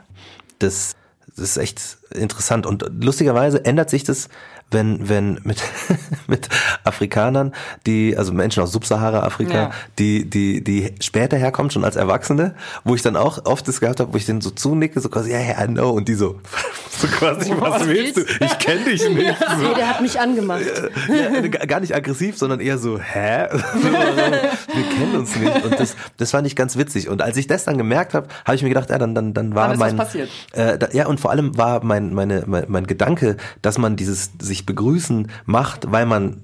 Das, 0.60 0.94
das 1.36 1.38
ist 1.38 1.56
echt 1.56 1.98
interessant. 2.10 2.64
Und 2.64 2.84
lustigerweise 3.02 3.64
ändert 3.64 3.90
sich 3.90 4.04
das 4.04 4.28
wenn, 4.70 5.08
wenn 5.08 5.40
mit, 5.44 5.62
mit 6.26 6.48
Afrikanern, 6.82 7.52
die, 7.86 8.16
also 8.16 8.32
Menschen 8.32 8.62
aus 8.62 8.72
Subsahara-Afrika, 8.72 9.54
ja. 9.54 9.70
die, 9.98 10.28
die, 10.28 10.62
die 10.62 10.92
später 11.00 11.36
herkommen, 11.36 11.70
schon 11.70 11.84
als 11.84 11.94
Erwachsene, 11.94 12.54
wo 12.82 12.94
ich 12.94 13.02
dann 13.02 13.16
auch 13.16 13.44
oft 13.44 13.66
das 13.68 13.80
gehabt 13.80 14.00
habe, 14.00 14.12
wo 14.12 14.16
ich 14.16 14.26
denen 14.26 14.40
so 14.40 14.50
zunicke, 14.50 15.00
so 15.00 15.08
quasi, 15.08 15.30
ja, 15.30 15.38
yeah, 15.38 15.64
I 15.64 15.66
know, 15.68 15.90
und 15.90 16.08
die 16.08 16.14
so, 16.14 16.40
so 16.90 17.06
quasi, 17.06 17.52
was, 17.58 17.80
was 17.80 17.86
willst 17.86 18.16
du? 18.16 18.22
Ich 18.22 18.58
kenne 18.58 18.84
dich 18.84 19.08
nicht. 19.08 19.36
So. 19.38 19.68
Nee, 19.68 19.74
der 19.74 19.88
hat 19.88 20.00
mich 20.00 20.18
angemacht. 20.18 20.62
Ja, 21.08 21.40
gar 21.66 21.80
nicht 21.80 21.94
aggressiv, 21.94 22.36
sondern 22.36 22.60
eher 22.60 22.78
so, 22.78 22.98
hä? 22.98 23.46
Wir 23.52 24.82
kennen 24.96 25.16
uns 25.16 25.36
nicht. 25.36 25.64
Und 25.64 25.78
das, 25.78 25.96
das 26.16 26.30
fand 26.32 26.46
ich 26.46 26.56
ganz 26.56 26.76
witzig. 26.76 27.08
Und 27.08 27.22
als 27.22 27.36
ich 27.36 27.46
das 27.46 27.64
dann 27.64 27.78
gemerkt 27.78 28.14
habe, 28.14 28.28
habe 28.44 28.56
ich 28.56 28.62
mir 28.62 28.68
gedacht, 28.68 28.90
ja, 28.90 28.98
dann, 28.98 29.14
dann, 29.14 29.32
dann 29.32 29.54
war 29.54 29.68
dann 29.68 29.78
mein. 29.78 29.98
Was 29.98 30.06
passiert. 30.06 30.28
Äh, 30.52 30.78
da, 30.78 30.88
ja, 30.92 31.06
und 31.06 31.20
vor 31.20 31.30
allem 31.30 31.56
war 31.56 31.84
mein, 31.84 32.12
meine, 32.12 32.44
mein, 32.46 32.64
mein 32.68 32.86
Gedanke, 32.86 33.36
dass 33.62 33.78
man 33.78 33.96
dieses 33.96 34.30
sich 34.40 34.55
sich 34.56 34.66
begrüßen 34.66 35.30
macht, 35.44 35.90
weil 35.92 36.06
man 36.06 36.42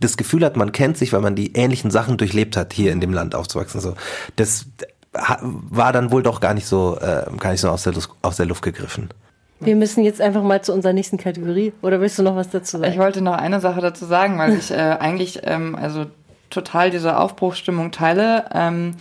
das 0.00 0.16
Gefühl 0.16 0.44
hat, 0.44 0.56
man 0.56 0.72
kennt 0.72 0.96
sich, 0.96 1.12
weil 1.12 1.20
man 1.20 1.34
die 1.34 1.54
ähnlichen 1.54 1.90
Sachen 1.90 2.16
durchlebt 2.16 2.56
hat, 2.56 2.72
hier 2.72 2.92
in 2.92 3.00
dem 3.00 3.12
Land 3.12 3.34
aufzuwachsen. 3.34 3.80
So, 3.80 3.94
das 4.36 4.66
war 5.12 5.92
dann 5.92 6.10
wohl 6.10 6.22
doch 6.22 6.40
gar 6.40 6.54
nicht 6.54 6.66
so, 6.66 6.98
äh, 7.00 7.24
gar 7.38 7.50
nicht 7.50 7.60
so 7.60 7.70
aus 7.70 7.82
der, 7.82 7.94
Luft, 7.94 8.10
aus 8.22 8.36
der 8.36 8.46
Luft 8.46 8.62
gegriffen. 8.62 9.08
Wir 9.60 9.74
müssen 9.74 10.04
jetzt 10.04 10.20
einfach 10.20 10.42
mal 10.42 10.62
zu 10.62 10.72
unserer 10.72 10.92
nächsten 10.92 11.18
Kategorie. 11.18 11.72
Oder 11.82 12.00
willst 12.00 12.18
du 12.18 12.22
noch 12.22 12.36
was 12.36 12.50
dazu 12.50 12.78
sagen? 12.78 12.92
Ich 12.92 12.98
wollte 12.98 13.22
noch 13.22 13.34
eine 13.34 13.60
Sache 13.60 13.80
dazu 13.80 14.04
sagen, 14.04 14.38
weil 14.38 14.56
ich 14.56 14.70
äh, 14.70 14.74
eigentlich, 14.74 15.40
ähm, 15.44 15.74
also 15.74 16.06
total 16.50 16.90
diese 16.90 17.18
Aufbruchsstimmung 17.18 17.90
teile. 17.90 18.46
Ähm, 18.52 18.94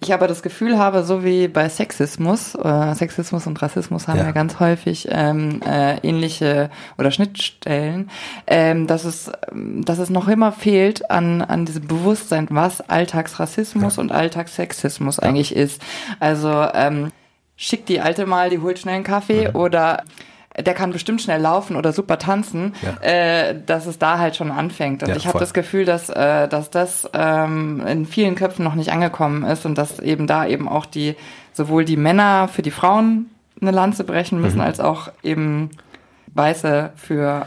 ich 0.00 0.12
aber 0.12 0.26
das 0.26 0.42
Gefühl 0.42 0.78
habe, 0.78 1.04
so 1.04 1.24
wie 1.24 1.48
bei 1.48 1.68
Sexismus, 1.68 2.54
äh, 2.54 2.94
Sexismus 2.94 3.46
und 3.46 3.60
Rassismus 3.60 4.08
haben 4.08 4.18
ja, 4.18 4.24
ja 4.24 4.32
ganz 4.32 4.58
häufig 4.60 5.08
ähm, 5.10 5.60
äh, 5.62 5.98
ähnliche 5.98 6.70
oder 6.98 7.10
Schnittstellen, 7.10 8.10
ähm, 8.46 8.86
dass 8.86 9.04
es, 9.04 9.30
dass 9.52 9.98
es 9.98 10.10
noch 10.10 10.28
immer 10.28 10.52
fehlt 10.52 11.10
an 11.10 11.42
an 11.42 11.64
diesem 11.64 11.86
Bewusstsein, 11.86 12.46
was 12.50 12.80
Alltagsrassismus 12.80 13.96
ja. 13.96 14.02
und 14.02 14.12
Alltagssexismus 14.12 15.18
ja. 15.18 15.22
eigentlich 15.24 15.54
ist. 15.54 15.82
Also 16.20 16.50
ähm, 16.74 17.12
schickt 17.56 17.88
die 17.88 18.00
Alte 18.00 18.26
mal, 18.26 18.50
die 18.50 18.58
holt 18.58 18.78
schnell 18.78 18.96
einen 18.96 19.04
Kaffee 19.04 19.48
mhm. 19.48 19.56
oder 19.56 20.04
der 20.58 20.74
kann 20.74 20.92
bestimmt 20.92 21.22
schnell 21.22 21.40
laufen 21.40 21.76
oder 21.76 21.92
super 21.92 22.18
tanzen, 22.18 22.74
ja. 22.82 23.00
äh, 23.00 23.60
dass 23.64 23.86
es 23.86 23.98
da 23.98 24.18
halt 24.18 24.36
schon 24.36 24.50
anfängt. 24.50 25.02
Und 25.02 25.08
ja, 25.08 25.16
ich 25.16 25.26
habe 25.26 25.38
das 25.38 25.54
Gefühl, 25.54 25.84
dass, 25.84 26.10
äh, 26.10 26.48
dass 26.48 26.70
das 26.70 27.08
ähm, 27.14 27.82
in 27.86 28.06
vielen 28.06 28.34
Köpfen 28.34 28.64
noch 28.64 28.74
nicht 28.74 28.92
angekommen 28.92 29.44
ist 29.44 29.64
und 29.64 29.76
dass 29.76 29.98
eben 29.98 30.26
da 30.26 30.46
eben 30.46 30.68
auch 30.68 30.86
die, 30.86 31.16
sowohl 31.52 31.84
die 31.84 31.96
Männer 31.96 32.48
für 32.48 32.62
die 32.62 32.70
Frauen 32.70 33.30
eine 33.60 33.70
Lanze 33.70 34.04
brechen 34.04 34.40
müssen, 34.40 34.56
mhm. 34.56 34.64
als 34.64 34.80
auch 34.80 35.10
eben 35.22 35.70
Weiße 36.34 36.90
für 36.96 37.46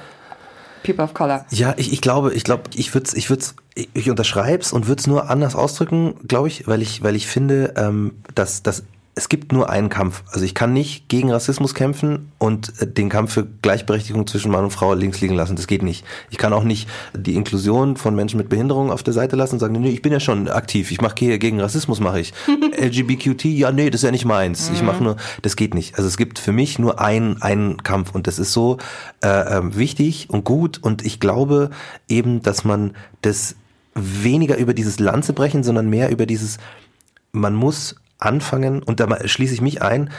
People 0.84 1.04
of 1.04 1.14
Color. 1.14 1.46
Ja, 1.50 1.74
ich, 1.78 1.92
ich 1.92 2.02
glaube, 2.02 2.34
ich 2.34 2.44
glaube, 2.44 2.64
ich 2.76 2.94
würde 2.94 3.10
ich 3.16 3.30
würde 3.30 3.46
ich, 3.74 3.90
ich 3.94 4.10
unterschreib's 4.10 4.72
und 4.72 4.88
würde 4.88 5.00
es 5.00 5.08
nur 5.08 5.30
anders 5.30 5.56
ausdrücken, 5.56 6.16
glaube 6.28 6.48
ich, 6.48 6.68
weil 6.68 6.82
ich, 6.82 7.04
weil 7.04 7.16
ich 7.16 7.28
finde, 7.28 7.74
ähm, 7.76 8.14
dass, 8.34 8.64
dass 8.64 8.84
es 9.18 9.30
gibt 9.30 9.54
nur 9.54 9.70
einen 9.70 9.88
Kampf. 9.88 10.24
Also 10.32 10.44
ich 10.44 10.54
kann 10.54 10.74
nicht 10.74 11.08
gegen 11.08 11.32
Rassismus 11.32 11.74
kämpfen 11.74 12.32
und 12.38 12.74
äh, 12.82 12.86
den 12.88 13.08
Kampf 13.08 13.32
für 13.34 13.46
Gleichberechtigung 13.46 14.28
zwischen 14.28 14.52
Mann 14.52 14.66
und 14.66 14.72
Frau 14.72 14.94
links 14.94 15.22
liegen 15.22 15.36
lassen. 15.36 15.56
Das 15.56 15.68
geht 15.68 15.84
nicht. 15.84 16.06
Ich 16.30 16.38
kann 16.38 16.52
auch 16.52 16.66
nicht 16.66 16.90
die 17.14 17.36
Inklusion 17.36 17.96
von 17.96 18.14
Menschen 18.14 18.38
mit 18.38 18.50
Behinderung 18.50 18.92
auf 18.92 19.04
der 19.04 19.14
Seite 19.14 19.38
lassen 19.38 19.56
und 19.56 19.60
sagen, 19.60 19.80
nee, 19.80 19.90
ich 19.90 20.02
bin 20.02 20.12
ja 20.12 20.20
schon 20.20 20.50
aktiv. 20.50 20.92
Ich 20.92 21.00
mache 21.00 21.16
gegen 21.16 21.62
Rassismus 21.62 22.02
mache 22.02 22.20
ich. 22.20 22.34
LGBTQT, 22.78 23.46
ja, 23.46 23.72
nee, 23.72 23.90
das 23.90 24.00
ist 24.02 24.06
ja 24.06 24.12
nicht 24.12 24.26
meins. 24.26 24.70
Mhm. 24.70 24.76
Ich 24.76 24.84
mache 24.84 25.02
nur, 25.02 25.16
das 25.42 25.56
geht 25.56 25.74
nicht. 25.74 25.96
Also 25.96 26.10
es 26.10 26.18
gibt 26.18 26.38
für 26.38 26.52
mich 26.52 26.78
nur 26.78 27.00
einen, 27.00 27.42
einen 27.42 27.82
Kampf 27.84 28.14
und 28.14 28.28
das 28.28 28.38
ist 28.38 28.52
so 28.52 28.80
äh, 29.24 29.28
äh, 29.28 29.78
wichtig 29.78 30.30
und 30.30 30.44
gut 30.44 30.78
und 30.84 31.06
ich 31.06 31.22
glaube 31.22 31.70
eben, 32.10 32.42
dass 32.42 32.66
man 32.66 32.96
das 33.22 33.56
weniger 33.94 34.58
über 34.58 34.74
dieses 34.74 35.00
Lanze 35.00 35.32
brechen, 35.32 35.64
sondern 35.64 35.90
mehr 35.90 36.10
über 36.10 36.26
dieses, 36.26 36.58
man 37.32 37.56
muss 37.56 37.96
anfangen, 38.26 38.84
und 38.84 39.00
da 39.00 39.28
schließe 39.28 39.54
ich 39.54 39.62
mich 39.62 39.82
ein, 39.82 40.10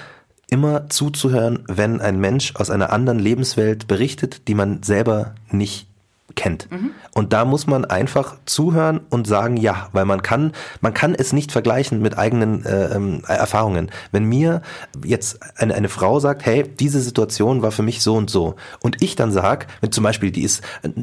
immer 0.48 0.88
zuzuhören, 0.88 1.64
wenn 1.66 2.00
ein 2.00 2.20
Mensch 2.20 2.54
aus 2.54 2.70
einer 2.70 2.92
anderen 2.92 3.18
Lebenswelt 3.18 3.88
berichtet, 3.88 4.48
die 4.48 4.54
man 4.54 4.82
selber 4.82 5.34
nicht 5.50 5.88
kennt. 6.34 6.70
Mhm. 6.70 6.90
Und 7.14 7.32
da 7.32 7.44
muss 7.44 7.66
man 7.66 7.84
einfach 7.84 8.36
zuhören 8.46 9.00
und 9.10 9.26
sagen 9.26 9.56
ja, 9.56 9.88
weil 9.92 10.04
man 10.04 10.22
kann, 10.22 10.52
man 10.80 10.92
kann 10.92 11.14
es 11.14 11.32
nicht 11.32 11.52
vergleichen 11.52 12.02
mit 12.02 12.18
eigenen 12.18 12.64
äh, 12.64 12.94
ähm, 12.94 13.22
Erfahrungen. 13.26 13.90
Wenn 14.10 14.24
mir 14.24 14.60
jetzt 15.04 15.38
eine, 15.56 15.74
eine 15.74 15.88
Frau 15.88 16.18
sagt, 16.18 16.44
hey, 16.44 16.64
diese 16.64 17.00
Situation 17.00 17.62
war 17.62 17.70
für 17.70 17.82
mich 17.82 18.02
so 18.02 18.16
und 18.16 18.28
so, 18.28 18.56
und 18.80 19.02
ich 19.02 19.14
dann 19.14 19.30
sag, 19.30 19.68
wenn 19.80 19.92
zum 19.92 20.02
Beispiel 20.02 20.32
die 20.32 20.42
ist 20.42 20.62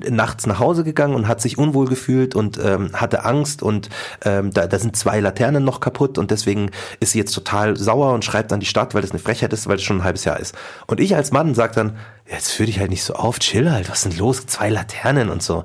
nachts 0.10 0.46
nach 0.46 0.60
Hause 0.60 0.84
gegangen 0.84 1.16
und 1.16 1.28
hat 1.28 1.42
sich 1.42 1.58
unwohl 1.58 1.88
gefühlt 1.88 2.36
und 2.36 2.60
ähm, 2.64 2.92
hatte 2.94 3.24
Angst 3.24 3.64
und 3.64 3.90
ähm, 4.26 4.52
da, 4.52 4.68
da 4.68 4.78
sind 4.78 4.96
zwei 4.98 5.20
Laternen 5.22 5.64
noch 5.64 5.80
kaputt 5.80 6.18
und 6.18 6.32
deswegen 6.32 6.70
ist 7.00 7.14
sie 7.14 7.20
jetzt 7.20 7.34
total 7.34 7.78
sauer 7.78 8.14
und 8.14 8.26
schreibt 8.26 8.52
an 8.52 8.60
die 8.60 8.66
Stadt, 8.66 8.94
weil 8.94 9.02
das 9.02 9.12
eine 9.12 9.20
Frechheit 9.20 9.54
ist, 9.54 9.68
weil 9.68 9.78
es 9.78 9.84
schon 9.84 9.98
ein 9.98 10.04
halbes 10.04 10.26
Jahr 10.26 10.40
ist. 10.40 10.54
Und 10.86 11.00
ich 11.00 11.16
als 11.16 11.32
Mann 11.32 11.56
sag 11.56 11.74
dann, 11.74 11.98
jetzt 12.30 12.52
führ 12.52 12.66
dich 12.66 12.80
halt 12.80 12.90
nicht 12.90 13.04
so 13.04 13.14
auf, 13.14 13.40
chill 13.40 13.72
halt, 13.72 13.90
was 13.90 14.06
ist 14.06 14.12
denn 14.12 14.20
los? 14.20 14.46
Zwei 14.46 14.70
Laternen 14.70 15.30
und 15.30 15.44
so. 15.44 15.64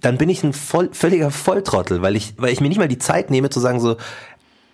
Dann 0.00 0.18
bin 0.18 0.28
ich 0.28 0.42
ein 0.44 0.52
voll, 0.52 0.90
völliger 0.92 1.30
Volltrottel, 1.30 2.02
weil 2.02 2.16
ich, 2.16 2.34
weil 2.36 2.52
ich 2.52 2.60
mir 2.60 2.68
nicht 2.68 2.78
mal 2.78 2.88
die 2.88 2.98
Zeit 2.98 3.30
nehme 3.30 3.50
zu 3.50 3.60
sagen 3.60 3.80
so, 3.80 3.96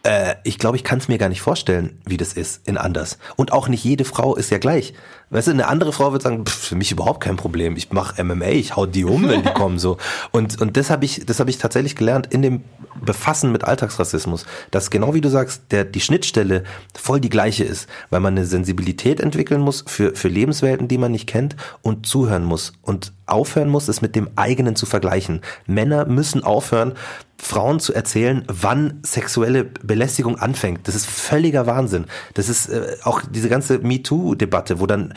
äh, 0.04 0.36
ich 0.44 0.58
glaube, 0.58 0.76
ich 0.76 0.84
kann 0.84 0.98
es 0.98 1.08
mir 1.08 1.18
gar 1.18 1.28
nicht 1.28 1.40
vorstellen, 1.40 1.98
wie 2.04 2.16
das 2.16 2.34
ist 2.34 2.66
in 2.68 2.76
anders. 2.76 3.18
Und 3.36 3.52
auch 3.52 3.68
nicht 3.68 3.82
jede 3.82 4.04
Frau 4.04 4.36
ist 4.36 4.50
ja 4.50 4.58
gleich. 4.58 4.94
Weißt 5.30 5.48
du, 5.48 5.52
eine 5.52 5.66
andere 5.66 5.92
Frau 5.92 6.12
wird 6.12 6.22
sagen, 6.22 6.44
pff, 6.44 6.68
für 6.68 6.76
mich 6.76 6.92
überhaupt 6.92 7.22
kein 7.22 7.36
Problem. 7.36 7.76
Ich 7.76 7.90
mache 7.90 8.22
MMA, 8.22 8.48
ich 8.48 8.76
hau 8.76 8.86
die 8.86 9.04
um, 9.04 9.28
wenn 9.28 9.42
die 9.42 9.48
kommen 9.54 9.78
so. 9.78 9.96
Und 10.30 10.60
und 10.60 10.76
das 10.76 10.90
habe 10.90 11.04
ich 11.04 11.24
das 11.26 11.40
habe 11.40 11.50
ich 11.50 11.58
tatsächlich 11.58 11.96
gelernt 11.96 12.28
in 12.32 12.42
dem 12.42 12.62
Befassen 13.04 13.50
mit 13.50 13.64
Alltagsrassismus, 13.64 14.46
dass 14.70 14.90
genau 14.90 15.14
wie 15.14 15.20
du 15.20 15.30
sagst, 15.30 15.62
der 15.70 15.84
die 15.84 16.00
Schnittstelle 16.00 16.64
voll 16.94 17.20
die 17.20 17.30
gleiche 17.30 17.64
ist, 17.64 17.88
weil 18.10 18.20
man 18.20 18.34
eine 18.34 18.46
Sensibilität 18.46 19.20
entwickeln 19.20 19.60
muss 19.60 19.84
für 19.86 20.14
für 20.14 20.28
Lebenswelten, 20.28 20.86
die 20.86 20.98
man 20.98 21.12
nicht 21.12 21.26
kennt 21.26 21.56
und 21.82 22.06
zuhören 22.06 22.44
muss 22.44 22.74
und 22.82 23.12
aufhören 23.26 23.68
muss, 23.68 23.88
es 23.88 24.02
mit 24.02 24.16
dem 24.16 24.30
eigenen 24.36 24.76
zu 24.76 24.86
vergleichen. 24.86 25.40
Männer 25.66 26.06
müssen 26.06 26.44
aufhören, 26.44 26.94
Frauen 27.36 27.80
zu 27.80 27.92
erzählen, 27.92 28.44
wann 28.48 29.00
sexuelle 29.02 29.64
Belästigung 29.64 30.38
anfängt. 30.38 30.88
Das 30.88 30.94
ist 30.94 31.06
völliger 31.06 31.66
Wahnsinn. 31.66 32.06
Das 32.34 32.48
ist 32.48 32.68
äh, 32.68 32.96
auch 33.02 33.22
diese 33.28 33.48
ganze 33.48 33.78
MeToo-Debatte, 33.78 34.80
wo 34.80 34.86
dann 34.86 35.14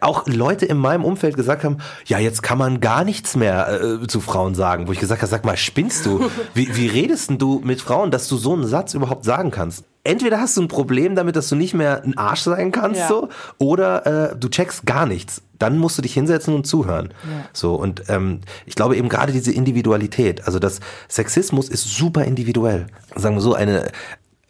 auch 0.00 0.26
Leute 0.26 0.66
in 0.66 0.76
meinem 0.76 1.04
Umfeld 1.04 1.36
gesagt 1.36 1.64
haben, 1.64 1.78
ja, 2.06 2.18
jetzt 2.18 2.42
kann 2.42 2.58
man 2.58 2.80
gar 2.80 3.04
nichts 3.04 3.36
mehr 3.36 4.00
äh, 4.02 4.06
zu 4.06 4.20
Frauen 4.20 4.54
sagen. 4.54 4.88
Wo 4.88 4.92
ich 4.92 5.00
gesagt 5.00 5.22
habe, 5.22 5.30
sag 5.30 5.44
mal, 5.44 5.56
spinnst 5.56 6.06
du? 6.06 6.30
Wie, 6.54 6.76
wie 6.76 6.86
redest 6.86 7.30
denn 7.30 7.38
du 7.38 7.60
mit 7.64 7.80
Frauen, 7.80 8.10
dass 8.10 8.28
du 8.28 8.36
so 8.36 8.52
einen 8.52 8.66
Satz 8.66 8.94
überhaupt 8.94 9.24
sagen 9.24 9.50
kannst? 9.50 9.84
Entweder 10.04 10.38
hast 10.38 10.56
du 10.56 10.62
ein 10.62 10.68
Problem 10.68 11.14
damit, 11.14 11.34
dass 11.34 11.48
du 11.48 11.56
nicht 11.56 11.72
mehr 11.72 12.02
ein 12.04 12.16
Arsch 12.18 12.42
sein 12.42 12.72
kannst, 12.72 13.00
ja. 13.00 13.08
so, 13.08 13.30
oder 13.58 14.32
äh, 14.32 14.36
du 14.36 14.48
checkst 14.48 14.84
gar 14.84 15.06
nichts. 15.06 15.40
Dann 15.58 15.78
musst 15.78 15.96
du 15.96 16.02
dich 16.02 16.12
hinsetzen 16.12 16.54
und 16.54 16.66
zuhören. 16.66 17.14
Ja. 17.24 17.46
So 17.54 17.74
und 17.74 18.04
ähm, 18.08 18.40
ich 18.66 18.74
glaube 18.74 18.96
eben 18.96 19.08
gerade 19.08 19.32
diese 19.32 19.52
Individualität, 19.52 20.46
also 20.46 20.58
das 20.58 20.80
Sexismus 21.08 21.70
ist 21.70 21.84
super 21.84 22.24
individuell. 22.24 22.86
Sagen 23.16 23.36
wir 23.36 23.40
so 23.40 23.54
eine 23.54 23.90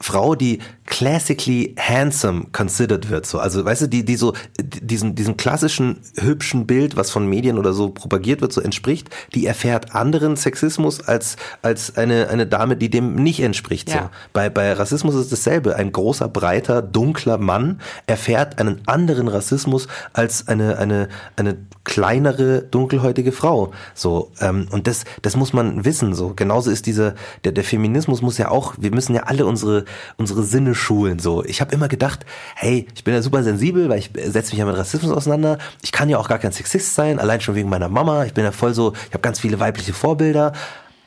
Frau, 0.00 0.34
die 0.34 0.58
classically 0.86 1.74
handsome 1.78 2.46
considered 2.52 3.08
wird, 3.08 3.26
so. 3.26 3.38
Also, 3.38 3.64
weißt 3.64 3.82
du, 3.82 3.86
die, 3.88 4.04
die 4.04 4.16
so, 4.16 4.34
diesen, 4.60 5.14
diesem 5.14 5.36
klassischen 5.36 6.00
hübschen 6.20 6.66
Bild, 6.66 6.96
was 6.96 7.10
von 7.10 7.26
Medien 7.26 7.58
oder 7.58 7.72
so 7.72 7.90
propagiert 7.90 8.42
wird, 8.42 8.52
so 8.52 8.60
entspricht, 8.60 9.08
die 9.34 9.46
erfährt 9.46 9.94
anderen 9.94 10.36
Sexismus 10.36 11.00
als, 11.00 11.36
als 11.62 11.96
eine, 11.96 12.28
eine 12.28 12.46
Dame, 12.46 12.76
die 12.76 12.90
dem 12.90 13.14
nicht 13.14 13.40
entspricht, 13.40 13.88
ja. 13.88 13.94
so. 13.94 14.10
Bei, 14.32 14.50
bei 14.50 14.72
Rassismus 14.72 15.14
ist 15.14 15.32
dasselbe. 15.32 15.76
Ein 15.76 15.90
großer, 15.90 16.28
breiter, 16.28 16.82
dunkler 16.82 17.38
Mann 17.38 17.80
erfährt 18.06 18.58
einen 18.58 18.82
anderen 18.86 19.28
Rassismus 19.28 19.88
als 20.12 20.48
eine, 20.48 20.78
eine, 20.78 21.08
eine 21.36 21.56
kleinere, 21.84 22.62
dunkelhäutige 22.62 23.32
Frau, 23.32 23.72
so. 23.94 24.32
Ähm, 24.40 24.68
und 24.70 24.86
das, 24.86 25.04
das 25.22 25.34
muss 25.34 25.54
man 25.54 25.84
wissen, 25.84 26.14
so. 26.14 26.34
Genauso 26.34 26.70
ist 26.70 26.84
dieser, 26.86 27.14
der, 27.44 27.52
der 27.52 27.64
Feminismus 27.64 28.20
muss 28.20 28.36
ja 28.36 28.50
auch, 28.50 28.74
wir 28.78 28.90
müssen 28.90 29.14
ja 29.14 29.22
alle 29.22 29.46
unsere, 29.46 29.86
unsere 30.18 30.42
Sinne 30.42 30.73
schulen. 30.74 31.18
So, 31.18 31.44
ich 31.44 31.60
habe 31.60 31.74
immer 31.74 31.88
gedacht, 31.88 32.26
hey, 32.54 32.86
ich 32.94 33.04
bin 33.04 33.14
ja 33.14 33.22
super 33.22 33.42
sensibel, 33.42 33.88
weil 33.88 33.98
ich 33.98 34.10
setze 34.14 34.52
mich 34.52 34.58
ja 34.58 34.66
mit 34.66 34.76
Rassismus 34.76 35.12
auseinander. 35.12 35.58
Ich 35.82 35.92
kann 35.92 36.08
ja 36.08 36.18
auch 36.18 36.28
gar 36.28 36.38
kein 36.38 36.52
Sexist 36.52 36.94
sein, 36.94 37.18
allein 37.18 37.40
schon 37.40 37.54
wegen 37.54 37.68
meiner 37.68 37.88
Mama. 37.88 38.24
Ich 38.24 38.34
bin 38.34 38.44
ja 38.44 38.52
voll 38.52 38.74
so, 38.74 38.92
ich 38.92 39.12
habe 39.12 39.20
ganz 39.20 39.40
viele 39.40 39.60
weibliche 39.60 39.92
Vorbilder. 39.92 40.52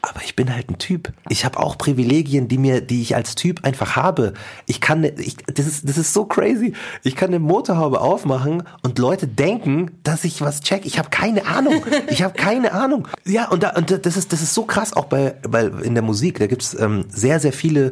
Aber 0.02 0.22
ich 0.24 0.36
bin 0.36 0.54
halt 0.54 0.70
ein 0.70 0.78
Typ. 0.78 1.12
Ich 1.28 1.44
habe 1.44 1.60
auch 1.60 1.78
Privilegien, 1.78 2.48
die 2.48 2.58
mir, 2.58 2.82
die 2.82 3.02
ich 3.02 3.16
als 3.16 3.36
Typ 3.36 3.66
einfach 3.66 3.96
habe. 3.96 4.34
Ich 4.66 4.80
kann, 4.80 5.04
ich, 5.04 5.38
das 5.54 5.66
ist, 5.66 5.90
das 5.90 5.98
ist 5.98 6.14
so 6.14 6.26
crazy. 6.26 6.74
Ich 7.04 7.16
kann 7.16 7.30
eine 7.30 7.40
Motorhaube 7.40 8.00
aufmachen 8.00 8.64
und 8.84 9.00
Leute 9.00 9.28
denken, 9.28 9.92
dass 10.04 10.24
ich 10.24 10.40
was 10.40 10.62
check. 10.62 10.86
Ich 10.86 10.98
habe 11.00 11.10
keine 11.10 11.46
Ahnung. 11.46 11.84
Ich 12.10 12.24
habe 12.24 12.36
keine 12.36 12.72
Ahnung. 12.72 13.08
Ja, 13.26 13.50
und, 13.50 13.64
da, 13.64 13.72
und 13.72 14.06
das 14.06 14.18
ist, 14.18 14.32
das 14.32 14.42
ist 14.42 14.54
so 14.54 14.64
krass 14.64 14.94
auch 14.94 15.06
bei, 15.06 15.36
bei 15.48 15.66
in 15.66 15.94
der 15.96 16.04
Musik. 16.04 16.40
Da 16.40 16.48
gibt's 16.48 16.80
ähm, 16.80 17.06
sehr, 17.10 17.40
sehr 17.40 17.54
viele 17.54 17.92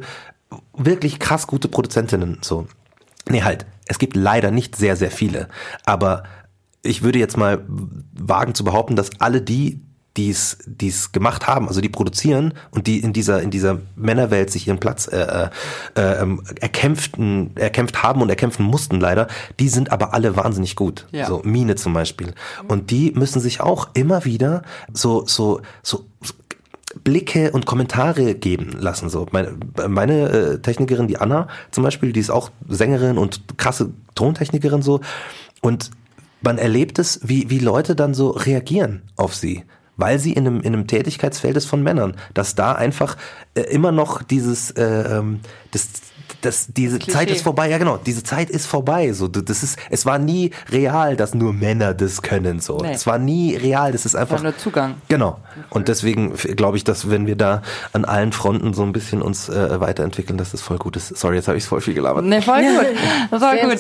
wirklich 0.74 1.20
krass 1.20 1.48
gute 1.48 1.68
Produzentinnen 1.68 2.40
so. 2.42 2.68
Nee, 3.28 3.44
halt, 3.44 3.66
es 3.88 4.00
gibt 4.00 4.16
leider 4.16 4.52
nicht 4.52 4.76
sehr, 4.76 4.96
sehr 4.96 5.12
viele. 5.12 5.48
Aber 5.84 6.24
ich 6.84 7.02
würde 7.02 7.20
jetzt 7.20 7.38
mal 7.38 7.66
wagen 8.14 8.54
zu 8.54 8.64
behaupten, 8.64 8.96
dass 8.96 9.20
alle 9.20 9.42
die, 9.42 9.82
die 10.18 10.30
es 10.30 11.12
gemacht 11.12 11.46
haben, 11.46 11.68
also 11.68 11.82
die 11.82 11.90
produzieren 11.90 12.54
und 12.72 12.88
die 12.88 13.00
in 13.00 13.12
dieser 13.12 13.42
in 13.42 13.52
dieser 13.52 13.80
Männerwelt 13.98 14.50
sich 14.50 14.66
ihren 14.68 14.80
Platz 14.80 15.08
äh, 15.08 15.50
äh, 15.96 16.02
ähm, 16.02 16.42
erkämpften 16.62 17.52
erkämpft 17.58 18.02
haben 18.02 18.22
und 18.22 18.30
erkämpfen 18.30 18.66
mussten 18.66 19.02
leider, 19.02 19.28
die 19.60 19.68
sind 19.68 19.92
aber 19.92 20.14
alle 20.14 20.38
wahnsinnig 20.38 20.78
gut. 20.78 21.06
Ja. 21.12 21.28
So 21.28 21.42
Mine 21.44 21.76
zum 21.76 21.94
Beispiel 21.94 22.34
und 22.70 22.92
die 22.92 23.12
müssen 23.12 23.42
sich 23.42 23.60
auch 23.60 23.90
immer 23.94 24.24
wieder 24.24 24.62
so 24.94 25.26
so 25.26 25.60
so 25.84 26.06
Blicke 27.04 27.52
und 27.52 27.66
Kommentare 27.66 28.36
geben 28.36 28.72
lassen. 28.80 29.10
So 29.10 29.28
meine, 29.32 29.58
meine 29.88 30.30
äh, 30.30 30.60
Technikerin, 30.60 31.08
die 31.08 31.18
Anna 31.18 31.48
zum 31.72 31.84
Beispiel, 31.84 32.14
die 32.14 32.20
ist 32.20 32.30
auch 32.30 32.52
Sängerin 32.68 33.18
und 33.18 33.58
krasse 33.58 33.92
Tontechnikerin 34.16 34.82
so. 34.82 35.02
Und 35.62 35.92
man 36.42 36.58
erlebt 36.58 37.00
es, 37.00 37.20
wie, 37.24 37.50
wie 37.50 37.60
Leute 37.60 37.96
dann 37.96 38.14
so 38.14 38.30
reagieren 38.30 39.02
auf 39.16 39.36
sie 39.36 39.64
weil 39.98 40.20
sie 40.20 40.34
in 40.34 40.46
einem, 40.46 40.62
in 40.62 40.74
einem 40.74 40.88
Tätigkeitsfeld 40.88 41.56
ist 41.56 41.68
von 41.68 41.82
Männern, 41.82 42.16
dass 42.34 42.56
da 42.56 42.74
einfach 42.74 43.18
äh, 43.54 43.62
immer 43.62 43.92
noch 43.92 44.24
dieses, 44.24 44.72
äh, 44.72 44.84
ähm, 44.84 45.40
das, 45.72 45.88
das, 46.42 46.68
diese 46.68 47.00
Klischee. 47.00 47.12
Zeit 47.12 47.32
ist 47.32 47.42
vorbei, 47.42 47.70
ja 47.70 47.78
genau, 47.78 47.98
diese 47.98 48.24
Zeit 48.24 48.50
ist 48.50 48.68
vorbei. 48.68 49.14
So, 49.14 49.28
das 49.28 49.64
ist, 49.64 49.78
es 49.90 50.06
war 50.06 50.20
nie 50.20 50.52
real, 50.72 51.16
dass 51.16 51.34
nur 51.34 51.54
Männer 51.54 51.94
das 51.94 52.22
können. 52.22 52.60
So, 52.60 52.78
nee. 52.78 52.94
es 52.94 53.08
war 53.08 53.18
nie 53.18 53.56
real. 53.56 53.92
Das 53.92 54.06
ist 54.06 54.16
einfach 54.16 54.38
war 54.38 54.44
nur 54.44 54.58
Zugang. 54.58 54.96
Genau. 55.08 55.40
Und 55.70 55.88
deswegen 55.88 56.34
glaube 56.36 56.78
ich, 56.78 56.84
dass 56.84 57.10
wenn 57.10 57.28
wir 57.28 57.36
da 57.36 57.62
an 57.94 58.06
allen 58.06 58.32
Fronten 58.32 58.74
so 58.74 58.84
ein 58.84 58.94
bisschen 58.94 59.22
uns 59.22 59.50
äh, 59.50 59.80
weiterentwickeln, 59.80 60.38
dass 60.38 60.52
das 60.52 60.62
voll 60.62 60.78
gut 60.78 60.96
ist. 60.96 61.18
Sorry, 61.18 61.36
jetzt 61.36 61.48
habe 61.48 61.58
ich 61.58 61.66
voll 61.66 61.82
viel 61.82 61.94
gelabert. 61.94 62.26
Nee, 62.26 62.42
voll 62.42 62.62
gut. 62.62 62.86
Das 63.32 63.42
war 63.42 63.56
gut. 63.58 63.80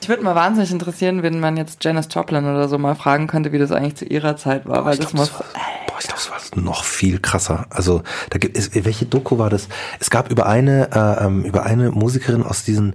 Ich 0.00 0.08
würde 0.08 0.22
mal 0.22 0.34
wahnsinnig 0.34 0.70
interessieren, 0.70 1.22
wenn 1.22 1.40
man 1.40 1.56
jetzt 1.56 1.84
Janice 1.84 2.08
Joplin 2.10 2.44
oder 2.44 2.68
so 2.68 2.78
mal 2.78 2.94
fragen 2.94 3.26
könnte, 3.26 3.52
wie 3.52 3.58
das 3.58 3.72
eigentlich 3.72 3.96
zu 3.96 4.04
ihrer 4.04 4.36
Zeit 4.36 4.66
war, 4.66 4.78
Boah, 4.78 4.84
weil 4.86 4.96
das 4.96 5.12
muss. 5.12 5.30
Boah, 5.30 5.44
ich 6.00 6.06
glaube, 6.06 6.20
es 6.20 6.30
war 6.30 6.62
noch 6.62 6.84
viel 6.84 7.18
krasser. 7.18 7.66
Also 7.70 8.02
da 8.30 8.38
gibt 8.38 8.56
es, 8.56 8.74
welche 8.74 9.06
Doku 9.06 9.38
war 9.38 9.50
das? 9.50 9.68
Es 10.00 10.10
gab 10.10 10.30
über 10.30 10.46
eine 10.46 10.90
äh, 10.92 11.24
ähm, 11.24 11.44
über 11.44 11.64
eine 11.64 11.90
Musikerin 11.90 12.42
aus 12.42 12.64
diesen 12.64 12.94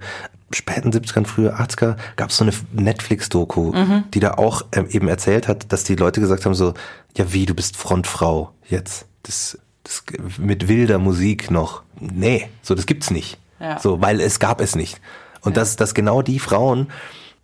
späten 0.52 0.92
70ern, 0.92 1.26
frühe 1.26 1.56
80er, 1.56 1.96
gab 2.16 2.30
es 2.30 2.38
so 2.38 2.44
eine 2.44 2.54
Netflix-Doku, 2.74 3.74
mhm. 3.74 4.04
die 4.14 4.20
da 4.20 4.36
auch 4.36 4.64
ähm, 4.72 4.88
eben 4.90 5.08
erzählt 5.08 5.48
hat, 5.48 5.72
dass 5.72 5.84
die 5.84 5.96
Leute 5.96 6.22
gesagt 6.22 6.46
haben 6.46 6.54
so, 6.54 6.74
ja 7.18 7.34
wie, 7.34 7.46
du 7.46 7.56
bist 7.56 7.76
Frontfrau 7.76 8.52
jetzt. 8.68 9.06
Das, 9.24 9.58
das 9.84 10.04
mit 10.38 10.68
wilder 10.68 11.00
Musik 11.00 11.50
noch. 11.50 11.82
Nee, 12.00 12.50
so 12.62 12.76
das 12.76 12.86
gibt's 12.86 13.10
nicht. 13.10 13.40
Ja. 13.60 13.80
So, 13.80 14.02
weil 14.02 14.20
es 14.20 14.40
gab 14.40 14.62
es 14.62 14.76
nicht. 14.76 15.00
Und 15.42 15.56
ja. 15.56 15.62
dass, 15.62 15.76
dass 15.76 15.94
genau 15.94 16.22
die 16.22 16.40
Frauen 16.40 16.88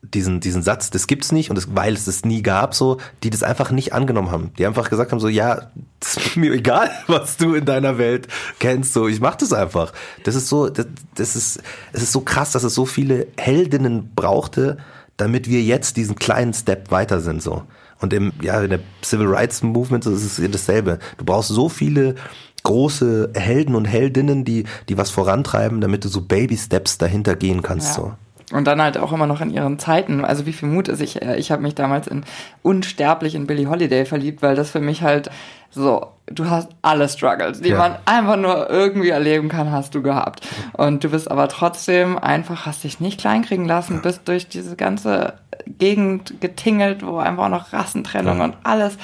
diesen, 0.01 0.39
diesen 0.39 0.63
Satz, 0.63 0.89
das 0.89 1.07
gibt's 1.07 1.31
nicht 1.31 1.49
und 1.49 1.57
das, 1.57 1.75
weil 1.75 1.93
es 1.93 2.05
das 2.05 2.23
nie 2.23 2.41
gab, 2.41 2.73
so, 2.73 2.97
die 3.23 3.29
das 3.29 3.43
einfach 3.43 3.71
nicht 3.71 3.93
angenommen 3.93 4.31
haben. 4.31 4.51
Die 4.57 4.65
einfach 4.65 4.89
gesagt 4.89 5.11
haben, 5.11 5.19
so, 5.19 5.27
ja, 5.27 5.71
das 5.99 6.17
ist 6.17 6.37
mir 6.37 6.53
egal, 6.53 6.89
was 7.07 7.37
du 7.37 7.53
in 7.53 7.65
deiner 7.65 7.97
Welt 7.97 8.27
kennst, 8.59 8.93
so, 8.93 9.07
ich 9.07 9.19
mach 9.19 9.35
das 9.35 9.53
einfach. 9.53 9.93
Das 10.23 10.35
ist 10.35 10.47
so, 10.47 10.69
das, 10.69 10.87
das 11.15 11.35
ist, 11.35 11.61
es 11.93 12.03
ist 12.03 12.11
so 12.11 12.21
krass, 12.21 12.51
dass 12.51 12.63
es 12.63 12.73
so 12.73 12.85
viele 12.85 13.27
Heldinnen 13.37 14.11
brauchte, 14.15 14.77
damit 15.17 15.49
wir 15.49 15.61
jetzt 15.61 15.97
diesen 15.97 16.15
kleinen 16.15 16.53
Step 16.53 16.91
weiter 16.91 17.19
sind, 17.19 17.43
so. 17.43 17.63
Und 18.01 18.13
im, 18.13 18.31
ja, 18.41 18.61
in 18.61 18.69
der 18.69 18.79
Civil 19.03 19.27
Rights 19.27 19.61
Movement 19.61 20.05
ist 20.05 20.39
es 20.39 20.51
dasselbe. 20.51 20.99
Du 21.17 21.25
brauchst 21.25 21.49
so 21.49 21.67
viele 21.67 22.15
große 22.63 23.31
Helden 23.35 23.75
und 23.75 23.85
Heldinnen, 23.85 24.45
die, 24.45 24.63
die 24.87 24.97
was 24.97 25.09
vorantreiben, 25.09 25.81
damit 25.81 26.05
du 26.05 26.07
so 26.07 26.21
Baby 26.21 26.57
Steps 26.57 26.97
dahinter 26.97 27.35
gehen 27.35 27.61
kannst, 27.61 27.97
ja. 27.97 28.03
so. 28.03 28.13
Und 28.51 28.65
dann 28.65 28.81
halt 28.81 28.97
auch 28.97 29.13
immer 29.13 29.27
noch 29.27 29.41
in 29.41 29.51
ihren 29.51 29.77
Zeiten. 29.77 30.25
Also 30.25 30.45
wie 30.45 30.53
viel 30.53 30.69
Mut 30.69 30.87
ist 30.87 31.01
ich? 31.01 31.21
Äh, 31.21 31.37
ich 31.37 31.51
habe 31.51 31.61
mich 31.61 31.75
damals 31.75 32.07
in 32.07 32.23
unsterblich 32.63 33.35
in 33.35 33.45
Billie 33.45 33.69
Holiday 33.69 34.05
verliebt, 34.05 34.41
weil 34.41 34.55
das 34.55 34.71
für 34.71 34.79
mich 34.79 35.03
halt 35.03 35.29
so, 35.71 36.07
du 36.25 36.49
hast 36.49 36.69
alle 36.81 37.07
Struggles, 37.07 37.61
die 37.61 37.69
ja. 37.69 37.77
man 37.77 37.95
einfach 38.05 38.37
nur 38.37 38.69
irgendwie 38.69 39.09
erleben 39.09 39.49
kann, 39.49 39.71
hast 39.71 39.93
du 39.93 40.01
gehabt. 40.01 40.47
Und 40.73 41.03
du 41.03 41.09
bist 41.09 41.29
aber 41.29 41.47
trotzdem 41.47 42.17
einfach, 42.17 42.65
hast 42.65 42.83
dich 42.83 42.99
nicht 42.99 43.19
kleinkriegen 43.19 43.65
lassen, 43.65 44.01
bist 44.01 44.27
durch 44.27 44.47
diese 44.47 44.75
ganze 44.75 45.33
Gegend 45.67 46.41
getingelt, 46.41 47.05
wo 47.05 47.17
einfach 47.17 47.45
auch 47.45 47.49
noch 47.49 47.73
Rassentrennung 47.73 48.39
ja. 48.39 48.45
und 48.45 48.57
alles. 48.63 48.97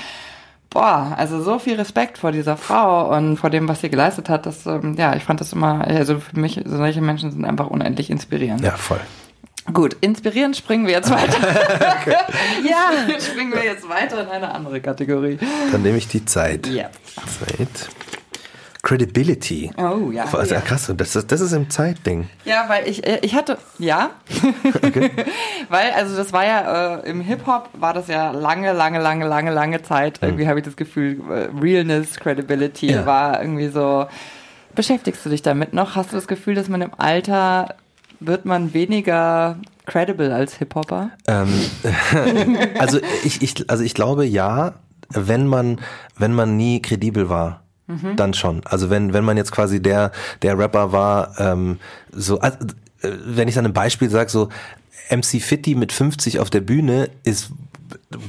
Boah, 0.72 1.14
also 1.18 1.42
so 1.42 1.60
viel 1.60 1.76
Respekt 1.76 2.18
vor 2.18 2.32
dieser 2.32 2.58
Frau 2.58 3.16
und 3.16 3.38
vor 3.38 3.50
dem, 3.50 3.68
was 3.70 3.82
sie 3.82 3.90
geleistet 3.90 4.28
hat. 4.28 4.46
Das, 4.46 4.66
ähm, 4.66 4.96
ja, 4.98 5.16
ich 5.16 5.24
fand 5.24 5.40
das 5.40 5.54
immer, 5.54 5.86
also 5.86 6.20
für 6.20 6.38
mich, 6.38 6.60
solche 6.66 7.02
Menschen 7.02 7.32
sind 7.32 7.46
einfach 7.46 7.68
unendlich 7.68 8.10
inspirierend. 8.10 8.62
Ja, 8.62 8.72
voll. 8.72 9.00
Gut, 9.74 9.98
inspirierend 10.02 10.56
springen 10.56 10.86
wir 10.86 10.94
jetzt 10.94 11.10
weiter. 11.10 11.38
ja, 12.64 13.20
springen 13.20 13.52
wir 13.52 13.64
jetzt 13.64 13.88
weiter 13.90 14.22
in 14.22 14.30
eine 14.30 14.54
andere 14.54 14.80
Kategorie. 14.80 15.40
Dann 15.72 15.82
nehme 15.82 15.98
ich 15.98 16.08
die 16.08 16.24
Zeit. 16.24 16.68
Ja. 16.68 16.90
Zeit. 17.16 17.90
Credibility. 18.84 19.72
Oh 19.78 20.12
ja. 20.12 20.26
Also, 20.32 20.54
ja. 20.54 20.62
Krass, 20.62 20.94
das, 20.96 21.16
ist, 21.16 21.32
das 21.32 21.42
ist 21.42 21.54
im 21.54 21.72
Zeitding. 21.72 22.30
Ja, 22.46 22.66
weil 22.68 22.88
ich, 22.88 23.04
äh, 23.08 23.18
ich 23.24 23.34
hatte, 23.34 23.58
ja. 23.80 24.12
Okay. 24.84 25.10
weil, 25.70 25.90
also 25.94 26.16
das 26.16 26.32
war 26.32 26.46
ja, 26.46 26.98
äh, 26.98 27.10
im 27.10 27.22
Hip-Hop 27.22 27.70
war 27.74 27.96
das 27.96 28.08
ja 28.08 28.30
lange, 28.30 28.74
lange, 28.74 29.02
lange, 29.02 29.26
lange, 29.26 29.52
lange 29.52 29.82
Zeit. 29.82 30.22
Hm. 30.22 30.30
Irgendwie 30.30 30.48
habe 30.48 30.60
ich 30.60 30.66
das 30.66 30.76
Gefühl, 30.76 31.20
äh, 31.32 31.48
Realness, 31.60 32.18
Credibility 32.18 32.92
ja. 32.92 33.08
war 33.08 33.42
irgendwie 33.42 33.70
so. 33.70 34.06
Beschäftigst 34.76 35.26
du 35.26 35.32
dich 35.32 35.42
damit 35.42 35.74
noch? 35.74 35.96
Hast 35.96 36.12
du 36.12 36.18
das 36.18 36.28
Gefühl, 36.28 36.54
dass 36.54 36.70
man 36.70 36.84
im 36.84 36.92
Alter 36.96 37.76
wird 38.20 38.46
man 38.46 38.74
weniger 38.74 39.58
credible 39.86 40.34
als 40.34 40.56
Hip-Hopper? 40.56 41.12
Ähm, 41.28 41.50
also 42.80 43.00
ich, 43.24 43.42
ich, 43.42 43.70
also 43.70 43.84
ich 43.84 43.94
glaube 43.94 44.26
ja, 44.26 44.76
wenn 45.10 45.48
man, 45.48 45.80
wenn 46.18 46.34
man 46.34 46.58
nie 46.58 46.82
kredibel 46.82 47.30
war. 47.30 47.62
Mhm. 47.88 48.16
Dann 48.16 48.34
schon. 48.34 48.62
Also 48.66 48.90
wenn, 48.90 49.14
wenn 49.14 49.24
man 49.24 49.38
jetzt 49.38 49.52
quasi 49.52 49.80
der, 49.80 50.12
der 50.42 50.58
Rapper 50.58 50.92
war, 50.92 51.40
ähm, 51.40 51.78
so, 52.12 52.40
also, 52.40 52.58
wenn 53.02 53.48
ich 53.48 53.56
dann 53.56 53.66
ein 53.66 53.74
Beispiel 53.74 54.10
sage, 54.10 54.32
so 54.32 54.50
MC 55.12 55.40
Fitty 55.42 55.76
mit 55.76 55.92
50 55.92 56.40
auf 56.40 56.50
der 56.50 56.62
Bühne 56.62 57.10
ist 57.24 57.52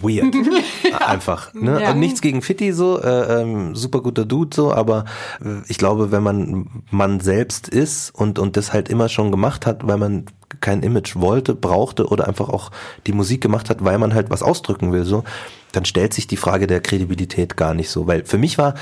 weird. 0.03 0.34
ja. 1.01 1.07
Einfach. 1.07 1.53
Ne? 1.55 1.80
Ja. 1.82 1.90
Und 1.92 2.01
nichts 2.01 2.20
gegen 2.20 2.42
Fitti 2.42 2.72
so, 2.72 3.01
äh, 3.01 3.40
ähm, 3.42 3.74
super 3.74 4.01
guter 4.01 4.24
Dude 4.24 4.55
so, 4.55 4.72
aber 4.72 5.05
äh, 5.44 5.62
ich 5.68 5.78
glaube, 5.78 6.12
wenn 6.12 6.22
man 6.22 6.82
man 6.90 7.20
selbst 7.20 7.68
ist 7.68 8.11
und, 8.11 8.38
und 8.38 8.57
das 8.57 8.72
halt 8.72 8.88
immer 8.88 9.09
schon 9.09 9.30
gemacht 9.30 9.66
hat, 9.66 9.86
weil 9.86 9.99
man 9.99 10.26
kein 10.61 10.82
Image 10.82 11.16
wollte, 11.16 11.55
brauchte 11.55 12.07
oder 12.07 12.26
einfach 12.28 12.49
auch 12.49 12.70
die 13.07 13.12
Musik 13.12 13.40
gemacht 13.40 13.70
hat, 13.70 13.84
weil 13.84 13.99
man 13.99 14.14
halt 14.14 14.30
was 14.30 14.42
ausdrücken 14.42 14.92
will, 14.92 15.05
so, 15.05 15.24
dann 15.72 15.84
stellt 15.84 16.14
sich 16.14 16.26
die 16.26 16.36
Frage 16.36 16.66
der 16.66 16.80
Kredibilität 16.80 17.57
gar 17.57 17.74
nicht 17.74 17.90
so. 17.90 18.07
Weil 18.07 18.24
für 18.24 18.38
mich 18.38 18.59
war 18.59 18.74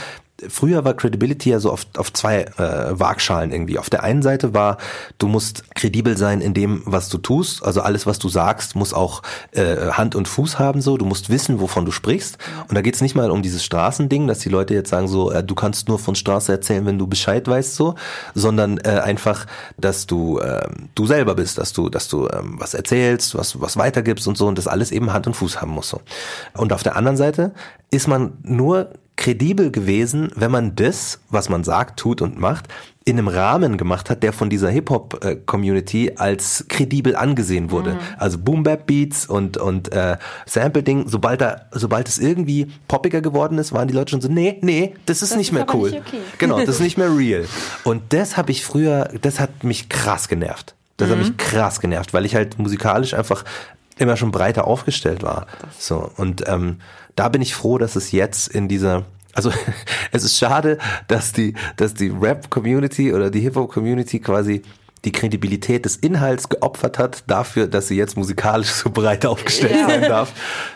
früher 0.48 0.84
war 0.84 0.94
Credibility 0.94 1.50
ja 1.50 1.60
so 1.60 1.70
auf, 1.70 1.86
auf 1.96 2.12
zwei 2.12 2.42
äh, 2.42 2.98
Waagschalen 2.98 3.52
irgendwie. 3.52 3.78
Auf 3.78 3.90
der 3.90 4.02
einen 4.02 4.22
Seite 4.22 4.54
war, 4.54 4.78
du 5.18 5.28
musst 5.28 5.74
kredibel 5.74 6.16
sein 6.16 6.40
in 6.40 6.54
dem, 6.54 6.82
was 6.84 7.08
du 7.08 7.18
tust. 7.18 7.64
Also 7.64 7.80
alles, 7.80 8.06
was 8.06 8.18
du 8.18 8.28
sagst, 8.28 8.76
muss 8.76 8.94
auch 8.94 9.22
äh, 9.52 9.90
Hand 9.92 10.14
und 10.14 10.28
Fuß 10.28 10.58
haben 10.58 10.80
so. 10.80 10.96
Du 10.96 11.04
musst 11.04 11.30
wissen, 11.30 11.60
wovon 11.60 11.84
du 11.84 11.92
sprichst. 11.92 12.38
Und 12.68 12.74
da 12.74 12.82
geht's 12.82 13.00
nicht 13.00 13.14
mal 13.14 13.30
um 13.30 13.42
dieses 13.42 13.64
Straßending, 13.64 14.26
dass 14.26 14.40
die 14.40 14.48
Leute 14.48 14.74
jetzt 14.74 14.90
sagen 14.90 15.08
so, 15.08 15.30
äh, 15.30 15.42
du 15.42 15.54
kannst 15.54 15.88
nur 15.88 15.98
von 15.98 16.14
Straße 16.14 16.52
erzählen, 16.52 16.86
wenn 16.86 16.98
du 16.98 17.06
Bescheid 17.06 17.46
weißt 17.46 17.74
so, 17.74 17.94
sondern 18.34 18.78
äh, 18.78 19.00
einfach, 19.02 19.46
dass 19.78 20.06
du 20.06 20.38
äh, 20.38 20.68
du 20.94 21.06
selber 21.06 21.34
bist, 21.34 21.58
dass 21.58 21.72
du 21.72 21.88
dass 21.88 22.08
du 22.08 22.28
ähm, 22.28 22.56
was 22.58 22.74
erzählst, 22.74 23.34
was 23.34 23.60
was 23.60 23.76
weitergibst 23.76 24.26
und 24.28 24.36
so 24.36 24.46
und 24.46 24.58
das 24.58 24.66
alles 24.66 24.92
eben 24.92 25.12
Hand 25.12 25.26
und 25.26 25.34
Fuß 25.34 25.60
haben 25.60 25.72
muss 25.72 25.88
so. 25.88 26.00
Und 26.56 26.72
auf 26.72 26.82
der 26.82 26.96
anderen 26.96 27.16
Seite 27.16 27.52
ist 27.90 28.08
man 28.08 28.38
nur 28.42 28.90
kredibel 29.16 29.70
gewesen, 29.70 30.30
wenn 30.34 30.50
man 30.50 30.74
das, 30.76 31.20
was 31.30 31.48
man 31.48 31.64
sagt, 31.64 31.98
tut 31.98 32.20
und 32.20 32.38
macht, 32.38 32.68
in 33.06 33.18
einem 33.18 33.28
Rahmen 33.28 33.76
gemacht 33.76 34.08
hat, 34.08 34.22
der 34.22 34.32
von 34.32 34.48
dieser 34.48 34.70
Hip-Hop-Community 34.70 36.12
als 36.16 36.64
kredibel 36.68 37.14
angesehen 37.14 37.70
wurde. 37.70 37.94
Mhm. 37.94 37.98
Also 38.16 38.38
Boom-Bap-Beats 38.38 39.26
und, 39.26 39.58
und 39.58 39.92
äh, 39.92 40.16
Sample-Ding, 40.46 41.08
sobald, 41.08 41.42
da, 41.42 41.66
sobald 41.70 42.08
es 42.08 42.18
irgendwie 42.18 42.68
poppiger 42.88 43.20
geworden 43.20 43.58
ist, 43.58 43.72
waren 43.72 43.88
die 43.88 43.94
Leute 43.94 44.12
schon 44.12 44.22
so, 44.22 44.28
nee, 44.28 44.58
nee, 44.62 44.94
das 45.04 45.20
ist 45.20 45.32
das 45.32 45.38
nicht 45.38 45.48
ist 45.48 45.52
mehr 45.52 45.66
cool. 45.74 45.90
Nicht 45.90 46.06
okay. 46.06 46.20
Genau, 46.38 46.58
das 46.60 46.68
ist 46.76 46.80
nicht 46.80 46.96
mehr 46.96 47.14
real. 47.14 47.44
Und 47.84 48.02
das 48.08 48.38
habe 48.38 48.50
ich 48.50 48.64
früher, 48.64 49.10
das 49.20 49.38
hat 49.38 49.64
mich 49.64 49.90
krass 49.90 50.28
genervt. 50.28 50.74
Das 50.96 51.08
mhm. 51.08 51.12
hat 51.12 51.18
mich 51.18 51.36
krass 51.36 51.80
genervt, 51.80 52.14
weil 52.14 52.24
ich 52.24 52.34
halt 52.34 52.58
musikalisch 52.58 53.12
einfach 53.12 53.44
immer 53.98 54.16
schon 54.16 54.30
breiter 54.30 54.66
aufgestellt 54.66 55.22
war. 55.22 55.46
So 55.78 56.10
und 56.16 56.48
ähm, 56.48 56.78
da 57.16 57.28
bin 57.28 57.42
ich 57.42 57.54
froh, 57.54 57.78
dass 57.78 57.96
es 57.96 58.12
jetzt 58.12 58.48
in 58.48 58.68
dieser 58.68 59.04
also 59.34 59.50
es 60.12 60.24
ist 60.24 60.38
schade, 60.38 60.78
dass 61.08 61.32
die, 61.32 61.54
dass 61.76 61.94
die 61.94 62.08
Rap-Community 62.08 63.12
oder 63.12 63.30
die 63.30 63.40
Hip-Hop-Community 63.40 64.20
quasi 64.20 64.62
die 65.04 65.12
Kredibilität 65.12 65.84
des 65.84 65.96
Inhalts 65.96 66.48
geopfert 66.48 66.98
hat 66.98 67.24
dafür, 67.26 67.66
dass 67.66 67.88
sie 67.88 67.96
jetzt 67.96 68.16
musikalisch 68.16 68.68
so 68.68 68.90
breit 68.90 69.26
aufgestellt 69.26 69.74
ja. 69.74 69.88
sein 69.88 70.02
darf. 70.02 70.32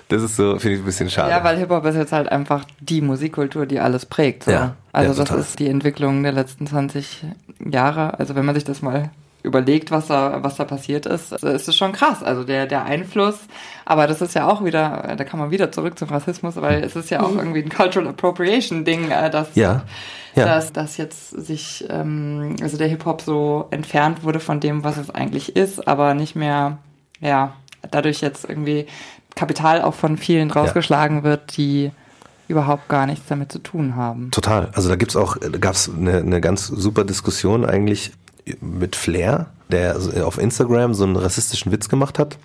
Das 0.09 0.23
ist 0.23 0.37
so, 0.37 0.59
finde 0.59 0.77
ich 0.77 0.83
ein 0.83 0.85
bisschen 0.85 1.09
schade. 1.09 1.31
Ja, 1.31 1.43
weil 1.45 1.57
Hip-Hop 1.57 1.85
ist 1.87 1.97
jetzt 1.97 2.13
halt 2.13 2.29
einfach 2.29 2.65
die 2.81 3.01
Musikkultur, 3.01 3.65
die 3.65 3.81
alles 3.81 4.07
prägt. 4.07 4.45
So. 4.45 4.51
Ja, 4.51 4.77
also 4.93 5.23
ja, 5.23 5.29
das 5.29 5.49
ist 5.49 5.59
die 5.59 5.69
Entwicklung 5.69 6.23
der 6.23 6.33
letzten 6.33 6.67
20 6.67 7.25
Jahre. 7.71 8.19
Also 8.19 8.35
wenn 8.35 8.45
man 8.45 8.55
sich 8.55 8.65
das 8.65 8.83
mal 8.83 9.11
überlegt, 9.43 9.91
was 9.91 10.09
da, 10.09 10.43
was 10.43 10.57
da 10.57 10.65
passiert 10.65 11.07
ist, 11.07 11.33
ist 11.33 11.69
es 11.69 11.77
schon 11.77 11.93
krass. 11.93 12.23
Also 12.23 12.45
der, 12.45 12.67
der 12.67 12.85
Einfluss, 12.85 13.39
aber 13.85 14.07
das 14.07 14.21
ist 14.21 14.35
ja 14.35 14.49
auch 14.49 14.65
wieder, 14.65 15.15
da 15.17 15.25
kann 15.25 15.39
man 15.39 15.51
wieder 15.51 15.71
zurück 15.71 15.99
zum 15.99 16.09
Rassismus, 16.09 16.57
weil 16.57 16.83
es 16.83 16.97
ist 16.97 17.11
ja 17.11 17.23
auch 17.23 17.31
mhm. 17.31 17.39
irgendwie 17.39 17.63
ein 17.63 17.69
Cultural 17.69 18.09
Appropriation 18.09 18.85
Ding, 18.85 19.11
äh, 19.11 19.31
dass, 19.31 19.55
ja. 19.55 19.83
Ja. 20.35 20.45
dass, 20.45 20.73
dass 20.73 20.97
jetzt 20.97 21.31
sich, 21.31 21.85
ähm, 21.89 22.57
also 22.61 22.77
der 22.77 22.89
Hip-Hop 22.89 23.23
so 23.23 23.67
entfernt 23.71 24.25
wurde 24.25 24.41
von 24.41 24.61
dem, 24.61 24.85
was 24.85 24.97
es 24.97 25.11
eigentlich 25.11 25.57
ist, 25.57 25.87
aber 25.87 26.15
nicht 26.15 26.35
mehr, 26.35 26.79
ja, 27.21 27.55
dadurch 27.91 28.21
jetzt 28.21 28.49
irgendwie 28.49 28.87
Kapital 29.37 29.83
auch 29.83 29.95
von 29.95 30.17
vielen 30.17 30.51
rausgeschlagen 30.51 31.19
ja. 31.19 31.23
wird, 31.23 31.57
die 31.57 31.93
überhaupt 32.49 32.89
gar 32.89 33.07
nichts 33.07 33.27
damit 33.29 33.53
zu 33.53 33.59
tun 33.61 33.95
haben. 33.95 34.31
Total. 34.31 34.71
Also 34.73 34.89
da 34.89 34.97
gibt's 34.97 35.17
auch, 35.17 35.37
da 35.37 35.59
gab's 35.59 35.89
eine, 35.89 36.19
eine 36.19 36.41
ganz 36.41 36.67
super 36.67 37.05
Diskussion 37.05 37.65
eigentlich 37.65 38.13
mit 38.61 38.97
Flair, 38.97 39.47
der 39.71 39.97
auf 40.25 40.39
Instagram 40.39 40.95
so 40.95 41.05
einen 41.05 41.17
rassistischen 41.17 41.73
Witz 41.73 41.89
gemacht 41.89 42.19
hat. 42.19 42.39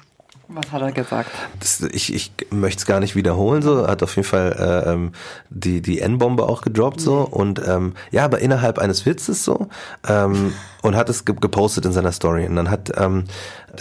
Was 0.49 0.71
hat 0.71 0.81
er 0.81 0.91
gesagt? 0.91 1.31
Das, 1.59 1.81
ich 1.81 2.13
ich 2.13 2.31
möchte 2.51 2.79
es 2.79 2.85
gar 2.85 2.99
nicht 2.99 3.15
wiederholen, 3.15 3.61
so. 3.61 3.79
Er 3.79 3.87
hat 3.87 4.03
auf 4.03 4.15
jeden 4.15 4.27
Fall 4.27 4.51
äh, 4.85 4.91
ähm, 4.91 5.13
die, 5.49 5.81
die 5.81 5.99
N-Bombe 5.99 6.43
auch 6.43 6.61
gedroppt, 6.61 7.01
so. 7.01 7.21
Mhm. 7.21 7.33
Und 7.33 7.67
ähm, 7.67 7.93
ja, 8.11 8.25
aber 8.25 8.39
innerhalb 8.39 8.77
eines 8.77 9.05
Witzes 9.05 9.43
so. 9.43 9.67
Ähm, 10.07 10.53
und 10.81 10.95
hat 10.95 11.09
es 11.09 11.25
ge 11.25 11.35
gepostet 11.39 11.85
in 11.85 11.93
seiner 11.93 12.11
Story. 12.11 12.45
Und 12.45 12.55
dann 12.55 12.69
hat, 12.69 12.91
ähm, 12.97 13.23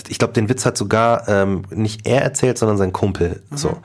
ich 0.09 0.19
glaube, 0.19 0.35
den 0.35 0.49
Witz 0.49 0.65
hat 0.65 0.79
sogar 0.79 1.29
ähm, 1.29 1.65
nicht 1.71 2.07
er 2.07 2.23
erzählt, 2.23 2.59
sondern 2.59 2.79
sein 2.79 2.93
Kumpel. 2.93 3.43
Mhm. 3.51 3.57
So. 3.57 3.77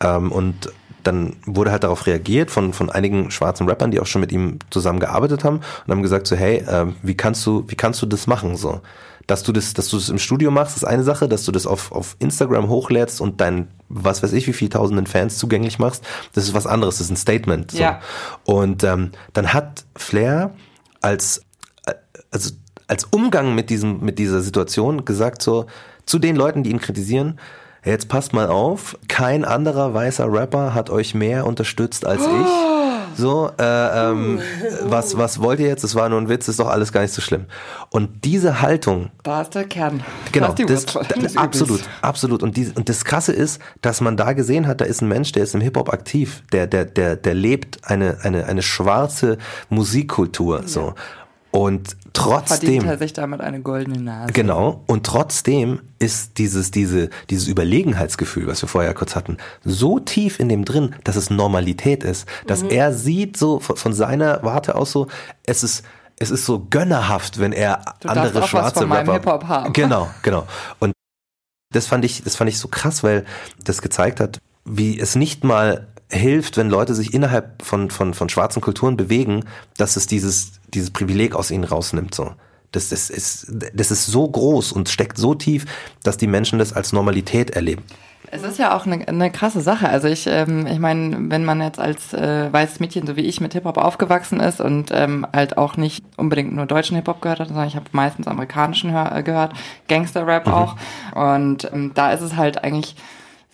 Ähm, 0.00 0.30
und 0.30 0.70
dann 1.06 1.36
wurde 1.44 1.70
halt 1.70 1.84
darauf 1.84 2.06
reagiert 2.06 2.50
von, 2.50 2.72
von 2.72 2.90
einigen 2.90 3.30
schwarzen 3.30 3.68
Rappern, 3.68 3.90
die 3.90 4.00
auch 4.00 4.06
schon 4.06 4.20
mit 4.20 4.32
ihm 4.32 4.58
zusammengearbeitet 4.70 5.44
haben 5.44 5.60
und 5.86 5.90
haben 5.90 6.02
gesagt 6.02 6.26
so, 6.26 6.36
hey, 6.36 6.58
äh, 6.58 6.86
wie 7.02 7.16
kannst 7.16 7.46
du, 7.46 7.64
wie 7.68 7.76
kannst 7.76 8.02
du 8.02 8.06
das 8.06 8.26
machen, 8.26 8.56
so? 8.56 8.80
Dass 9.26 9.42
du 9.42 9.50
das, 9.50 9.74
dass 9.74 9.88
du 9.88 9.96
das 9.96 10.08
im 10.08 10.18
Studio 10.18 10.50
machst, 10.52 10.76
ist 10.76 10.84
eine 10.84 11.02
Sache, 11.02 11.28
dass 11.28 11.44
du 11.44 11.52
das 11.52 11.66
auf, 11.66 11.90
auf 11.90 12.16
Instagram 12.20 12.68
hochlädst 12.68 13.20
und 13.20 13.40
dein, 13.40 13.68
was 13.88 14.22
weiß 14.22 14.32
ich, 14.32 14.46
wie 14.46 14.52
viel 14.52 14.68
tausenden 14.68 15.06
Fans 15.06 15.38
zugänglich 15.38 15.78
machst, 15.78 16.04
das 16.34 16.44
ist 16.44 16.54
was 16.54 16.66
anderes, 16.66 16.98
das 16.98 17.06
ist 17.06 17.10
ein 17.10 17.16
Statement. 17.16 17.72
So. 17.72 17.78
Ja. 17.78 18.00
Und 18.44 18.84
ähm, 18.84 19.10
dann 19.32 19.52
hat 19.52 19.84
Flair 19.96 20.54
als, 21.00 21.42
äh, 21.86 21.94
also 22.30 22.50
als 22.86 23.04
Umgang 23.04 23.54
mit 23.54 23.70
diesem, 23.70 24.00
mit 24.00 24.18
dieser 24.18 24.42
Situation 24.42 25.04
gesagt 25.04 25.42
so, 25.42 25.66
zu 26.04 26.20
den 26.20 26.36
Leuten, 26.36 26.62
die 26.62 26.70
ihn 26.70 26.80
kritisieren, 26.80 27.40
Jetzt 27.86 28.08
passt 28.08 28.32
mal 28.32 28.48
auf, 28.48 28.98
kein 29.06 29.44
anderer 29.44 29.94
weißer 29.94 30.30
Rapper 30.30 30.74
hat 30.74 30.90
euch 30.90 31.14
mehr 31.14 31.46
unterstützt 31.46 32.04
als 32.04 32.22
ich. 32.22 33.16
So, 33.16 33.48
äh, 33.58 33.62
ähm, 33.62 34.40
was, 34.82 35.16
was 35.16 35.40
wollt 35.40 35.60
ihr 35.60 35.68
jetzt? 35.68 35.84
Das 35.84 35.94
war 35.94 36.08
nur 36.08 36.20
ein 36.20 36.28
Witz, 36.28 36.48
ist 36.48 36.58
doch 36.58 36.68
alles 36.68 36.92
gar 36.92 37.02
nicht 37.02 37.14
so 37.14 37.22
schlimm. 37.22 37.46
Und 37.88 38.24
diese 38.24 38.60
Haltung. 38.60 39.10
Da 39.22 39.42
ist 39.42 39.54
der 39.54 39.64
Kern. 39.64 40.02
Genau, 40.32 40.52
das, 40.52 40.84
das, 40.84 41.36
absolut, 41.36 41.82
absolut. 42.02 42.42
Und, 42.42 42.56
die, 42.56 42.72
und 42.74 42.88
das 42.88 43.04
Krasse 43.04 43.32
ist, 43.32 43.62
dass 43.82 44.00
man 44.00 44.16
da 44.16 44.32
gesehen 44.32 44.66
hat, 44.66 44.80
da 44.80 44.84
ist 44.84 45.00
ein 45.00 45.08
Mensch, 45.08 45.30
der 45.30 45.44
ist 45.44 45.54
im 45.54 45.60
Hip-Hop 45.60 45.90
aktiv, 45.90 46.42
der, 46.52 46.66
der, 46.66 46.84
der, 46.84 47.14
der 47.14 47.34
lebt 47.34 47.88
eine, 47.88 48.18
eine, 48.22 48.46
eine 48.46 48.62
schwarze 48.62 49.38
Musikkultur. 49.70 50.62
Ja. 50.62 50.68
So. 50.68 50.94
Und 51.52 51.96
trotzdem. 52.16 52.58
Verdient 52.58 52.86
er 52.86 52.98
sich 52.98 53.12
damit 53.12 53.40
eine 53.40 53.60
goldene 53.60 54.00
Nase. 54.00 54.32
Genau. 54.32 54.82
Und 54.86 55.06
trotzdem 55.06 55.80
ist 55.98 56.38
dieses, 56.38 56.70
diese, 56.70 57.10
dieses 57.30 57.48
Überlegenheitsgefühl, 57.48 58.46
was 58.46 58.62
wir 58.62 58.68
vorher 58.68 58.94
kurz 58.94 59.14
hatten, 59.14 59.36
so 59.64 59.98
tief 59.98 60.40
in 60.40 60.48
dem 60.48 60.64
drin, 60.64 60.94
dass 61.04 61.16
es 61.16 61.30
Normalität 61.30 62.04
ist. 62.04 62.26
Dass 62.46 62.62
mhm. 62.62 62.70
er 62.70 62.92
sieht 62.92 63.36
so 63.36 63.60
von 63.60 63.92
seiner 63.92 64.42
Warte 64.42 64.74
aus 64.74 64.92
so, 64.92 65.08
es 65.44 65.62
ist, 65.62 65.84
es 66.18 66.30
ist 66.30 66.46
so 66.46 66.66
gönnerhaft, 66.70 67.38
wenn 67.38 67.52
er 67.52 67.82
du 68.00 68.08
andere 68.08 68.42
auch 68.42 68.48
schwarze 68.48 68.88
was 68.88 69.04
von. 69.04 69.14
Hip-Hop 69.14 69.44
haben. 69.44 69.72
Genau, 69.72 70.08
genau. 70.22 70.46
Und 70.78 70.92
das 71.72 71.86
fand 71.86 72.04
ich, 72.04 72.22
das 72.22 72.36
fand 72.36 72.48
ich 72.48 72.58
so 72.58 72.68
krass, 72.68 73.02
weil 73.02 73.24
das 73.62 73.82
gezeigt 73.82 74.20
hat, 74.20 74.38
wie 74.64 74.98
es 74.98 75.14
nicht 75.14 75.44
mal 75.44 75.86
hilft, 76.10 76.56
wenn 76.56 76.70
Leute 76.70 76.94
sich 76.94 77.12
innerhalb 77.14 77.62
von, 77.62 77.90
von, 77.90 78.14
von 78.14 78.28
schwarzen 78.28 78.62
Kulturen 78.62 78.96
bewegen, 78.96 79.44
dass 79.76 79.96
es 79.96 80.06
dieses, 80.06 80.52
dieses 80.72 80.90
Privileg 80.90 81.34
aus 81.34 81.50
ihnen 81.50 81.64
rausnimmt. 81.64 82.14
So. 82.14 82.32
Das, 82.72 82.90
das, 82.90 83.10
ist, 83.10 83.46
das 83.74 83.90
ist 83.90 84.06
so 84.06 84.28
groß 84.28 84.72
und 84.72 84.88
steckt 84.88 85.18
so 85.18 85.34
tief, 85.34 85.66
dass 86.02 86.16
die 86.16 86.26
Menschen 86.26 86.58
das 86.58 86.72
als 86.72 86.92
Normalität 86.92 87.50
erleben. 87.50 87.82
Es 88.30 88.42
ist 88.42 88.58
ja 88.58 88.76
auch 88.76 88.86
eine, 88.86 89.06
eine 89.06 89.30
krasse 89.30 89.60
Sache. 89.60 89.88
Also 89.88 90.08
ich, 90.08 90.26
ähm, 90.26 90.66
ich 90.66 90.78
meine, 90.78 91.30
wenn 91.30 91.44
man 91.44 91.60
jetzt 91.60 91.78
als 91.78 92.12
äh, 92.12 92.52
weißes 92.52 92.80
Mädchen, 92.80 93.06
so 93.06 93.16
wie 93.16 93.22
ich, 93.22 93.40
mit 93.40 93.52
Hip-Hop 93.52 93.78
aufgewachsen 93.78 94.40
ist 94.40 94.60
und 94.60 94.90
ähm, 94.92 95.26
halt 95.32 95.56
auch 95.56 95.76
nicht 95.76 96.04
unbedingt 96.16 96.52
nur 96.52 96.66
deutschen 96.66 96.96
Hip-Hop 96.96 97.22
gehört 97.22 97.40
hat, 97.40 97.48
sondern 97.48 97.68
ich 97.68 97.76
habe 97.76 97.86
meistens 97.92 98.26
amerikanischen 98.26 98.90
hör, 98.90 99.14
äh, 99.14 99.22
gehört, 99.22 99.52
Gangster-Rap 99.88 100.46
mhm. 100.46 100.52
auch. 100.52 100.76
Und 101.14 101.70
ähm, 101.72 101.92
da 101.94 102.10
ist 102.10 102.20
es 102.20 102.36
halt 102.36 102.64
eigentlich 102.64 102.96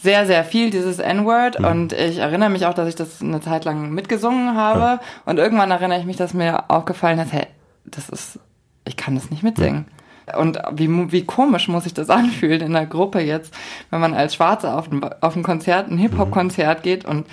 sehr, 0.02 0.26
sehr 0.26 0.44
viel, 0.44 0.70
dieses 0.70 0.98
N-Word. 0.98 1.60
Mhm. 1.60 1.64
Und 1.64 1.92
ich 1.92 2.18
erinnere 2.18 2.50
mich 2.50 2.66
auch, 2.66 2.74
dass 2.74 2.88
ich 2.88 2.96
das 2.96 3.22
eine 3.22 3.40
Zeit 3.40 3.64
lang 3.64 3.90
mitgesungen 3.92 4.56
habe. 4.56 4.80
Ja. 4.80 5.00
Und 5.24 5.38
irgendwann 5.38 5.70
erinnere 5.70 6.00
ich 6.00 6.06
mich, 6.06 6.16
dass 6.16 6.34
mir 6.34 6.70
aufgefallen 6.70 7.18
ist, 7.20 7.32
hey, 7.32 7.46
das 7.84 8.08
ist, 8.08 8.38
ich 8.84 8.96
kann 8.96 9.14
das 9.14 9.30
nicht 9.30 9.42
mitsingen. 9.42 9.86
Ja. 10.26 10.38
Und 10.38 10.58
wie, 10.72 10.88
wie 11.12 11.24
komisch 11.24 11.68
muss 11.68 11.84
sich 11.84 11.94
das 11.94 12.10
anfühlen 12.10 12.60
in 12.60 12.72
der 12.72 12.86
Gruppe 12.86 13.20
jetzt, 13.20 13.54
wenn 13.90 14.00
man 14.00 14.14
als 14.14 14.34
Schwarze 14.34 14.74
auf 14.74 14.90
ein, 14.90 15.02
auf 15.20 15.36
ein 15.36 15.42
Konzert, 15.42 15.88
ein 15.88 15.98
Hip-Hop-Konzert 15.98 16.82
geht 16.82 17.04
und 17.04 17.26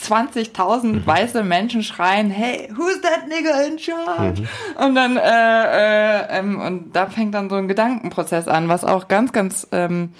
20.000 0.00 0.84
mhm. 0.86 1.06
weiße 1.06 1.44
Menschen 1.44 1.82
schreien, 1.82 2.30
hey, 2.30 2.68
who's 2.76 3.00
that 3.00 3.28
nigger 3.28 3.66
in 3.66 3.78
charge? 3.78 4.42
Mhm. 4.42 4.84
Und 4.84 4.94
dann, 4.94 5.16
äh, 5.16 5.20
äh, 5.22 6.38
ähm, 6.38 6.60
und 6.60 6.96
da 6.96 7.06
fängt 7.06 7.34
dann 7.34 7.48
so 7.48 7.56
ein 7.56 7.68
Gedankenprozess 7.68 8.48
an, 8.48 8.68
was 8.68 8.84
auch 8.84 9.08
ganz, 9.08 9.32
ganz 9.32 9.68
ähm, 9.70 10.12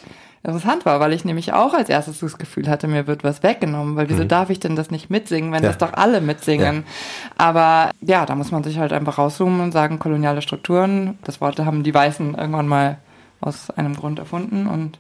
interessant 0.45 0.85
war, 0.85 1.01
weil 1.01 1.13
ich 1.13 1.25
nämlich 1.25 1.53
auch 1.53 1.73
als 1.73 1.89
erstes 1.89 2.21
das 2.21 2.39
Gefühl 2.39 2.69
hatte, 2.69 2.87
mir 2.87 3.07
wird 3.07 3.25
was 3.25 3.43
weggenommen, 3.43 3.97
weil 3.97 4.11
wieso 4.11 4.25
mhm. 4.25 4.29
darf 4.29 4.51
ich 4.51 4.61
denn 4.61 4.77
das 4.77 4.91
nicht 4.91 5.09
mitsingen, 5.11 5.53
wenn 5.53 5.63
ja. 5.63 5.71
das 5.71 5.79
doch 5.79 5.95
alle 5.95 6.21
mitsingen? 6.21 6.77
Ja. 6.77 6.83
Aber 7.39 7.91
ja, 8.03 8.27
da 8.27 8.35
muss 8.35 8.53
man 8.53 8.63
sich 8.63 8.79
halt 8.79 8.93
einfach 8.93 9.19
rauszoomen 9.19 9.61
und 9.61 9.73
sagen, 9.73 9.99
koloniale 9.99 10.43
Strukturen, 10.43 11.19
das 11.25 11.41
Wort 11.41 11.59
haben 11.59 11.83
die 11.83 11.95
Weißen 11.95 12.35
irgendwann 12.35 12.69
mal 12.69 12.99
aus 13.41 13.71
einem 13.71 13.97
Grund 13.97 14.19
erfunden 14.19 14.67
und 14.67 14.99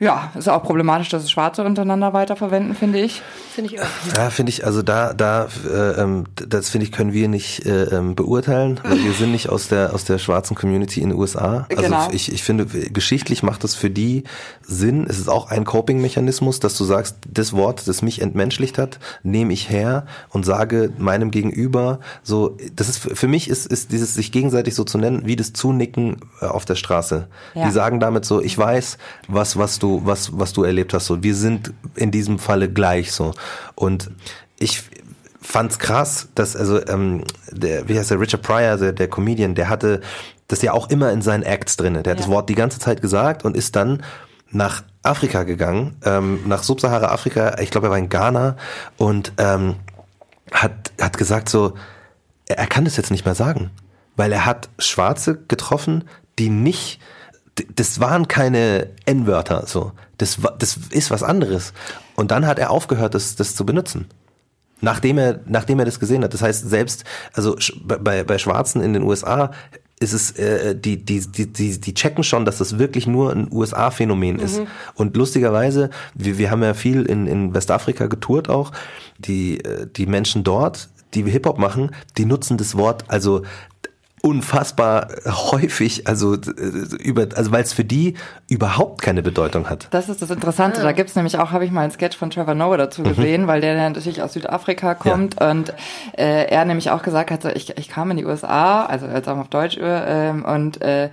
ja, 0.00 0.30
ist 0.38 0.48
auch 0.48 0.62
problematisch, 0.62 1.08
dass 1.08 1.24
es 1.24 1.30
Schwarze 1.30 1.64
untereinander 1.64 2.12
weiterverwenden, 2.12 2.76
finde 2.76 3.00
ich. 3.00 3.20
Finde 3.52 3.74
ich 3.74 3.80
auch. 3.80 3.86
Ja, 4.16 4.30
finde 4.30 4.50
ich, 4.50 4.64
also 4.64 4.80
da, 4.82 5.12
da, 5.12 5.48
äh, 5.68 6.00
ähm, 6.00 6.24
das 6.36 6.68
finde 6.68 6.86
ich, 6.86 6.92
können 6.92 7.12
wir 7.12 7.26
nicht 7.26 7.66
äh, 7.66 7.96
ähm, 7.96 8.14
beurteilen, 8.14 8.78
weil 8.84 9.02
wir 9.02 9.12
sind 9.12 9.32
nicht 9.32 9.48
aus 9.48 9.66
der, 9.66 9.92
aus 9.94 10.04
der 10.04 10.18
schwarzen 10.18 10.54
Community 10.54 11.00
in 11.00 11.08
den 11.08 11.18
USA. 11.18 11.66
Also 11.68 11.82
genau. 11.82 12.08
ich, 12.12 12.32
ich 12.32 12.44
finde, 12.44 12.66
geschichtlich 12.66 13.42
macht 13.42 13.64
das 13.64 13.74
für 13.74 13.90
die 13.90 14.22
Sinn. 14.62 15.04
Es 15.08 15.18
ist 15.18 15.28
auch 15.28 15.50
ein 15.50 15.64
Coping-Mechanismus, 15.64 16.60
dass 16.60 16.78
du 16.78 16.84
sagst, 16.84 17.16
das 17.28 17.52
Wort, 17.52 17.88
das 17.88 18.00
mich 18.00 18.22
entmenschlicht 18.22 18.78
hat, 18.78 19.00
nehme 19.24 19.52
ich 19.52 19.68
her 19.68 20.06
und 20.28 20.44
sage 20.44 20.92
meinem 20.96 21.32
Gegenüber, 21.32 21.98
so, 22.22 22.56
das 22.72 22.88
ist, 22.88 22.98
für 23.00 23.26
mich 23.26 23.48
ist, 23.48 23.66
ist 23.66 23.90
dieses 23.90 24.14
sich 24.14 24.30
gegenseitig 24.30 24.76
so 24.76 24.84
zu 24.84 24.96
nennen, 24.96 25.22
wie 25.24 25.34
das 25.34 25.54
Zunicken 25.54 26.18
äh, 26.40 26.46
auf 26.46 26.64
der 26.64 26.76
Straße. 26.76 27.26
Ja. 27.54 27.64
Die 27.64 27.72
sagen 27.72 27.98
damit 27.98 28.24
so, 28.24 28.40
ich 28.40 28.56
weiß, 28.56 28.98
was, 29.26 29.58
was 29.58 29.80
du 29.80 29.87
du, 29.88 30.02
was, 30.04 30.38
was 30.38 30.52
du 30.52 30.64
erlebt 30.64 30.94
hast. 30.94 31.06
So, 31.06 31.22
wir 31.22 31.34
sind 31.34 31.72
in 31.96 32.10
diesem 32.10 32.38
Falle 32.38 32.70
gleich 32.70 33.12
so. 33.12 33.32
Und 33.74 34.10
ich 34.58 34.82
fand's 35.40 35.78
krass, 35.78 36.28
dass, 36.34 36.56
also, 36.56 36.84
ähm, 36.86 37.24
der, 37.50 37.88
wie 37.88 37.98
heißt 37.98 38.10
der, 38.10 38.20
Richard 38.20 38.42
Pryor, 38.42 38.76
der, 38.76 38.92
der 38.92 39.08
Comedian, 39.08 39.54
der 39.54 39.68
hatte 39.68 40.00
das 40.48 40.62
ja 40.62 40.72
auch 40.72 40.88
immer 40.90 41.12
in 41.12 41.22
seinen 41.22 41.42
Acts 41.42 41.76
drinne. 41.76 42.02
Der 42.02 42.12
hat 42.12 42.18
ja. 42.18 42.24
das 42.24 42.32
Wort 42.32 42.48
die 42.48 42.54
ganze 42.54 42.78
Zeit 42.78 43.02
gesagt 43.02 43.44
und 43.44 43.56
ist 43.56 43.76
dann 43.76 44.02
nach 44.50 44.82
Afrika 45.02 45.42
gegangen, 45.42 45.96
ähm, 46.04 46.40
nach 46.46 46.62
Subsahara-Afrika, 46.62 47.58
ich 47.60 47.70
glaube, 47.70 47.88
er 47.88 47.90
war 47.90 47.98
in 47.98 48.08
Ghana 48.08 48.56
und 48.96 49.32
ähm, 49.36 49.76
hat, 50.50 50.92
hat 51.00 51.18
gesagt 51.18 51.48
so, 51.50 51.74
er, 52.46 52.58
er 52.58 52.66
kann 52.66 52.84
das 52.84 52.96
jetzt 52.96 53.10
nicht 53.10 53.26
mehr 53.26 53.34
sagen, 53.34 53.70
weil 54.16 54.32
er 54.32 54.46
hat 54.46 54.70
Schwarze 54.78 55.38
getroffen, 55.48 56.04
die 56.38 56.48
nicht 56.48 56.98
das 57.74 58.00
waren 58.00 58.28
keine 58.28 58.88
N-Wörter, 59.04 59.64
so. 59.66 59.92
Das, 60.18 60.38
das 60.58 60.78
ist 60.90 61.10
was 61.10 61.22
anderes. 61.22 61.72
Und 62.16 62.30
dann 62.32 62.46
hat 62.46 62.58
er 62.58 62.70
aufgehört, 62.70 63.14
das, 63.14 63.36
das 63.36 63.54
zu 63.54 63.64
benutzen. 63.64 64.06
Nachdem 64.80 65.18
er, 65.18 65.40
nachdem 65.46 65.78
er 65.78 65.84
das 65.84 66.00
gesehen 66.00 66.24
hat. 66.24 66.34
Das 66.34 66.42
heißt, 66.42 66.68
selbst, 66.68 67.04
also 67.32 67.56
bei, 67.84 68.22
bei 68.24 68.38
Schwarzen 68.38 68.82
in 68.82 68.92
den 68.92 69.02
USA 69.02 69.52
ist 70.00 70.12
es, 70.12 70.32
äh, 70.32 70.76
die, 70.76 71.04
die, 71.04 71.20
die, 71.20 71.52
die, 71.52 71.80
die 71.80 71.94
checken 71.94 72.22
schon, 72.24 72.44
dass 72.44 72.58
das 72.58 72.78
wirklich 72.78 73.06
nur 73.06 73.32
ein 73.32 73.48
USA-Phänomen 73.50 74.36
mhm. 74.36 74.42
ist. 74.42 74.62
Und 74.94 75.16
lustigerweise, 75.16 75.90
wir, 76.14 76.38
wir 76.38 76.50
haben 76.50 76.62
ja 76.62 76.74
viel 76.74 77.02
in, 77.02 77.26
in 77.26 77.54
Westafrika 77.54 78.06
getourt 78.06 78.48
auch, 78.48 78.72
die, 79.18 79.64
äh, 79.64 79.86
die 79.86 80.06
Menschen 80.06 80.44
dort, 80.44 80.88
die 81.14 81.24
Hip-Hop 81.24 81.58
machen, 81.58 81.90
die 82.16 82.26
nutzen 82.26 82.58
das 82.58 82.76
Wort, 82.76 83.04
also 83.08 83.42
unfassbar 84.28 85.08
häufig, 85.24 86.06
also 86.06 86.34
äh, 86.34 86.38
über, 87.02 87.28
also 87.34 87.50
weil 87.50 87.62
es 87.62 87.72
für 87.72 87.84
die 87.84 88.14
überhaupt 88.48 89.00
keine 89.00 89.22
Bedeutung 89.22 89.70
hat. 89.70 89.88
Das 89.90 90.10
ist 90.10 90.20
das 90.20 90.30
Interessante. 90.30 90.82
Da 90.82 90.92
gibt's 90.92 91.16
nämlich 91.16 91.38
auch, 91.38 91.50
habe 91.50 91.64
ich 91.64 91.70
mal 91.70 91.80
einen 91.80 91.92
Sketch 91.92 92.16
von 92.16 92.28
Trevor 92.28 92.54
Noah 92.54 92.76
dazu 92.76 93.00
mhm. 93.00 93.08
gesehen, 93.08 93.46
weil 93.46 93.62
der 93.62 93.74
natürlich 93.88 94.22
aus 94.22 94.34
Südafrika 94.34 94.94
kommt 94.94 95.40
ja. 95.40 95.50
und 95.50 95.72
äh, 96.18 96.44
er 96.44 96.66
nämlich 96.66 96.90
auch 96.90 97.02
gesagt 97.02 97.30
hat, 97.30 97.42
so, 97.42 97.48
ich, 97.48 97.76
ich 97.78 97.88
kam 97.88 98.10
in 98.10 98.18
die 98.18 98.26
USA, 98.26 98.84
also 98.84 99.06
jetzt 99.06 99.28
auch 99.28 99.38
auf 99.38 99.48
Deutsch 99.48 99.78
äh, 99.78 100.30
und 100.30 100.82
äh, 100.82 101.08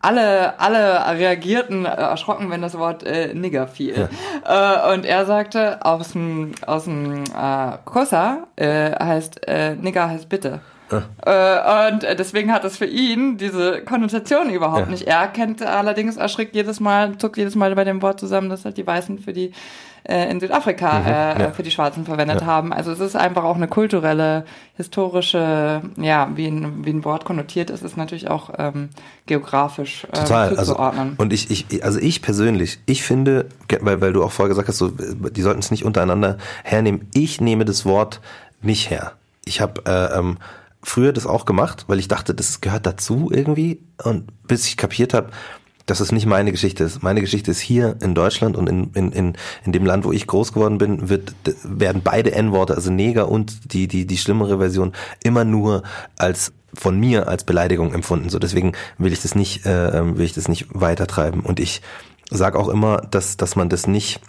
alle, 0.00 0.58
alle 0.58 1.18
reagierten 1.18 1.84
äh, 1.84 1.88
erschrocken, 1.88 2.50
wenn 2.50 2.62
das 2.62 2.76
Wort 2.76 3.04
äh, 3.04 3.32
Nigger 3.32 3.68
fiel. 3.68 4.08
Ja. 4.44 4.90
Äh, 4.90 4.94
und 4.94 5.04
er 5.04 5.24
sagte, 5.26 5.84
aus 5.84 6.12
dem, 6.12 6.52
aus 6.66 6.84
dem 6.84 7.24
äh, 7.24 7.78
Kosa 7.84 8.46
äh, 8.56 8.92
heißt, 8.92 9.46
äh, 9.46 9.76
Nigger 9.76 10.08
heißt 10.10 10.28
bitte. 10.28 10.60
Äh, 10.90 11.88
und 11.88 12.02
deswegen 12.18 12.52
hat 12.52 12.64
es 12.64 12.76
für 12.76 12.86
ihn 12.86 13.38
diese 13.38 13.80
Konnotation 13.82 14.50
überhaupt 14.50 14.86
ja. 14.86 14.90
nicht. 14.90 15.02
Er 15.02 15.28
kennt 15.28 15.62
allerdings, 15.62 16.16
erschrickt 16.16 16.54
jedes 16.54 16.80
Mal, 16.80 17.18
zuckt 17.18 17.36
jedes 17.36 17.54
Mal 17.54 17.74
bei 17.74 17.84
dem 17.84 18.02
Wort 18.02 18.20
zusammen, 18.20 18.48
dass 18.48 18.64
halt 18.64 18.76
die 18.76 18.86
Weißen 18.86 19.18
für 19.18 19.32
die 19.32 19.52
äh, 20.08 20.30
in 20.30 20.40
Südafrika 20.40 21.00
mhm, 21.00 21.06
äh, 21.06 21.42
ja. 21.42 21.50
für 21.50 21.62
die 21.62 21.70
Schwarzen 21.70 22.04
verwendet 22.04 22.42
ja. 22.42 22.46
haben. 22.46 22.72
Also 22.72 22.92
es 22.92 23.00
ist 23.00 23.16
einfach 23.16 23.44
auch 23.44 23.56
eine 23.56 23.68
kulturelle, 23.68 24.44
historische, 24.76 25.82
ja, 25.96 26.30
wie 26.34 26.46
ein, 26.46 26.84
wie 26.84 26.90
ein 26.90 27.04
Wort 27.04 27.24
konnotiert 27.24 27.70
ist, 27.70 27.82
ist 27.82 27.96
natürlich 27.96 28.28
auch 28.28 28.50
ähm, 28.58 28.90
geografisch 29.26 30.04
äh, 30.04 30.12
Total. 30.12 30.54
zuzuordnen. 30.54 31.10
Also, 31.10 31.22
und 31.22 31.32
ich, 31.32 31.50
ich, 31.50 31.84
also 31.84 31.98
ich 31.98 32.22
persönlich, 32.22 32.78
ich 32.86 33.02
finde, 33.02 33.46
weil, 33.80 34.00
weil 34.00 34.12
du 34.12 34.22
auch 34.22 34.32
vorher 34.32 34.50
gesagt 34.50 34.68
hast, 34.68 34.78
so, 34.78 34.90
die 34.90 35.42
sollten 35.42 35.60
es 35.60 35.70
nicht 35.70 35.84
untereinander 35.84 36.38
hernehmen. 36.62 37.08
Ich 37.12 37.40
nehme 37.40 37.64
das 37.64 37.84
Wort 37.84 38.20
nicht 38.62 38.90
her. 38.90 39.12
Ich 39.44 39.60
habe 39.60 39.82
äh, 39.86 40.18
ähm, 40.18 40.38
früher 40.86 41.12
das 41.12 41.26
auch 41.26 41.44
gemacht, 41.44 41.84
weil 41.88 41.98
ich 41.98 42.08
dachte, 42.08 42.34
das 42.34 42.60
gehört 42.60 42.86
dazu 42.86 43.28
irgendwie. 43.32 43.80
Und 44.02 44.30
bis 44.46 44.66
ich 44.66 44.76
kapiert 44.76 45.14
habe, 45.14 45.30
dass 45.84 46.00
es 46.00 46.12
nicht 46.12 46.26
meine 46.26 46.52
Geschichte 46.52 46.84
ist. 46.84 47.02
Meine 47.02 47.20
Geschichte 47.20 47.50
ist 47.50 47.60
hier 47.60 47.96
in 48.00 48.14
Deutschland 48.14 48.56
und 48.56 48.68
in, 48.68 48.90
in, 48.94 49.12
in, 49.12 49.36
in 49.64 49.72
dem 49.72 49.84
Land, 49.84 50.04
wo 50.04 50.12
ich 50.12 50.26
groß 50.26 50.52
geworden 50.52 50.78
bin, 50.78 51.08
wird, 51.08 51.34
werden 51.64 52.02
beide 52.02 52.32
N-Worte, 52.32 52.74
also 52.74 52.90
Neger 52.90 53.28
und 53.28 53.72
die, 53.72 53.88
die, 53.88 54.06
die 54.06 54.16
schlimmere 54.16 54.58
Version, 54.58 54.92
immer 55.22 55.44
nur 55.44 55.82
als 56.16 56.52
von 56.74 56.98
mir 56.98 57.28
als 57.28 57.44
Beleidigung 57.44 57.92
empfunden. 57.92 58.28
So 58.28 58.38
deswegen 58.38 58.72
will 58.98 59.12
ich 59.12 59.22
das 59.22 59.34
nicht, 59.34 59.64
äh, 59.66 59.98
ähm, 59.98 60.18
will 60.18 60.26
ich 60.26 60.34
das 60.34 60.48
nicht 60.48 60.66
weitertreiben. 60.70 61.40
Und 61.40 61.58
ich 61.58 61.82
sage 62.30 62.58
auch 62.58 62.68
immer, 62.68 62.98
dass, 62.98 63.36
dass 63.36 63.56
man 63.56 63.68
das 63.68 63.86
nicht 63.86 64.20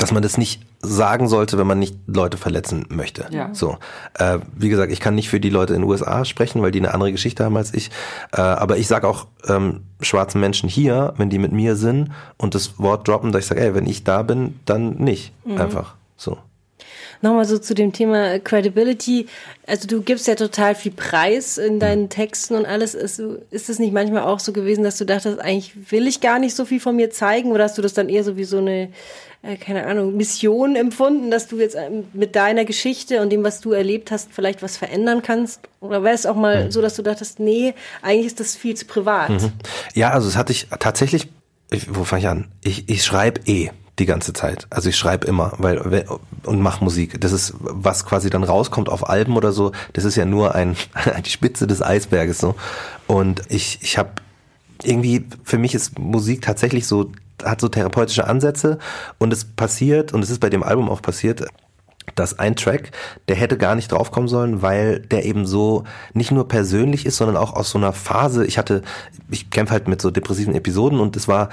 dass 0.00 0.12
man 0.12 0.22
das 0.22 0.38
nicht 0.38 0.62
sagen 0.82 1.28
sollte, 1.28 1.58
wenn 1.58 1.66
man 1.66 1.78
nicht 1.78 1.96
Leute 2.06 2.36
verletzen 2.36 2.86
möchte. 2.88 3.26
Ja. 3.30 3.50
So, 3.52 3.76
äh, 4.14 4.38
wie 4.56 4.68
gesagt, 4.68 4.90
ich 4.90 5.00
kann 5.00 5.14
nicht 5.14 5.28
für 5.28 5.40
die 5.40 5.50
Leute 5.50 5.74
in 5.74 5.82
den 5.82 5.90
USA 5.90 6.24
sprechen, 6.24 6.62
weil 6.62 6.70
die 6.70 6.78
eine 6.78 6.94
andere 6.94 7.12
Geschichte 7.12 7.44
haben 7.44 7.56
als 7.56 7.74
ich. 7.74 7.90
Äh, 8.32 8.40
aber 8.40 8.78
ich 8.78 8.86
sage 8.86 9.06
auch 9.06 9.26
ähm, 9.46 9.82
schwarzen 10.00 10.40
Menschen 10.40 10.68
hier, 10.68 11.14
wenn 11.16 11.30
die 11.30 11.38
mit 11.38 11.52
mir 11.52 11.76
sind 11.76 12.10
und 12.38 12.54
das 12.54 12.78
Wort 12.78 13.06
droppen, 13.06 13.32
dass 13.32 13.42
ich 13.42 13.48
sage, 13.48 13.60
ey, 13.60 13.74
wenn 13.74 13.86
ich 13.86 14.04
da 14.04 14.22
bin, 14.22 14.58
dann 14.64 14.96
nicht. 14.96 15.32
Mhm. 15.44 15.60
Einfach 15.60 15.94
so. 16.16 16.38
Nochmal 17.22 17.44
so 17.44 17.58
zu 17.58 17.74
dem 17.74 17.92
Thema 17.92 18.38
Credibility. 18.38 19.26
Also 19.66 19.86
du 19.86 20.02
gibst 20.02 20.26
ja 20.26 20.34
total 20.34 20.74
viel 20.74 20.92
Preis 20.92 21.58
in 21.58 21.78
deinen 21.78 22.08
Texten 22.08 22.54
und 22.54 22.66
alles. 22.66 22.94
Ist, 22.94 23.20
ist 23.50 23.68
es 23.68 23.78
nicht 23.78 23.92
manchmal 23.92 24.22
auch 24.22 24.40
so 24.40 24.52
gewesen, 24.52 24.84
dass 24.84 24.96
du 24.96 25.04
dachtest, 25.04 25.38
eigentlich 25.38 25.90
will 25.90 26.06
ich 26.06 26.20
gar 26.20 26.38
nicht 26.38 26.56
so 26.56 26.64
viel 26.64 26.80
von 26.80 26.96
mir 26.96 27.10
zeigen? 27.10 27.52
Oder 27.52 27.64
hast 27.64 27.76
du 27.76 27.82
das 27.82 27.92
dann 27.92 28.08
eher 28.08 28.24
so 28.24 28.36
wie 28.36 28.44
so 28.44 28.58
eine 28.58 28.88
äh, 29.42 29.56
keine 29.56 29.86
Ahnung, 29.86 30.16
Mission 30.16 30.76
empfunden, 30.76 31.30
dass 31.30 31.48
du 31.48 31.58
jetzt 31.58 31.74
ähm, 31.74 32.04
mit 32.12 32.36
deiner 32.36 32.66
Geschichte 32.66 33.22
und 33.22 33.30
dem, 33.30 33.42
was 33.42 33.60
du 33.60 33.72
erlebt 33.72 34.10
hast, 34.10 34.28
vielleicht 34.32 34.62
was 34.62 34.76
verändern 34.76 35.22
kannst? 35.22 35.60
Oder 35.80 36.02
wäre 36.02 36.14
es 36.14 36.26
auch 36.26 36.36
mal 36.36 36.66
mhm. 36.66 36.70
so, 36.70 36.82
dass 36.82 36.96
du 36.96 37.02
dachtest, 37.02 37.40
nee, 37.40 37.74
eigentlich 38.02 38.26
ist 38.26 38.40
das 38.40 38.54
viel 38.54 38.76
zu 38.76 38.84
privat? 38.84 39.30
Mhm. 39.30 39.52
Ja, 39.94 40.10
also 40.10 40.28
es 40.28 40.36
hatte 40.36 40.52
ich 40.52 40.66
tatsächlich, 40.78 41.28
ich, 41.70 41.94
wo 41.94 42.04
fange 42.04 42.20
ich 42.20 42.28
an? 42.28 42.48
Ich, 42.62 42.88
ich 42.90 43.02
schreibe 43.02 43.40
eh 43.46 43.70
die 44.00 44.06
ganze 44.06 44.32
Zeit. 44.32 44.66
Also 44.70 44.88
ich 44.88 44.96
schreibe 44.96 45.26
immer, 45.26 45.52
weil 45.58 46.06
und 46.44 46.60
mache 46.60 46.82
Musik. 46.82 47.20
Das 47.20 47.32
ist 47.32 47.54
was 47.60 48.04
quasi 48.06 48.30
dann 48.30 48.42
rauskommt 48.42 48.88
auf 48.88 49.08
Alben 49.08 49.36
oder 49.36 49.52
so. 49.52 49.72
Das 49.92 50.04
ist 50.04 50.16
ja 50.16 50.24
nur 50.24 50.54
ein 50.54 50.76
die 51.24 51.30
Spitze 51.30 51.66
des 51.66 51.82
Eisberges 51.82 52.38
so. 52.38 52.56
Und 53.06 53.42
ich 53.48 53.78
ich 53.82 53.98
habe 53.98 54.10
irgendwie 54.82 55.26
für 55.44 55.58
mich 55.58 55.74
ist 55.74 55.98
Musik 55.98 56.42
tatsächlich 56.42 56.86
so 56.86 57.12
hat 57.44 57.60
so 57.60 57.68
therapeutische 57.68 58.26
Ansätze 58.26 58.78
und 59.18 59.32
es 59.32 59.44
passiert, 59.44 60.12
und 60.12 60.22
es 60.22 60.30
ist 60.30 60.40
bei 60.40 60.50
dem 60.50 60.62
Album 60.62 60.90
auch 60.90 61.00
passiert, 61.00 61.46
dass 62.14 62.38
ein 62.38 62.56
Track, 62.56 62.90
der 63.28 63.36
hätte 63.36 63.56
gar 63.56 63.74
nicht 63.74 63.92
draufkommen 63.92 64.28
sollen, 64.28 64.62
weil 64.62 65.00
der 65.00 65.24
eben 65.24 65.46
so 65.46 65.84
nicht 66.12 66.32
nur 66.32 66.48
persönlich 66.48 67.06
ist, 67.06 67.16
sondern 67.16 67.36
auch 67.36 67.54
aus 67.54 67.70
so 67.70 67.78
einer 67.78 67.92
Phase, 67.92 68.44
ich 68.44 68.58
hatte, 68.58 68.82
ich 69.30 69.50
kämpfe 69.50 69.72
halt 69.72 69.88
mit 69.88 70.02
so 70.02 70.10
depressiven 70.10 70.54
Episoden 70.54 71.00
und 71.00 71.16
es 71.16 71.28
war, 71.28 71.50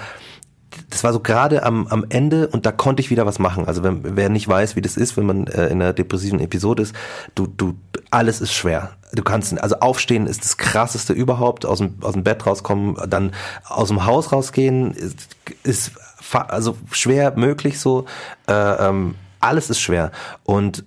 das 0.90 1.04
war 1.04 1.14
so 1.14 1.20
gerade 1.20 1.64
am, 1.64 1.88
am 1.88 2.06
Ende 2.10 2.48
und 2.48 2.66
da 2.66 2.72
konnte 2.72 3.02
ich 3.02 3.10
wieder 3.10 3.26
was 3.26 3.40
machen. 3.40 3.66
Also 3.66 3.84
wenn, 3.84 4.16
wer 4.16 4.30
nicht 4.30 4.48
weiß, 4.48 4.76
wie 4.76 4.82
das 4.82 4.98
ist, 4.98 5.18
wenn 5.18 5.26
man 5.26 5.48
äh, 5.48 5.68
in 5.68 5.82
einer 5.82 5.94
depressiven 5.94 6.40
Episode 6.40 6.84
ist, 6.84 6.96
du, 7.36 7.48
du, 7.48 7.76
alles 8.12 8.42
ist 8.42 8.54
schwer. 8.54 8.92
Du 9.14 9.24
kannst, 9.24 9.60
also 9.62 9.80
aufstehen 9.80 10.28
ist 10.28 10.44
das 10.44 10.58
krasseste 10.58 11.14
überhaupt, 11.14 11.66
aus 11.66 11.80
dem, 11.80 11.96
aus 12.02 12.14
dem 12.14 12.24
Bett 12.24 12.46
rauskommen, 12.46 12.98
dann 13.08 13.32
aus 13.68 13.88
dem 13.88 14.06
Haus 14.06 14.32
rausgehen, 14.32 14.92
ist, 14.92 15.38
ist 15.64 15.92
also 16.34 16.78
schwer 16.92 17.38
möglich 17.38 17.80
so. 17.80 18.06
Äh, 18.48 18.54
ähm, 18.54 19.16
alles 19.40 19.70
ist 19.70 19.80
schwer. 19.80 20.12
Und 20.44 20.84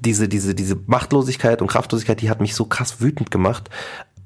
diese, 0.00 0.28
diese, 0.28 0.54
diese 0.54 0.78
Machtlosigkeit 0.86 1.60
und 1.60 1.68
Kraftlosigkeit, 1.68 2.20
die 2.20 2.30
hat 2.30 2.40
mich 2.40 2.54
so 2.54 2.64
krass 2.64 3.00
wütend 3.00 3.30
gemacht, 3.30 3.68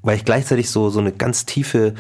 weil 0.03 0.17
ich 0.17 0.25
gleichzeitig 0.25 0.71
so, 0.71 0.91
so 0.91 1.01
eine 1.01 1.13
ganz 1.13 1.47
tiefe, 1.47 1.95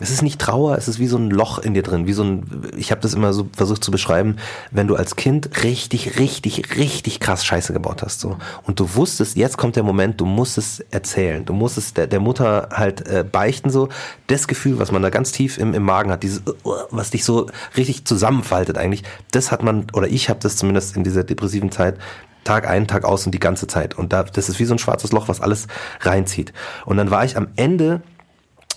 es 0.00 0.10
ist 0.10 0.22
nicht 0.22 0.40
Trauer, 0.40 0.76
es 0.76 0.88
ist 0.88 0.98
wie 0.98 1.06
so 1.06 1.18
ein 1.18 1.30
Loch 1.30 1.58
in 1.58 1.74
dir 1.74 1.82
drin, 1.82 2.06
wie 2.06 2.14
so 2.14 2.24
ein, 2.24 2.70
ich 2.76 2.90
habe 2.90 3.02
das 3.02 3.14
immer 3.14 3.32
so 3.32 3.48
versucht 3.54 3.84
zu 3.84 3.90
beschreiben, 3.90 4.36
wenn 4.70 4.86
du 4.86 4.96
als 4.96 5.14
Kind 5.14 5.62
richtig, 5.62 6.18
richtig, 6.18 6.76
richtig 6.76 7.20
krass 7.20 7.44
Scheiße 7.44 7.72
gebaut 7.72 8.02
hast, 8.02 8.20
so. 8.20 8.36
Und 8.64 8.80
du 8.80 8.94
wusstest, 8.94 9.36
jetzt 9.36 9.58
kommt 9.58 9.76
der 9.76 9.82
Moment, 9.82 10.20
du 10.20 10.24
musst 10.24 10.58
es 10.58 10.80
erzählen, 10.90 11.44
du 11.44 11.52
musst 11.52 11.76
es 11.76 11.92
der, 11.92 12.06
der 12.06 12.20
Mutter 12.20 12.70
halt 12.72 13.06
äh, 13.06 13.24
beichten, 13.30 13.70
so. 13.70 13.90
Das 14.26 14.48
Gefühl, 14.48 14.78
was 14.78 14.90
man 14.90 15.02
da 15.02 15.10
ganz 15.10 15.32
tief 15.32 15.58
im, 15.58 15.74
im 15.74 15.82
Magen 15.82 16.10
hat, 16.10 16.22
dieses, 16.22 16.42
uh, 16.64 16.74
was 16.90 17.10
dich 17.10 17.24
so 17.24 17.46
richtig 17.76 18.06
zusammenfaltet 18.06 18.78
eigentlich, 18.78 19.04
das 19.32 19.52
hat 19.52 19.62
man, 19.62 19.86
oder 19.92 20.08
ich 20.08 20.30
habe 20.30 20.40
das 20.40 20.56
zumindest 20.56 20.96
in 20.96 21.04
dieser 21.04 21.24
depressiven 21.24 21.70
Zeit 21.70 21.98
Tag 22.44 22.66
ein, 22.66 22.86
Tag 22.86 23.04
aus 23.04 23.26
und 23.26 23.32
die 23.32 23.38
ganze 23.38 23.66
Zeit. 23.66 23.98
Und 23.98 24.14
da, 24.14 24.22
das 24.22 24.48
ist 24.48 24.58
wie 24.58 24.64
so 24.64 24.74
ein 24.74 24.78
schwarzes 24.78 25.12
Loch, 25.12 25.28
was 25.28 25.42
alles 25.42 25.66
reinzieht. 26.00 26.54
Und 26.86 26.96
dann 26.96 27.10
war 27.10 27.22
ich 27.24 27.36
am 27.36 27.48
Ende 27.56 27.96
äh, 27.96 28.19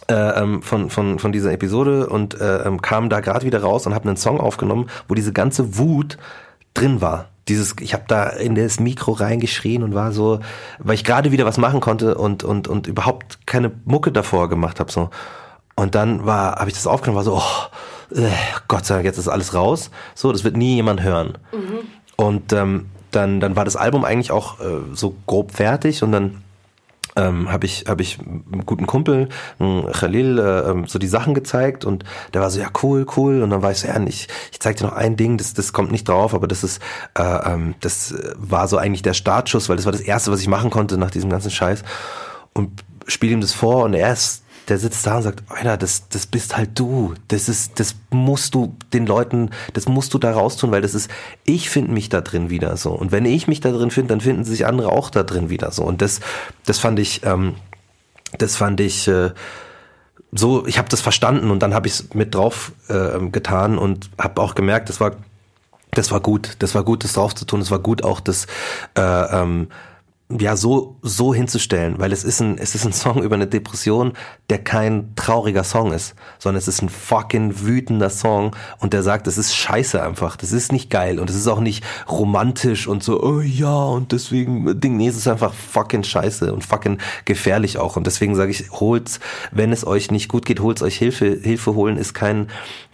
ähm, 0.09 0.61
von, 0.61 0.89
von, 0.89 1.19
von 1.19 1.31
dieser 1.31 1.51
Episode 1.51 2.07
und 2.07 2.39
äh, 2.39 2.63
ähm, 2.63 2.81
kam 2.81 3.09
da 3.09 3.19
gerade 3.19 3.45
wieder 3.45 3.61
raus 3.61 3.85
und 3.87 3.93
habe 3.93 4.07
einen 4.07 4.17
Song 4.17 4.39
aufgenommen, 4.39 4.89
wo 5.07 5.15
diese 5.15 5.33
ganze 5.33 5.77
Wut 5.77 6.17
drin 6.73 7.01
war. 7.01 7.29
Dieses, 7.47 7.75
ich 7.81 7.93
habe 7.93 8.05
da 8.07 8.29
in 8.29 8.55
das 8.55 8.79
Mikro 8.79 9.11
reingeschrien 9.11 9.83
und 9.83 9.93
war 9.93 10.11
so, 10.11 10.39
weil 10.79 10.95
ich 10.95 11.03
gerade 11.03 11.31
wieder 11.31 11.45
was 11.45 11.57
machen 11.57 11.81
konnte 11.81 12.15
und 12.15 12.43
und 12.43 12.67
und 12.67 12.87
überhaupt 12.87 13.45
keine 13.45 13.71
Mucke 13.85 14.11
davor 14.11 14.49
gemacht 14.49 14.79
habe 14.79 14.91
so. 14.91 15.09
Und 15.75 15.95
dann 15.95 16.25
war, 16.25 16.57
habe 16.57 16.69
ich 16.69 16.75
das 16.75 16.87
aufgenommen, 16.87 17.17
war 17.17 17.23
so, 17.23 17.37
oh, 17.37 18.15
äh, 18.15 18.29
Gott 18.67 18.85
sei 18.85 18.95
Dank, 18.95 19.05
jetzt 19.05 19.17
ist 19.17 19.27
alles 19.27 19.53
raus. 19.53 19.89
So, 20.13 20.31
das 20.31 20.43
wird 20.43 20.55
nie 20.55 20.75
jemand 20.75 21.01
hören. 21.01 21.37
Mhm. 21.51 21.79
Und 22.15 22.53
ähm, 22.53 22.85
dann, 23.11 23.39
dann 23.39 23.55
war 23.55 23.65
das 23.65 23.75
Album 23.75 24.05
eigentlich 24.05 24.31
auch 24.31 24.59
äh, 24.59 24.81
so 24.93 25.15
grob 25.25 25.51
fertig 25.51 26.03
und 26.03 26.11
dann 26.11 26.43
ähm, 27.15 27.51
habe 27.51 27.65
ich 27.65 27.85
habe 27.87 28.01
ich 28.01 28.19
einem 28.19 28.65
guten 28.65 28.87
Kumpel 28.87 29.29
Khalil 29.59 30.39
äh, 30.39 30.71
ähm, 30.71 30.87
so 30.87 30.99
die 30.99 31.07
Sachen 31.07 31.33
gezeigt 31.33 31.85
und 31.85 32.03
der 32.33 32.41
war 32.41 32.49
so 32.49 32.59
ja 32.59 32.69
cool 32.81 33.05
cool. 33.17 33.41
Und 33.43 33.49
dann 33.49 33.61
war 33.61 33.71
ich 33.71 33.79
so 33.79 33.87
ja 33.87 33.99
ich 34.03 34.27
ich 34.51 34.59
zeig 34.59 34.77
dir 34.77 34.85
noch 34.85 34.93
ein 34.93 35.15
Ding 35.15 35.37
das 35.37 35.53
das 35.53 35.73
kommt 35.73 35.91
nicht 35.91 36.07
drauf 36.07 36.33
aber 36.33 36.47
das 36.47 36.63
ist 36.63 36.81
äh, 37.17 37.23
ähm, 37.23 37.75
das 37.81 38.15
war 38.37 38.67
so 38.67 38.77
eigentlich 38.77 39.03
der 39.03 39.13
Startschuss 39.13 39.69
weil 39.69 39.75
das 39.75 39.85
war 39.85 39.91
das 39.91 40.01
erste 40.01 40.31
was 40.31 40.41
ich 40.41 40.47
machen 40.47 40.69
konnte 40.69 40.97
nach 40.97 41.11
diesem 41.11 41.29
ganzen 41.29 41.51
Scheiß. 41.51 41.83
Und 42.53 42.83
spiel 43.07 43.31
ihm 43.31 43.41
das 43.41 43.53
vor 43.53 43.83
und 43.83 43.93
er 43.93 44.13
ist 44.13 44.42
der 44.69 44.77
sitzt 44.77 45.05
da 45.05 45.17
und 45.17 45.23
sagt, 45.23 45.43
Alter, 45.49 45.77
das, 45.77 46.07
das 46.09 46.25
bist 46.25 46.55
halt 46.55 46.77
du. 46.79 47.13
Das 47.27 47.49
ist, 47.49 47.79
das 47.79 47.95
musst 48.11 48.55
du 48.55 48.75
den 48.93 49.05
Leuten, 49.05 49.49
das 49.73 49.87
musst 49.87 50.13
du 50.13 50.17
da 50.17 50.31
raustun, 50.31 50.71
weil 50.71 50.81
das 50.81 50.93
ist, 50.93 51.09
ich 51.45 51.69
finde 51.69 51.91
mich 51.91 52.09
da 52.09 52.21
drin 52.21 52.49
wieder 52.49 52.77
so. 52.77 52.91
Und 52.91 53.11
wenn 53.11 53.25
ich 53.25 53.47
mich 53.47 53.59
da 53.59 53.71
drin 53.71 53.91
finde, 53.91 54.09
dann 54.09 54.21
finden 54.21 54.43
sich 54.43 54.65
andere 54.65 54.91
auch 54.91 55.09
da 55.09 55.23
drin 55.23 55.49
wieder 55.49 55.71
so. 55.71 55.83
Und 55.83 56.01
das, 56.01 56.21
das 56.65 56.79
fand 56.79 56.99
ich, 56.99 57.25
ähm, 57.25 57.55
das 58.37 58.55
fand 58.55 58.79
ich 58.79 59.07
äh, 59.07 59.31
so, 60.31 60.65
ich 60.65 60.77
habe 60.77 60.89
das 60.89 61.01
verstanden 61.01 61.51
und 61.51 61.59
dann 61.59 61.73
habe 61.73 61.87
ich 61.87 61.93
es 61.93 62.13
mit 62.13 62.33
drauf 62.33 62.71
äh, 62.87 63.19
getan 63.29 63.77
und 63.77 64.09
habe 64.19 64.41
auch 64.41 64.55
gemerkt, 64.55 64.89
das 64.89 64.99
war, 64.99 65.15
das 65.91 66.11
war 66.11 66.21
gut, 66.21 66.55
das 66.59 66.73
war 66.73 66.83
gut, 66.83 67.03
das 67.03 67.13
drauf 67.13 67.35
zu 67.35 67.45
tun, 67.45 67.61
es 67.61 67.69
war 67.69 67.79
gut 67.79 68.03
auch 68.03 68.19
das 68.19 68.47
äh, 68.97 69.01
ähm, 69.01 69.67
ja 70.29 70.55
so 70.55 70.97
so 71.01 71.33
hinzustellen, 71.33 71.95
weil 71.99 72.11
es 72.11 72.23
ist 72.23 72.39
ein 72.39 72.57
es 72.57 72.75
ist 72.75 72.85
ein 72.85 72.93
Song 72.93 73.23
über 73.23 73.35
eine 73.35 73.47
Depression, 73.47 74.13
der 74.49 74.63
kein 74.63 75.15
trauriger 75.15 75.63
Song 75.63 75.91
ist, 75.91 76.15
sondern 76.39 76.57
es 76.57 76.67
ist 76.67 76.81
ein 76.81 76.89
fucking 76.89 77.61
wütender 77.61 78.09
Song 78.09 78.55
und 78.79 78.93
der 78.93 79.03
sagt, 79.03 79.27
es 79.27 79.37
ist 79.37 79.53
scheiße 79.55 80.01
einfach, 80.01 80.35
das 80.35 80.51
ist 80.51 80.71
nicht 80.71 80.89
geil 80.89 81.19
und 81.19 81.29
es 81.29 81.35
ist 81.35 81.47
auch 81.47 81.59
nicht 81.59 81.83
romantisch 82.09 82.87
und 82.87 83.03
so 83.03 83.21
oh 83.21 83.41
ja 83.41 83.83
und 83.85 84.11
deswegen 84.11 84.79
Ding, 84.79 84.97
nee, 84.97 85.07
es 85.07 85.17
ist 85.17 85.27
einfach 85.27 85.53
fucking 85.53 86.03
scheiße 86.03 86.53
und 86.53 86.65
fucking 86.65 86.99
gefährlich 87.25 87.77
auch 87.77 87.95
und 87.97 88.07
deswegen 88.07 88.35
sage 88.35 88.51
ich, 88.51 88.71
holt's, 88.71 89.19
wenn 89.51 89.71
es 89.71 89.85
euch 89.85 90.09
nicht 90.09 90.29
gut 90.29 90.45
geht, 90.45 90.61
holt's 90.61 90.81
euch 90.81 90.97
Hilfe, 90.97 91.37
Hilfe 91.41 91.75
holen 91.75 91.97
ist 91.97 92.13
kein 92.13 92.47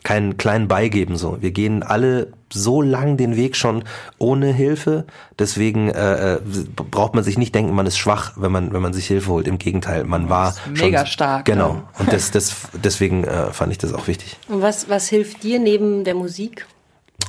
keinen 0.04 0.38
kleinen 0.38 0.68
Beigeben 0.68 1.18
so. 1.18 1.42
Wir 1.42 1.52
gehen 1.52 1.84
alle 1.84 2.32
so 2.54 2.82
lang 2.82 3.18
den 3.18 3.36
Weg 3.36 3.56
schon 3.56 3.84
ohne 4.18 4.54
Hilfe. 4.54 5.06
Deswegen 5.38 5.90
äh, 5.90 6.36
äh, 6.36 6.40
braucht 6.76 7.16
man 7.16 7.24
sich 7.24 7.38
nicht 7.38 7.54
denken, 7.56 7.74
man 7.74 7.86
ist 7.86 7.98
schwach, 7.98 8.34
wenn 8.36 8.52
man 8.52 8.74
wenn 8.74 8.82
man 8.82 8.94
sich 8.94 9.08
Hilfe 9.08 9.32
holt. 9.32 9.48
Im 9.48 9.58
Gegenteil, 9.58 10.04
man 10.04 10.30
war 10.30 10.56
mega 10.70 11.00
schon, 11.00 11.08
stark. 11.08 11.46
Genau. 11.46 11.76
Ja. 11.76 11.90
Und 12.00 12.14
das, 12.14 12.32
das 12.32 12.56
deswegen 12.84 13.24
äh, 13.24 13.52
fand 13.54 13.72
ich 13.72 13.78
das 13.78 13.94
auch 13.94 14.08
wichtig. 14.08 14.38
Und 14.48 14.62
was 14.62 14.90
was 14.90 15.08
hilft 15.08 15.44
dir 15.44 15.60
neben 15.60 16.04
der 16.04 16.16
Musik? 16.16 16.66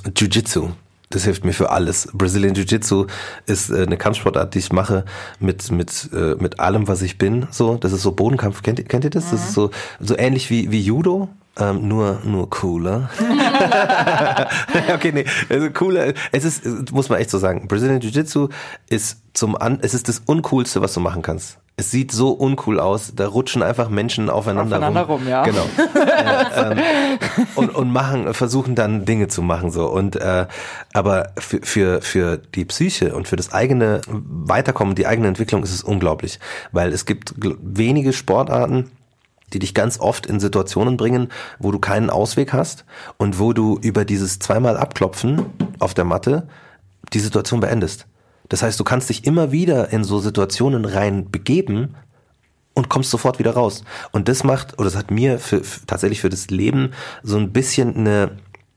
Jiu-Jitsu. 0.04 0.70
Das 1.10 1.24
hilft 1.24 1.44
mir 1.44 1.52
für 1.52 1.70
alles. 1.70 2.08
Brazilian 2.12 2.54
Jiu-Jitsu 2.54 3.06
ist 3.46 3.70
äh, 3.70 3.82
eine 3.82 3.96
Kampfsportart, 3.96 4.54
die 4.54 4.60
ich 4.60 4.72
mache 4.72 5.04
mit 5.40 5.70
mit 5.72 6.08
äh, 6.12 6.36
mit 6.36 6.60
allem, 6.60 6.86
was 6.86 7.02
ich 7.02 7.18
bin. 7.18 7.48
So, 7.50 7.76
das 7.76 7.92
ist 7.92 8.02
so 8.02 8.12
Bodenkampf. 8.12 8.62
Kennt, 8.62 8.88
kennt 8.88 9.04
ihr 9.04 9.10
das? 9.10 9.26
Mhm. 9.26 9.30
Das 9.32 9.48
ist 9.48 9.54
so 9.54 9.70
so 9.98 10.16
ähnlich 10.16 10.50
wie 10.50 10.70
wie 10.70 10.80
Judo, 10.80 11.28
ähm, 11.58 11.88
nur, 11.88 12.20
nur 12.24 12.48
cooler. 12.48 13.10
okay, 14.94 15.12
nee, 15.12 15.24
also 15.48 15.70
cooler. 15.70 16.14
Es 16.32 16.44
ist, 16.44 16.92
muss 16.92 17.08
man 17.08 17.18
echt 17.18 17.30
so 17.30 17.38
sagen. 17.38 17.66
Brazilian 17.66 18.00
Jiu-Jitsu 18.00 18.48
ist 18.88 19.22
zum 19.34 19.56
An, 19.56 19.78
es 19.82 19.94
ist 19.94 20.08
das 20.08 20.22
uncoolste, 20.24 20.80
was 20.80 20.94
du 20.94 21.00
machen 21.00 21.22
kannst. 21.22 21.58
Es 21.80 21.90
sieht 21.90 22.12
so 22.12 22.32
uncool 22.32 22.78
aus. 22.78 23.14
Da 23.16 23.26
rutschen 23.26 23.62
einfach 23.62 23.88
Menschen 23.88 24.28
aufeinander, 24.28 24.76
aufeinander 24.76 25.00
rum. 25.00 25.20
rum 25.20 25.28
ja. 25.28 25.44
Genau. 25.44 25.64
äh, 25.94 26.72
ähm, 26.72 26.78
und, 27.54 27.74
und 27.74 27.90
machen, 27.90 28.34
versuchen 28.34 28.74
dann 28.74 29.06
Dinge 29.06 29.28
zu 29.28 29.40
machen 29.40 29.70
so. 29.70 29.86
Und 29.86 30.14
äh, 30.16 30.46
aber 30.92 31.32
für, 31.38 31.62
für 31.62 32.02
für 32.02 32.36
die 32.36 32.66
Psyche 32.66 33.14
und 33.14 33.28
für 33.28 33.36
das 33.36 33.54
eigene 33.54 34.02
Weiterkommen, 34.06 34.94
die 34.94 35.06
eigene 35.06 35.28
Entwicklung 35.28 35.62
ist 35.62 35.72
es 35.72 35.82
unglaublich, 35.82 36.38
weil 36.70 36.92
es 36.92 37.06
gibt 37.06 37.34
wenige 37.38 38.12
Sportarten 38.12 38.90
die 39.52 39.58
dich 39.58 39.74
ganz 39.74 39.98
oft 39.98 40.26
in 40.26 40.38
Situationen 40.38 40.96
bringen, 40.96 41.26
wo 41.58 41.72
du 41.72 41.80
keinen 41.80 42.08
Ausweg 42.08 42.52
hast 42.52 42.84
und 43.16 43.40
wo 43.40 43.52
du 43.52 43.80
über 43.82 44.04
dieses 44.04 44.38
zweimal 44.38 44.76
Abklopfen 44.76 45.46
auf 45.80 45.92
der 45.92 46.04
Matte 46.04 46.46
die 47.12 47.18
Situation 47.18 47.58
beendest. 47.58 48.06
Das 48.50 48.62
heißt, 48.62 48.78
du 48.78 48.84
kannst 48.84 49.08
dich 49.08 49.24
immer 49.24 49.52
wieder 49.52 49.90
in 49.92 50.04
so 50.04 50.18
Situationen 50.18 50.84
rein 50.84 51.30
begeben 51.30 51.94
und 52.74 52.88
kommst 52.88 53.10
sofort 53.10 53.38
wieder 53.38 53.52
raus. 53.52 53.84
Und 54.12 54.28
das 54.28 54.44
macht, 54.44 54.74
oder 54.74 54.84
das 54.84 54.96
hat 54.96 55.10
mir 55.10 55.38
für, 55.38 55.64
für, 55.64 55.86
tatsächlich 55.86 56.20
für 56.20 56.28
das 56.28 56.50
Leben 56.50 56.92
so 57.22 57.38
ein 57.38 57.52
bisschen 57.52 57.96
eine, 57.96 58.32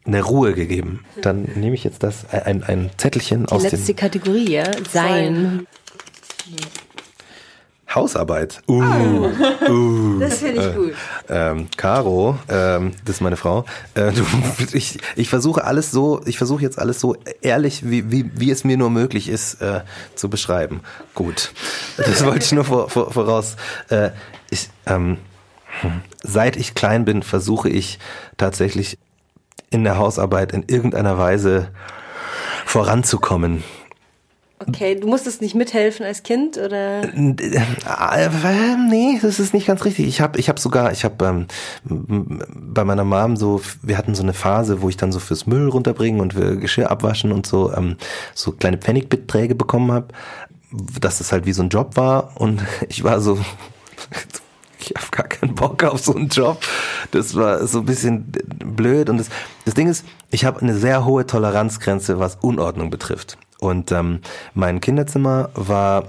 eine 0.06 0.22
Ruhe 0.22 0.54
gegeben. 0.54 1.04
Dann 1.22 1.44
nehme 1.56 1.74
ich 1.76 1.84
jetzt 1.84 2.04
das, 2.04 2.30
ein, 2.30 2.64
ein 2.64 2.92
Zettelchen 2.98 3.48
die 3.48 3.52
aus 3.52 3.64
dem... 3.64 3.72
Die 3.72 3.76
letzte 3.76 3.94
Kategorie, 3.96 4.52
ja? 4.52 4.72
Sein. 4.92 5.68
Hausarbeit. 7.96 8.62
Uh, 8.68 8.82
ah. 8.82 9.70
uh, 9.70 10.20
das 10.20 10.40
finde 10.40 10.62
ich 10.62 10.68
äh, 10.68 10.74
gut. 10.74 10.94
Ähm, 11.30 11.68
Caro, 11.78 12.38
ähm, 12.50 12.94
das 13.06 13.18
ist 13.18 13.22
meine 13.22 13.38
Frau. 13.38 13.66
Äh, 13.94 14.12
du, 14.12 14.24
ich, 14.74 15.00
ich 15.16 15.30
versuche 15.30 15.64
alles 15.64 15.92
so, 15.92 16.22
ich 16.26 16.38
versuche 16.38 16.62
jetzt 16.62 16.80
alles 16.80 17.00
so 17.00 17.16
ehrlich, 17.42 17.90
wie, 17.90 18.12
wie, 18.12 18.32
wie 18.36 18.52
es 18.52 18.64
mir 18.64 18.78
nur 18.78 18.90
möglich 18.90 19.30
ist, 19.30 19.62
äh, 19.62 19.82
zu 20.16 20.30
beschreiben. 20.30 20.82
Gut. 21.14 21.52
Das 21.98 22.26
wollte 22.26 22.46
ich 22.46 22.52
nur 22.52 22.66
vor, 22.66 22.90
vor, 22.90 23.12
voraus. 23.12 23.56
Äh, 23.90 24.10
ich, 24.50 24.70
ähm, 24.86 25.18
seit 26.22 26.56
ich 26.56 26.76
klein 26.76 27.06
bin, 27.06 27.24
versuche 27.24 27.70
ich 27.70 28.00
tatsächlich 28.38 28.98
in 29.70 29.84
der 29.84 29.98
Hausarbeit 29.98 30.52
in 30.52 30.64
irgendeiner 30.68 31.18
Weise 31.18 31.70
voranzukommen. 32.66 33.64
Okay, 34.68 34.96
du 34.96 35.08
musstest 35.08 35.42
nicht 35.42 35.56
mithelfen 35.56 36.06
als 36.06 36.24
Kind 36.24 36.58
oder? 36.58 37.04
Äh, 37.04 38.78
nee, 38.90 39.20
das 39.22 39.40
ist 39.40 39.54
nicht 39.54 39.68
ganz 39.68 39.86
richtig. 39.86 40.08
Ich 40.08 40.22
habe 40.22 40.40
ich 40.40 40.50
hab 40.50 40.60
sogar, 40.60 40.92
ich 40.92 41.04
habe 41.04 41.48
ähm, 41.86 42.40
bei 42.54 42.84
meiner 42.84 43.04
Mom 43.04 43.36
so, 43.36 43.62
wir 43.82 43.98
hatten 43.98 44.16
so 44.16 44.24
eine 44.24 44.34
Phase, 44.34 44.82
wo 44.82 44.90
ich 44.90 44.98
dann 44.98 45.12
so 45.12 45.20
fürs 45.20 45.46
Müll 45.48 45.70
runterbringen 45.70 46.22
und 46.22 46.36
Geschirr 46.62 46.92
abwaschen 46.92 47.32
und 47.32 47.46
so 47.46 47.74
ähm, 47.74 47.98
so 48.34 48.52
kleine 48.52 48.78
Pfennigbeträge 48.78 49.56
bekommen 49.56 49.92
habe, 49.92 50.08
dass 50.72 51.20
das 51.20 51.32
halt 51.32 51.46
wie 51.46 51.54
so 51.54 51.64
ein 51.64 51.70
Job 51.70 51.98
war 51.98 52.32
und 52.36 52.62
ich 52.90 53.04
war 53.04 53.22
so 53.22 53.40
ich 54.80 54.94
habe 54.96 55.08
gar 55.12 55.28
keinen 55.28 55.56
Bock 55.56 55.84
auf 55.84 56.00
so 56.00 56.16
einen 56.16 56.28
Job. 56.28 56.62
Das 57.12 57.36
war 57.36 57.66
so 57.68 57.80
ein 57.80 57.86
bisschen 57.86 58.32
blöd. 58.32 59.10
Und 59.10 59.18
das, 59.18 59.30
das 59.66 59.74
Ding 59.74 59.88
ist, 59.88 60.06
ich 60.32 60.46
habe 60.46 60.62
eine 60.62 60.76
sehr 60.76 61.06
hohe 61.06 61.26
Toleranzgrenze, 61.26 62.20
was 62.20 62.36
Unordnung 62.42 62.90
betrifft. 62.90 63.38
Und 63.64 63.94
ähm, 63.94 64.20
mein 64.54 64.82
Kinderzimmer 64.82 65.50
war 65.56 66.04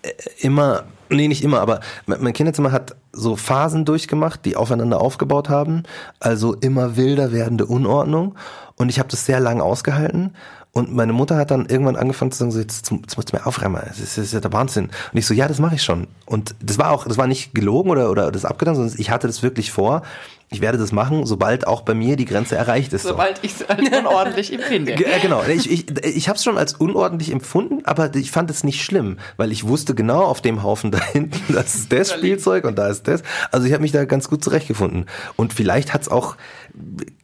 äh, 0.00 0.10
immer, 0.38 0.84
nee, 1.10 1.28
nicht 1.28 1.44
immer, 1.44 1.60
aber 1.60 1.80
mein 2.06 2.32
Kinderzimmer 2.32 2.72
hat 2.72 2.96
so 3.12 3.36
Phasen 3.36 3.84
durchgemacht, 3.84 4.46
die 4.46 4.56
aufeinander 4.56 4.98
aufgebaut 4.98 5.50
haben. 5.50 5.82
Also 6.18 6.54
immer 6.54 6.96
wilder 6.96 7.30
werdende 7.30 7.66
Unordnung. 7.66 8.36
Und 8.76 8.88
ich 8.88 8.98
habe 8.98 9.10
das 9.10 9.26
sehr 9.26 9.38
lange 9.38 9.62
ausgehalten. 9.62 10.34
Und 10.72 10.94
meine 10.94 11.12
Mutter 11.12 11.36
hat 11.36 11.50
dann 11.50 11.66
irgendwann 11.66 11.96
angefangen 11.96 12.32
zu 12.32 12.38
sagen, 12.38 12.52
so, 12.52 12.58
jetzt, 12.58 12.90
jetzt 12.90 13.16
musst 13.16 13.32
du 13.32 13.36
mir 13.36 13.46
aufräumen, 13.46 13.82
das 13.86 13.98
ist, 13.98 14.16
das 14.16 14.26
ist 14.26 14.32
ja 14.32 14.40
der 14.40 14.52
Wahnsinn. 14.52 14.86
Und 15.12 15.18
ich 15.18 15.26
so, 15.26 15.34
ja, 15.34 15.46
das 15.46 15.58
mache 15.58 15.74
ich 15.74 15.82
schon. 15.82 16.06
Und 16.24 16.54
das 16.62 16.78
war 16.78 16.90
auch, 16.90 17.06
das 17.06 17.18
war 17.18 17.26
nicht 17.26 17.54
gelogen 17.54 17.90
oder, 17.90 18.10
oder 18.10 18.30
das 18.30 18.46
abgetan, 18.46 18.76
sondern 18.76 18.94
ich 18.98 19.10
hatte 19.10 19.26
das 19.26 19.42
wirklich 19.42 19.72
vor 19.72 20.02
ich 20.50 20.62
werde 20.62 20.78
das 20.78 20.92
machen, 20.92 21.26
sobald 21.26 21.66
auch 21.66 21.82
bei 21.82 21.92
mir 21.92 22.16
die 22.16 22.24
Grenze 22.24 22.56
erreicht 22.56 22.94
ist. 22.94 23.02
Sobald 23.02 23.38
ich 23.42 23.52
es 23.60 23.68
als 23.68 23.86
unordentlich 23.86 24.52
empfinde. 24.52 24.92
Äh, 24.92 25.20
genau, 25.20 25.42
ich, 25.42 25.70
ich, 25.70 26.04
ich 26.04 26.28
habe 26.28 26.36
es 26.36 26.44
schon 26.44 26.56
als 26.56 26.72
unordentlich 26.72 27.30
empfunden, 27.32 27.84
aber 27.84 28.14
ich 28.14 28.30
fand 28.30 28.50
es 28.50 28.64
nicht 28.64 28.82
schlimm, 28.82 29.18
weil 29.36 29.52
ich 29.52 29.68
wusste 29.68 29.94
genau 29.94 30.22
auf 30.22 30.40
dem 30.40 30.62
Haufen 30.62 30.90
da 30.90 31.04
hinten, 31.04 31.52
das 31.52 31.74
ist 31.74 31.92
das 31.92 32.12
Spielzeug 32.12 32.64
und 32.64 32.76
da 32.76 32.88
ist 32.88 33.06
das. 33.08 33.22
Also 33.52 33.66
ich 33.66 33.74
habe 33.74 33.82
mich 33.82 33.92
da 33.92 34.06
ganz 34.06 34.28
gut 34.28 34.42
zurechtgefunden. 34.42 35.04
Und 35.36 35.52
vielleicht 35.52 35.92
hat 35.92 36.02
es 36.02 36.08
auch, 36.08 36.36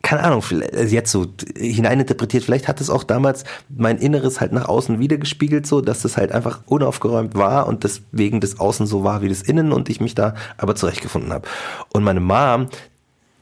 keine 0.03 0.23
Ahnung, 0.23 0.43
also 0.75 0.95
jetzt 0.95 1.11
so 1.11 1.27
hineininterpretiert, 1.57 2.45
vielleicht 2.45 2.69
hat 2.69 2.83
es 2.83 2.91
auch 2.91 3.05
damals 3.05 3.45
mein 3.75 3.97
Inneres 3.97 4.43
halt 4.43 4.53
nach 4.53 4.69
außen 4.69 4.99
wiedergespiegelt, 4.99 5.67
so 5.67 5.81
dass 5.81 6.03
das 6.03 6.19
halt 6.19 6.33
einfach 6.33 6.61
unaufgeräumt 6.67 7.35
war 7.35 7.69
und 7.69 7.85
deswegen 7.85 8.41
das 8.41 8.61
Außen 8.61 8.87
so 8.87 9.03
war 9.03 9.23
wie 9.23 9.31
das 9.31 9.41
Innen 9.41 9.73
und 9.73 9.89
ich 9.89 10.01
mich 10.01 10.15
da 10.15 10.35
aber 10.59 10.75
zurechtgefunden 10.75 11.33
habe. 11.33 11.49
Und 11.93 12.05
meine 12.05 12.21
Mom, 12.21 12.69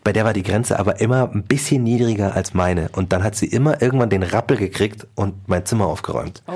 bei 0.05 0.13
der 0.13 0.25
war 0.25 0.33
die 0.33 0.43
Grenze 0.43 0.79
aber 0.79 1.01
immer 1.01 1.31
ein 1.33 1.45
bisschen 1.45 1.83
niedriger 1.83 2.35
als 2.35 2.55
meine. 2.55 2.89
Und 2.93 3.13
dann 3.13 3.23
hat 3.23 3.37
sie 3.37 3.47
immer 3.47 3.81
irgendwann 3.83 4.11
den 4.11 4.23
Rappel 4.23 4.57
gekriegt 4.57 5.07
und 5.15 5.49
mein 5.49 5.65
Zimmer 5.65 5.87
aufgeräumt. 5.87 6.43
Oh. 6.47 6.55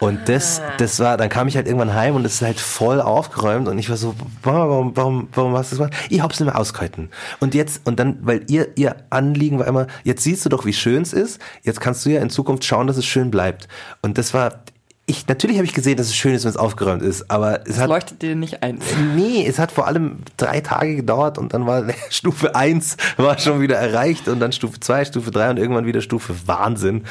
Und 0.00 0.28
das, 0.28 0.60
ah. 0.60 0.72
das 0.78 0.98
war, 0.98 1.16
dann 1.16 1.28
kam 1.28 1.46
ich 1.46 1.56
halt 1.56 1.66
irgendwann 1.66 1.94
heim 1.94 2.16
und 2.16 2.26
es 2.26 2.34
ist 2.34 2.42
halt 2.42 2.58
voll 2.58 3.00
aufgeräumt 3.00 3.68
und 3.68 3.78
ich 3.78 3.88
war 3.88 3.96
so, 3.96 4.14
warum, 4.42 4.96
warum, 4.96 5.28
warum 5.32 5.56
hast 5.56 5.72
du 5.72 5.76
das 5.76 5.88
gemacht? 5.88 6.06
Ich 6.10 6.20
hab's 6.20 6.40
nicht 6.40 6.46
mehr 6.46 6.58
ausgehalten. 6.58 7.10
Und 7.40 7.54
jetzt, 7.54 7.86
und 7.86 7.98
dann, 8.00 8.18
weil 8.22 8.44
ihr, 8.48 8.76
ihr 8.76 8.96
Anliegen 9.10 9.60
war 9.60 9.66
immer, 9.66 9.86
jetzt 10.02 10.24
siehst 10.24 10.44
du 10.44 10.48
doch, 10.48 10.64
wie 10.66 10.72
schön 10.72 11.02
es 11.02 11.12
ist, 11.12 11.40
jetzt 11.62 11.80
kannst 11.80 12.04
du 12.04 12.10
ja 12.10 12.20
in 12.20 12.28
Zukunft 12.28 12.64
schauen, 12.64 12.86
dass 12.86 12.96
es 12.96 13.06
schön 13.06 13.30
bleibt. 13.30 13.68
Und 14.02 14.18
das 14.18 14.34
war, 14.34 14.64
ich, 15.06 15.26
natürlich 15.28 15.58
habe 15.58 15.66
ich 15.66 15.74
gesehen, 15.74 15.96
dass 15.96 16.06
es 16.06 16.16
schön 16.16 16.34
ist, 16.34 16.44
wenn 16.44 16.50
es 16.50 16.56
aufgeräumt 16.56 17.02
ist, 17.02 17.30
aber 17.30 17.60
es 17.60 17.74
das 17.74 17.78
hat. 17.80 17.88
leuchtet 17.88 18.22
dir 18.22 18.34
nicht 18.34 18.62
ein. 18.62 18.78
Nee, 19.14 19.46
es 19.46 19.58
hat 19.58 19.70
vor 19.70 19.86
allem 19.86 20.18
drei 20.38 20.60
Tage 20.60 20.96
gedauert 20.96 21.36
und 21.36 21.52
dann 21.52 21.66
war 21.66 21.84
Stufe 22.10 22.54
eins 22.54 22.96
war 23.16 23.38
schon 23.38 23.60
wieder 23.60 23.76
erreicht 23.76 24.28
und 24.28 24.40
dann 24.40 24.52
Stufe 24.52 24.80
zwei, 24.80 25.04
Stufe 25.04 25.30
drei 25.30 25.50
und 25.50 25.58
irgendwann 25.58 25.84
wieder 25.84 26.00
Stufe 26.00 26.34
Wahnsinn. 26.46 27.04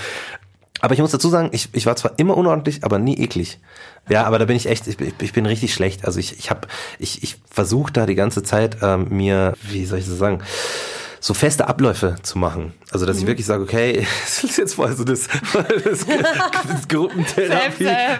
Aber 0.81 0.93
ich 0.95 0.99
muss 0.99 1.11
dazu 1.11 1.29
sagen, 1.29 1.49
ich, 1.53 1.69
ich 1.71 1.85
war 1.85 1.95
zwar 1.95 2.13
immer 2.17 2.35
unordentlich, 2.35 2.83
aber 2.83 2.99
nie 2.99 3.15
eklig. 3.17 3.59
Ja, 4.09 4.25
aber 4.25 4.37
da 4.37 4.45
bin 4.45 4.57
ich 4.57 4.67
echt, 4.67 4.87
ich, 4.87 4.97
ich 4.99 5.31
bin 5.31 5.45
richtig 5.45 5.73
schlecht. 5.73 6.03
Also 6.03 6.19
ich, 6.19 6.37
ich 6.37 6.49
habe, 6.49 6.67
ich, 6.99 7.23
ich 7.23 7.37
versuche 7.49 7.93
da 7.93 8.05
die 8.05 8.15
ganze 8.15 8.43
Zeit 8.43 8.77
ähm, 8.81 9.07
mir, 9.09 9.53
wie 9.61 9.85
soll 9.85 9.99
ich 9.99 10.05
das 10.05 10.17
sagen, 10.17 10.41
so 11.23 11.33
feste 11.33 11.69
Abläufe 11.69 12.17
zu 12.21 12.37
machen. 12.37 12.73
Also 12.91 13.05
dass 13.05 13.15
mhm. 13.15 13.21
ich 13.21 13.27
wirklich 13.27 13.45
sage, 13.45 13.63
okay, 13.63 14.05
das 14.25 14.43
ist 14.43 14.57
jetzt 14.57 14.77
mal 14.77 14.93
so 14.93 15.05
das, 15.05 15.29
das, 15.53 16.05
das 16.05 16.87
Gruppentherapie. 16.89 17.83
ja, 17.85 18.17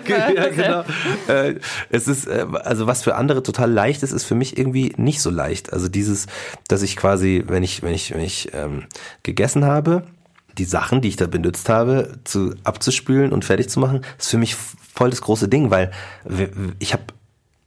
genau. 0.49 0.85
Äh, 1.27 1.55
es 1.89 2.07
ist, 2.07 2.27
äh, 2.27 2.45
also 2.63 2.87
was 2.87 3.03
für 3.03 3.15
andere 3.15 3.43
total 3.43 3.69
leicht 3.69 4.03
ist, 4.03 4.13
ist 4.13 4.23
für 4.23 4.35
mich 4.35 4.57
irgendwie 4.57 4.93
nicht 4.95 5.19
so 5.19 5.29
leicht. 5.29 5.73
Also 5.73 5.89
dieses, 5.89 6.27
dass 6.69 6.81
ich 6.81 6.95
quasi, 6.95 7.43
wenn 7.45 7.61
ich, 7.61 7.83
wenn 7.83 7.93
ich, 7.93 8.13
wenn 8.13 8.21
ich 8.21 8.53
ähm, 8.53 8.85
gegessen 9.21 9.65
habe, 9.65 10.03
die 10.57 10.65
Sachen, 10.65 11.01
die 11.01 11.09
ich 11.09 11.17
da 11.17 11.27
benutzt 11.27 11.67
habe, 11.67 12.19
zu 12.23 12.55
abzuspülen 12.63 13.33
und 13.33 13.43
fertig 13.43 13.69
zu 13.69 13.81
machen, 13.81 14.05
ist 14.17 14.29
für 14.29 14.37
mich 14.37 14.55
voll 14.55 15.09
das 15.09 15.21
große 15.21 15.49
Ding, 15.49 15.71
weil 15.71 15.91
ich 16.79 16.93
habe 16.93 17.03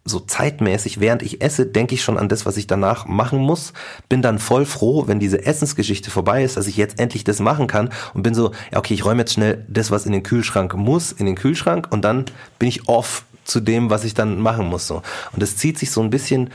so 0.07 0.20
zeitmäßig, 0.20 1.00
während 1.00 1.22
ich 1.22 1.42
esse, 1.42 1.66
denke 1.66 1.94
ich 1.94 2.02
schon 2.02 2.16
an 2.16 2.28
das, 2.28 2.46
was 2.46 2.57
ich 2.57 2.66
danach 2.66 3.07
machen 3.07 3.40
muss. 3.40 3.72
Bin 4.09 4.22
dann 4.22 4.38
voll 4.38 4.64
froh, 4.64 5.07
wenn 5.07 5.20
diese 5.20 5.44
Essensgeschichte 5.44 6.11
vorbei 6.11 6.44
ist, 6.44 6.57
dass 6.57 6.66
ich 6.66 6.76
jetzt 6.76 6.98
endlich 6.98 7.24
das 7.24 7.40
machen 7.40 7.66
kann 7.66 7.90
und 8.14 8.22
bin 8.22 8.34
so, 8.34 8.52
ja, 8.72 8.78
okay, 8.78 8.94
ich 8.94 9.04
räume 9.04 9.22
jetzt 9.22 9.34
schnell 9.34 9.64
das, 9.68 9.90
was 9.90 10.07
in 10.07 10.12
den 10.12 10.22
Kühlschrank 10.22 10.74
muss, 10.74 11.12
in 11.12 11.26
den 11.26 11.34
Kühlschrank 11.34 11.88
und 11.90 12.04
dann 12.04 12.24
bin 12.59 12.68
ich 12.68 12.88
off 12.88 13.24
zu 13.44 13.61
dem, 13.61 13.90
was 13.90 14.04
ich 14.04 14.14
dann 14.14 14.40
machen 14.40 14.66
muss. 14.66 14.86
So. 14.86 15.02
Und 15.32 15.42
das 15.42 15.57
zieht 15.57 15.78
sich 15.78 15.90
so 15.90 16.00
ein 16.02 16.11
bisschen 16.11 16.50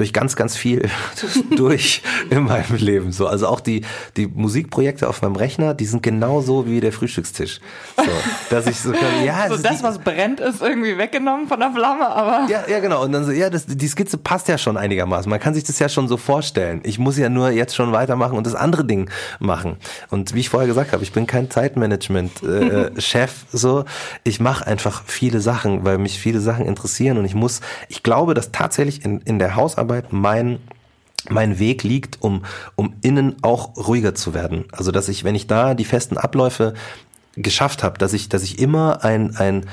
durch 0.00 0.12
ganz, 0.14 0.34
ganz 0.34 0.56
viel 0.56 0.88
durch 1.56 2.02
in 2.30 2.44
meinem 2.44 2.76
Leben. 2.76 3.12
So, 3.12 3.26
also 3.26 3.46
auch 3.46 3.60
die, 3.60 3.82
die 4.16 4.26
Musikprojekte 4.26 5.06
auf 5.08 5.20
meinem 5.20 5.36
Rechner, 5.36 5.74
die 5.74 5.84
sind 5.84 6.02
genauso 6.02 6.66
wie 6.66 6.80
der 6.80 6.92
Frühstückstisch. 6.92 7.60
So, 7.96 8.04
dass 8.48 8.66
ich 8.66 8.80
so 8.80 8.92
kann, 8.92 9.24
ja, 9.24 9.46
so 9.48 9.58
das, 9.58 9.78
die, 9.78 9.84
was 9.84 9.98
brennt, 9.98 10.40
ist 10.40 10.62
irgendwie 10.62 10.96
weggenommen 10.96 11.48
von 11.48 11.60
der 11.60 11.70
Flamme, 11.72 12.08
aber. 12.08 12.50
Ja, 12.50 12.64
ja, 12.66 12.80
genau. 12.80 13.04
Und 13.04 13.12
dann 13.12 13.24
so, 13.24 13.32
ja, 13.32 13.50
das, 13.50 13.66
die 13.66 13.88
Skizze 13.88 14.16
passt 14.16 14.48
ja 14.48 14.56
schon 14.56 14.78
einigermaßen. 14.78 15.28
Man 15.28 15.38
kann 15.38 15.52
sich 15.52 15.64
das 15.64 15.78
ja 15.78 15.90
schon 15.90 16.08
so 16.08 16.16
vorstellen. 16.16 16.80
Ich 16.84 16.98
muss 16.98 17.18
ja 17.18 17.28
nur 17.28 17.50
jetzt 17.50 17.74
schon 17.76 17.92
weitermachen 17.92 18.38
und 18.38 18.46
das 18.46 18.54
andere 18.54 18.86
Ding 18.86 19.10
machen. 19.38 19.76
Und 20.08 20.34
wie 20.34 20.40
ich 20.40 20.48
vorher 20.48 20.66
gesagt 20.66 20.92
habe, 20.94 21.02
ich 21.02 21.12
bin 21.12 21.26
kein 21.26 21.50
Zeitmanagement-Chef, 21.50 23.30
äh, 23.30 23.46
so. 23.56 23.84
Ich 24.24 24.40
mache 24.40 24.66
einfach 24.66 25.02
viele 25.06 25.42
Sachen, 25.42 25.84
weil 25.84 25.98
mich 25.98 26.18
viele 26.18 26.40
Sachen 26.40 26.64
interessieren 26.64 27.18
und 27.18 27.26
ich 27.26 27.34
muss, 27.34 27.60
ich 27.88 28.02
glaube, 28.02 28.32
dass 28.32 28.50
tatsächlich 28.50 29.04
in, 29.04 29.20
in 29.20 29.38
der 29.38 29.56
Hausarbeit 29.56 29.89
Arbeit 29.90 30.12
mein 30.12 30.60
mein 31.28 31.58
Weg 31.58 31.82
liegt, 31.82 32.22
um, 32.22 32.44
um 32.76 32.94
innen 33.02 33.36
auch 33.42 33.76
ruhiger 33.76 34.14
zu 34.14 34.32
werden. 34.32 34.64
Also 34.72 34.90
dass 34.90 35.08
ich, 35.08 35.22
wenn 35.22 35.34
ich 35.34 35.46
da 35.46 35.74
die 35.74 35.84
festen 35.84 36.16
Abläufe 36.16 36.72
geschafft 37.36 37.82
habe, 37.82 37.98
dass 37.98 38.14
ich, 38.14 38.30
dass 38.30 38.42
ich 38.42 38.58
immer 38.58 39.04
ein, 39.04 39.36
ein 39.36 39.66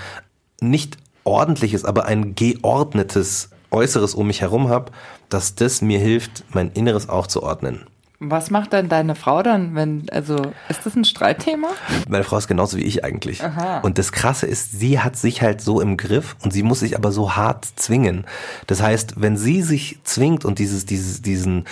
nicht 0.60 0.98
ordentliches, 1.24 1.86
aber 1.86 2.04
ein 2.06 2.36
geordnetes 2.36 3.50
Äußeres 3.72 4.14
um 4.14 4.28
mich 4.28 4.42
herum 4.42 4.68
habe, 4.68 4.92
dass 5.30 5.56
das 5.56 5.82
mir 5.82 6.00
hilft, 6.00 6.44
mein 6.50 6.72
Inneres 6.74 7.08
auch 7.08 7.28
zu 7.28 7.44
ordnen. 7.44 7.86
Was 8.20 8.50
macht 8.50 8.74
denn 8.74 8.90
deine 8.90 9.14
Frau 9.14 9.44
dann, 9.44 9.76
wenn, 9.76 10.10
also, 10.12 10.38
ist 10.70 10.86
das 10.88 10.96
ein 10.96 11.06
Streitthema? 11.06 11.68
Meine 12.10 12.24
Frau 12.24 12.38
ist 12.38 12.48
genauso 12.48 12.78
wie 12.78 12.82
ich 12.82 13.04
eigentlich. 13.04 13.44
Aha. 13.44 13.82
Und 13.82 14.00
das 14.00 14.12
Krasse 14.12 14.48
ist, 14.48 14.72
sie 14.80 15.00
hat 15.00 15.16
sich 15.16 15.44
halt 15.44 15.62
so 15.62 15.82
im 15.82 15.98
Griff 15.98 16.36
und 16.44 16.52
sie 16.52 16.64
muss 16.64 16.80
sich 16.80 16.98
aber 16.98 17.12
so 17.12 17.36
hart 17.36 17.66
zwingen. 17.76 18.26
Das 18.66 18.82
heißt, 18.82 19.22
wenn 19.22 19.38
sie 19.38 19.62
sich 19.62 20.00
zwingt 20.04 20.46
und 20.46 20.58
dieses, 20.58 20.88
dieses, 20.88 21.22
diesen 21.22 21.66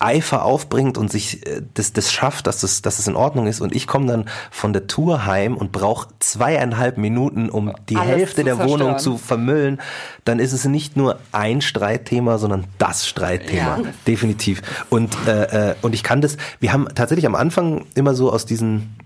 Eifer 0.00 0.44
aufbringt 0.44 0.98
und 0.98 1.12
sich 1.12 1.46
äh, 1.46 1.62
das, 1.74 1.92
das 1.92 2.12
schafft, 2.12 2.48
dass 2.48 2.64
es, 2.64 2.82
dass 2.82 2.98
es 2.98 3.06
in 3.06 3.14
Ordnung 3.14 3.46
ist 3.46 3.60
und 3.60 3.74
ich 3.74 3.86
komme 3.86 4.06
dann 4.06 4.24
von 4.50 4.72
der 4.72 4.88
Tour 4.88 5.24
heim 5.26 5.56
und 5.56 5.70
brauche 5.70 6.08
zweieinhalb 6.18 6.98
Minuten, 6.98 7.48
um 7.48 7.72
die 7.88 7.96
Alles 7.96 8.10
Hälfte 8.10 8.42
der 8.42 8.56
zerstören. 8.56 8.80
Wohnung 8.80 8.98
zu 8.98 9.16
vermüllen, 9.18 9.80
dann 10.24 10.38
ist 10.38 10.52
es 10.52 10.64
nicht 10.64 10.96
nur 10.96 11.18
ein 11.32 11.60
Streitthema, 11.60 12.38
sondern 12.38 12.64
das 12.78 13.06
Streitthema. 13.06 13.78
Ja. 13.78 13.84
Definitiv. 14.06 14.62
Und 14.90 15.16
äh, 15.26 15.70
äh, 15.70 15.74
und 15.82 15.94
ich 15.94 16.02
kann 16.02 16.20
das, 16.20 16.36
wir 16.60 16.72
haben 16.72 16.88
tatsächlich 16.94 17.26
am 17.26 17.34
Anfang 17.34 17.86
immer 17.94 18.14
so 18.14 18.32
aus 18.32 18.46
diesen 18.46 18.96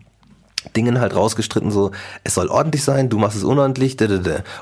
Dingen 0.77 1.01
halt 1.01 1.15
rausgestritten, 1.15 1.71
so, 1.71 1.91
es 2.25 2.35
soll 2.35 2.49
ordentlich 2.49 2.83
sein, 2.83 3.11
du 3.11 3.19
machst 3.19 3.37
es 3.37 3.45
unordentlich, 3.45 3.97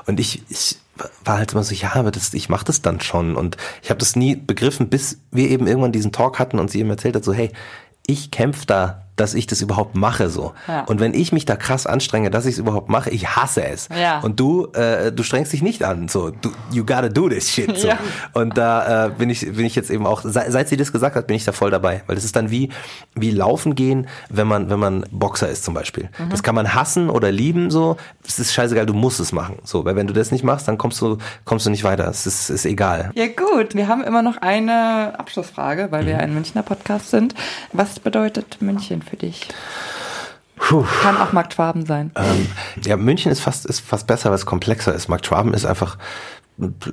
und 0.05 0.19
ich, 0.19 0.43
ich 0.49 0.77
war 1.23 1.37
halt 1.37 1.53
immer 1.53 1.63
so, 1.63 1.73
ja, 1.73 1.95
aber 1.95 2.11
das, 2.11 2.33
ich 2.33 2.49
mach 2.49 2.63
das 2.63 2.81
dann 2.81 2.99
schon. 3.01 3.35
Und 3.35 3.57
ich 3.81 3.89
habe 3.89 3.99
das 3.99 4.15
nie 4.15 4.35
begriffen, 4.35 4.89
bis 4.89 5.17
wir 5.31 5.49
eben 5.49 5.65
irgendwann 5.65 5.91
diesen 5.91 6.11
Talk 6.11 6.39
hatten 6.39 6.59
und 6.59 6.69
sie 6.69 6.81
ihm 6.81 6.89
erzählt 6.89 7.15
hat, 7.15 7.23
so, 7.23 7.33
hey, 7.33 7.51
ich 8.05 8.31
kämpfe 8.31 8.65
da 8.65 9.02
dass 9.15 9.33
ich 9.33 9.47
das 9.47 9.61
überhaupt 9.61 9.95
mache 9.95 10.29
so. 10.29 10.53
Ja. 10.67 10.81
Und 10.85 10.99
wenn 10.99 11.13
ich 11.13 11.31
mich 11.31 11.45
da 11.45 11.55
krass 11.55 11.85
anstrenge, 11.85 12.31
dass 12.31 12.45
ich 12.45 12.53
es 12.53 12.59
überhaupt 12.59 12.89
mache, 12.89 13.09
ich 13.09 13.35
hasse 13.35 13.63
es. 13.63 13.89
Ja. 13.95 14.19
Und 14.19 14.39
du, 14.39 14.67
äh, 14.73 15.11
du 15.11 15.23
strengst 15.23 15.53
dich 15.53 15.61
nicht 15.61 15.83
an. 15.83 16.07
So, 16.07 16.31
du, 16.31 16.51
you 16.71 16.83
gotta 16.83 17.09
do 17.09 17.29
this 17.29 17.49
shit. 17.49 17.77
So. 17.77 17.87
Ja. 17.87 17.97
Und 18.33 18.57
da 18.57 19.07
äh, 19.07 19.09
bin 19.11 19.29
ich, 19.29 19.41
bin 19.41 19.65
ich 19.65 19.75
jetzt 19.75 19.91
eben 19.91 20.07
auch. 20.07 20.21
Seit, 20.23 20.51
seit 20.51 20.69
sie 20.69 20.77
das 20.77 20.91
gesagt 20.91 21.15
hat, 21.15 21.27
bin 21.27 21.35
ich 21.35 21.45
da 21.45 21.51
voll 21.51 21.71
dabei, 21.71 22.03
weil 22.07 22.15
das 22.15 22.25
ist 22.25 22.35
dann 22.35 22.49
wie 22.49 22.69
wie 23.15 23.31
laufen 23.31 23.75
gehen, 23.75 24.07
wenn 24.29 24.47
man 24.47 24.69
wenn 24.69 24.79
man 24.79 25.05
Boxer 25.11 25.49
ist 25.49 25.63
zum 25.63 25.73
Beispiel. 25.73 26.09
Mhm. 26.17 26.29
Das 26.29 26.41
kann 26.41 26.55
man 26.55 26.73
hassen 26.73 27.09
oder 27.09 27.31
lieben 27.31 27.69
so. 27.69 27.97
Es 28.25 28.39
ist 28.39 28.53
scheißegal, 28.53 28.85
du 28.85 28.93
musst 28.93 29.19
es 29.19 29.31
machen. 29.31 29.57
So, 29.63 29.85
weil 29.85 29.95
wenn 29.95 30.07
du 30.07 30.13
das 30.13 30.31
nicht 30.31 30.43
machst, 30.43 30.67
dann 30.67 30.77
kommst 30.77 31.01
du 31.01 31.17
kommst 31.45 31.65
du 31.65 31.69
nicht 31.69 31.83
weiter. 31.83 32.07
Es 32.07 32.25
ist, 32.25 32.49
ist 32.49 32.65
egal. 32.65 33.11
Ja 33.15 33.27
gut, 33.27 33.75
wir 33.75 33.87
haben 33.87 34.03
immer 34.03 34.21
noch 34.21 34.37
eine 34.37 35.13
Abschlussfrage, 35.19 35.87
weil 35.91 36.03
mhm. 36.03 36.07
wir 36.07 36.19
ein 36.19 36.33
Münchner 36.33 36.63
Podcast 36.63 37.11
sind. 37.11 37.35
Was 37.73 37.99
bedeutet 37.99 38.61
München 38.61 39.02
für 39.03 39.17
dich? 39.17 39.47
Puh. 40.57 40.85
Kann 41.01 41.17
auch 41.17 41.33
Markt 41.33 41.53
Schwaben 41.53 41.85
sein. 41.85 42.11
Ähm, 42.15 42.47
ja, 42.85 42.95
München 42.95 43.31
ist 43.31 43.41
fast, 43.41 43.65
ist 43.65 43.81
fast 43.81 44.07
besser, 44.07 44.29
weil 44.29 44.35
es 44.35 44.45
komplexer 44.45 44.93
ist. 44.93 45.09
Markt 45.09 45.25
Schwaben 45.25 45.53
ist 45.53 45.65
einfach 45.65 45.97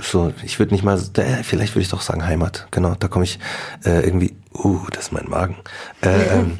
so, 0.01 0.33
ich 0.43 0.59
würde 0.59 0.73
nicht 0.73 0.85
mal, 0.85 0.99
äh, 1.17 1.43
vielleicht 1.43 1.75
würde 1.75 1.83
ich 1.83 1.91
doch 1.91 2.01
sagen 2.01 2.25
Heimat. 2.25 2.67
Genau, 2.71 2.95
da 2.99 3.09
komme 3.09 3.25
ich 3.25 3.39
äh, 3.85 4.01
irgendwie, 4.01 4.35
uh, 4.55 4.81
das 4.91 5.05
ist 5.05 5.13
mein 5.13 5.29
Magen. 5.29 5.57
Äh, 6.03 6.39
ähm, 6.39 6.59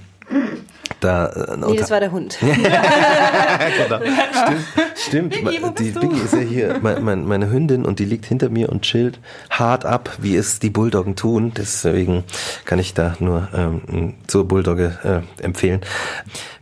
da, 0.99 1.27
äh, 1.27 1.57
nee, 1.57 1.77
das 1.77 1.91
war 1.91 2.01
der 2.01 2.13
Hund. 2.13 2.39
genau. 2.41 4.01
Stimmt, 4.01 4.65
stimmt. 4.97 5.31
Biggie, 5.31 5.61
die 5.79 5.91
Biggie 5.91 6.21
ist 6.21 6.35
ja 6.35 6.41
hier 6.41 6.79
mein, 6.83 7.03
mein, 7.03 7.25
meine 7.25 7.51
Hündin 7.51 7.85
und 7.85 7.99
die 7.99 8.05
liegt 8.05 8.27
hinter 8.27 8.49
mir 8.49 8.69
und 8.71 8.83
chillt 8.83 9.21
hart 9.51 9.85
ab, 9.85 10.19
wie 10.19 10.37
es 10.37 10.59
die 10.59 10.71
Bulldoggen 10.71 11.17
tun. 11.17 11.53
Deswegen 11.57 12.25
kann 12.65 12.79
ich 12.79 12.95
da 12.95 13.17
nur 13.21 13.49
ähm, 13.55 14.15
zur 14.27 14.49
Bulldogge 14.49 15.25
äh, 15.39 15.43
empfehlen. 15.43 15.81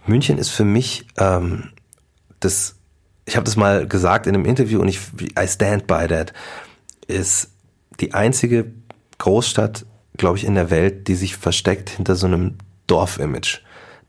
München 0.07 0.39
ist 0.39 0.51
für 0.51 0.65
mich 0.65 1.07
ähm, 1.17 1.71
das 2.41 2.79
ich 3.29 3.37
habe 3.37 3.45
das 3.45 3.57
mal 3.57 3.87
gesagt 3.87 4.27
in 4.27 4.35
einem 4.35 4.47
Interview 4.47 4.81
und 4.81 4.89
ich, 4.89 5.01
I 5.39 5.47
stand 5.47 5.87
by 5.87 6.07
that, 6.09 6.33
ist 7.07 7.51
die 8.01 8.15
einzige 8.15 8.73
Großstadt, 9.19 9.85
glaube 10.17 10.39
ich, 10.39 10.45
in 10.45 10.55
der 10.55 10.71
Welt, 10.71 11.09
die 11.09 11.15
sich 11.15 11.37
versteckt 11.37 11.91
hinter 11.91 12.17
so 12.17 12.27
einem 12.27 12.57
Dorfimage. 12.87 13.61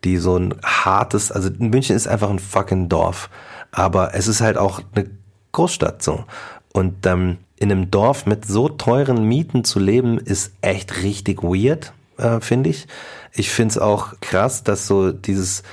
Die 0.04 0.18
so 0.18 0.38
ein 0.38 0.56
hartes, 0.64 1.32
also 1.32 1.50
München 1.58 1.95
ist 1.95 2.08
einfach 2.08 2.30
ein 2.30 2.39
fucking 2.39 2.89
Dorf. 2.89 3.30
Aber 3.72 4.14
es 4.16 4.28
ist 4.28 4.41
halt 4.41 4.58
auch 4.58 4.82
eine 4.95 5.10
Großstadt 5.52 6.02
so. 6.02 6.26
Und 6.74 7.06
ähm, 7.06 7.38
in 7.58 7.72
einem 7.72 7.91
Dorf 7.91 8.26
mit 8.26 8.45
so 8.45 8.70
teuren 8.70 9.24
Mieten 9.24 9.64
zu 9.64 9.80
leben, 9.80 10.18
ist 10.18 10.54
echt 10.62 11.04
richtig 11.04 11.43
weird, 11.43 11.91
äh, 12.18 12.39
finde 12.39 12.70
ich. 12.70 12.88
Ich 13.34 13.50
finde 13.50 13.74
es 13.74 13.78
auch 13.78 14.14
krass, 14.22 14.64
dass 14.64 14.88
so 14.88 15.12
dieses 15.12 15.64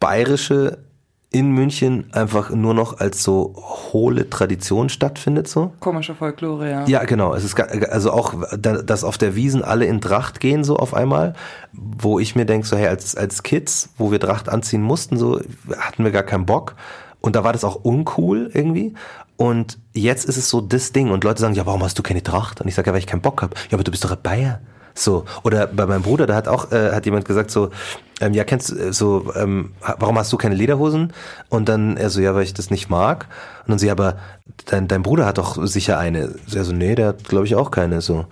bayerische 0.00 0.78
in 1.32 1.50
München 1.50 2.12
einfach 2.12 2.50
nur 2.50 2.74
noch 2.74 3.00
als 3.00 3.22
so 3.22 3.54
hohle 3.92 4.28
Tradition 4.28 4.88
stattfindet 4.88 5.48
so. 5.48 5.72
Komische 5.80 6.14
Folklore, 6.14 6.70
ja. 6.70 6.86
Ja, 6.86 7.04
genau. 7.04 7.34
Es 7.34 7.42
ist 7.42 7.58
also 7.58 8.12
auch, 8.12 8.34
dass 8.56 9.02
auf 9.02 9.18
der 9.18 9.34
Wiesen 9.34 9.62
alle 9.62 9.86
in 9.86 10.00
Tracht 10.00 10.40
gehen 10.40 10.62
so 10.62 10.76
auf 10.76 10.94
einmal, 10.94 11.34
wo 11.72 12.18
ich 12.18 12.36
mir 12.36 12.44
denke 12.44 12.66
so, 12.66 12.76
hey, 12.76 12.88
als 12.88 13.16
als 13.16 13.42
Kids, 13.42 13.88
wo 13.96 14.12
wir 14.12 14.20
Tracht 14.20 14.48
anziehen 14.48 14.82
mussten, 14.82 15.16
so 15.16 15.40
hatten 15.78 16.04
wir 16.04 16.10
gar 16.10 16.22
keinen 16.22 16.46
Bock 16.46 16.76
und 17.20 17.34
da 17.34 17.44
war 17.44 17.52
das 17.52 17.64
auch 17.64 17.76
uncool 17.76 18.50
irgendwie. 18.52 18.94
Und 19.36 19.78
jetzt 19.92 20.26
ist 20.26 20.36
es 20.36 20.50
so 20.50 20.60
das 20.60 20.92
Ding 20.92 21.10
und 21.10 21.24
Leute 21.24 21.40
sagen, 21.40 21.54
ja, 21.54 21.64
warum 21.66 21.82
hast 21.82 21.98
du 21.98 22.02
keine 22.02 22.22
Tracht? 22.22 22.60
Und 22.60 22.68
ich 22.68 22.74
sage, 22.74 22.88
ja, 22.88 22.92
weil 22.92 23.00
ich 23.00 23.06
keinen 23.06 23.22
Bock 23.22 23.42
habe. 23.42 23.54
Ja, 23.70 23.74
aber 23.74 23.84
du 23.84 23.90
bist 23.90 24.04
doch 24.04 24.12
ein 24.12 24.22
Bayer. 24.22 24.60
So. 24.94 25.24
Oder 25.42 25.66
bei 25.66 25.86
meinem 25.86 26.02
Bruder, 26.02 26.26
da 26.26 26.34
hat 26.34 26.48
auch, 26.48 26.70
äh, 26.72 26.92
hat 26.92 27.04
jemand 27.06 27.24
gesagt 27.24 27.50
so, 27.50 27.70
ähm, 28.20 28.34
ja, 28.34 28.44
kennst 28.44 28.70
du, 28.70 28.76
äh, 28.76 28.92
so, 28.92 29.32
ähm, 29.34 29.72
warum 29.98 30.18
hast 30.18 30.32
du 30.32 30.36
keine 30.36 30.54
Lederhosen? 30.54 31.12
Und 31.48 31.68
dann 31.68 31.96
er 31.96 32.10
so, 32.10 32.20
ja, 32.20 32.34
weil 32.34 32.44
ich 32.44 32.54
das 32.54 32.70
nicht 32.70 32.88
mag. 32.88 33.26
Und 33.64 33.70
dann 33.70 33.78
sie, 33.78 33.90
aber 33.90 34.16
dein, 34.66 34.88
dein 34.88 35.02
Bruder 35.02 35.26
hat 35.26 35.38
doch 35.38 35.64
sicher 35.66 35.98
eine. 35.98 36.34
Er 36.54 36.64
so, 36.64 36.72
nee, 36.72 36.94
der 36.94 37.08
hat, 37.08 37.24
glaube 37.24 37.46
ich, 37.46 37.54
auch 37.56 37.70
keine. 37.70 38.00
So, 38.00 38.26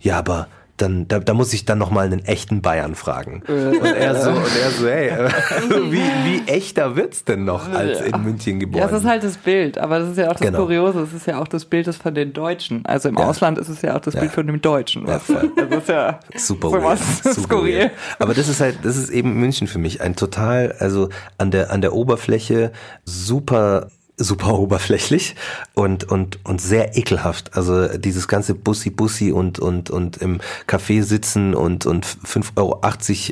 ja, 0.00 0.18
aber 0.18 0.48
dann, 0.76 1.06
da, 1.06 1.18
da 1.20 1.34
muss 1.34 1.52
ich 1.52 1.64
dann 1.64 1.78
nochmal 1.78 2.06
einen 2.06 2.24
echten 2.24 2.62
Bayern 2.62 2.94
fragen. 2.94 3.42
Äh. 3.46 3.78
Und 3.78 3.84
er 3.84 4.20
so, 4.20 4.30
und 4.30 4.38
er 4.38 4.70
so, 4.70 4.88
hey, 4.88 5.10
wie, 5.90 6.02
wie 6.24 6.48
echter 6.48 6.96
wird's 6.96 7.24
denn 7.24 7.44
noch 7.44 7.70
als 7.70 8.00
in 8.00 8.22
München 8.22 8.58
geboren? 8.58 8.80
Ja, 8.80 8.88
das 8.88 9.02
ist 9.02 9.08
halt 9.08 9.22
das 9.22 9.36
Bild, 9.36 9.78
aber 9.78 10.00
das 10.00 10.10
ist 10.10 10.18
ja 10.18 10.28
auch 10.28 10.32
das 10.32 10.40
genau. 10.40 10.64
Kuriose, 10.64 11.00
es 11.00 11.12
ist 11.12 11.26
ja 11.26 11.40
auch 11.40 11.48
das 11.48 11.66
Bild 11.66 11.92
von 11.94 12.14
den 12.14 12.32
Deutschen. 12.32 12.84
Also 12.86 13.08
im 13.08 13.16
ja. 13.16 13.24
Ausland 13.24 13.58
ist 13.58 13.68
es 13.68 13.82
ja 13.82 13.96
auch 13.96 14.00
das 14.00 14.14
ja. 14.14 14.20
Bild 14.20 14.32
von 14.32 14.46
dem 14.46 14.60
Deutschen. 14.60 15.06
Ja, 15.06 15.18
voll. 15.18 15.50
Das 15.72 15.82
ist 15.82 15.88
ja 15.88 16.20
super 16.36 16.70
so 16.70 16.76
weird. 16.76 16.98
Super 16.98 17.40
skurril. 17.40 17.78
Weird. 17.78 17.90
Aber 18.18 18.34
das 18.34 18.48
ist 18.48 18.60
halt, 18.60 18.78
das 18.82 18.96
ist 18.96 19.10
eben 19.10 19.34
München 19.34 19.66
für 19.66 19.78
mich. 19.78 20.00
Ein 20.00 20.16
total, 20.16 20.74
also 20.78 21.08
an 21.38 21.50
der, 21.50 21.70
an 21.70 21.80
der 21.80 21.92
Oberfläche 21.92 22.72
super 23.04 23.88
super 24.16 24.58
oberflächlich 24.58 25.34
und 25.74 26.04
und 26.04 26.38
und 26.44 26.60
sehr 26.60 26.96
ekelhaft. 26.96 27.56
Also 27.56 27.88
dieses 27.98 28.28
ganze 28.28 28.54
Bussi 28.54 28.90
Bussi 28.90 29.32
und 29.32 29.58
und 29.58 29.90
und 29.90 30.18
im 30.18 30.40
Café 30.66 31.02
sitzen 31.02 31.54
und 31.54 31.86
und 31.86 32.06
5,80 32.06 32.58
Euro 32.58 32.80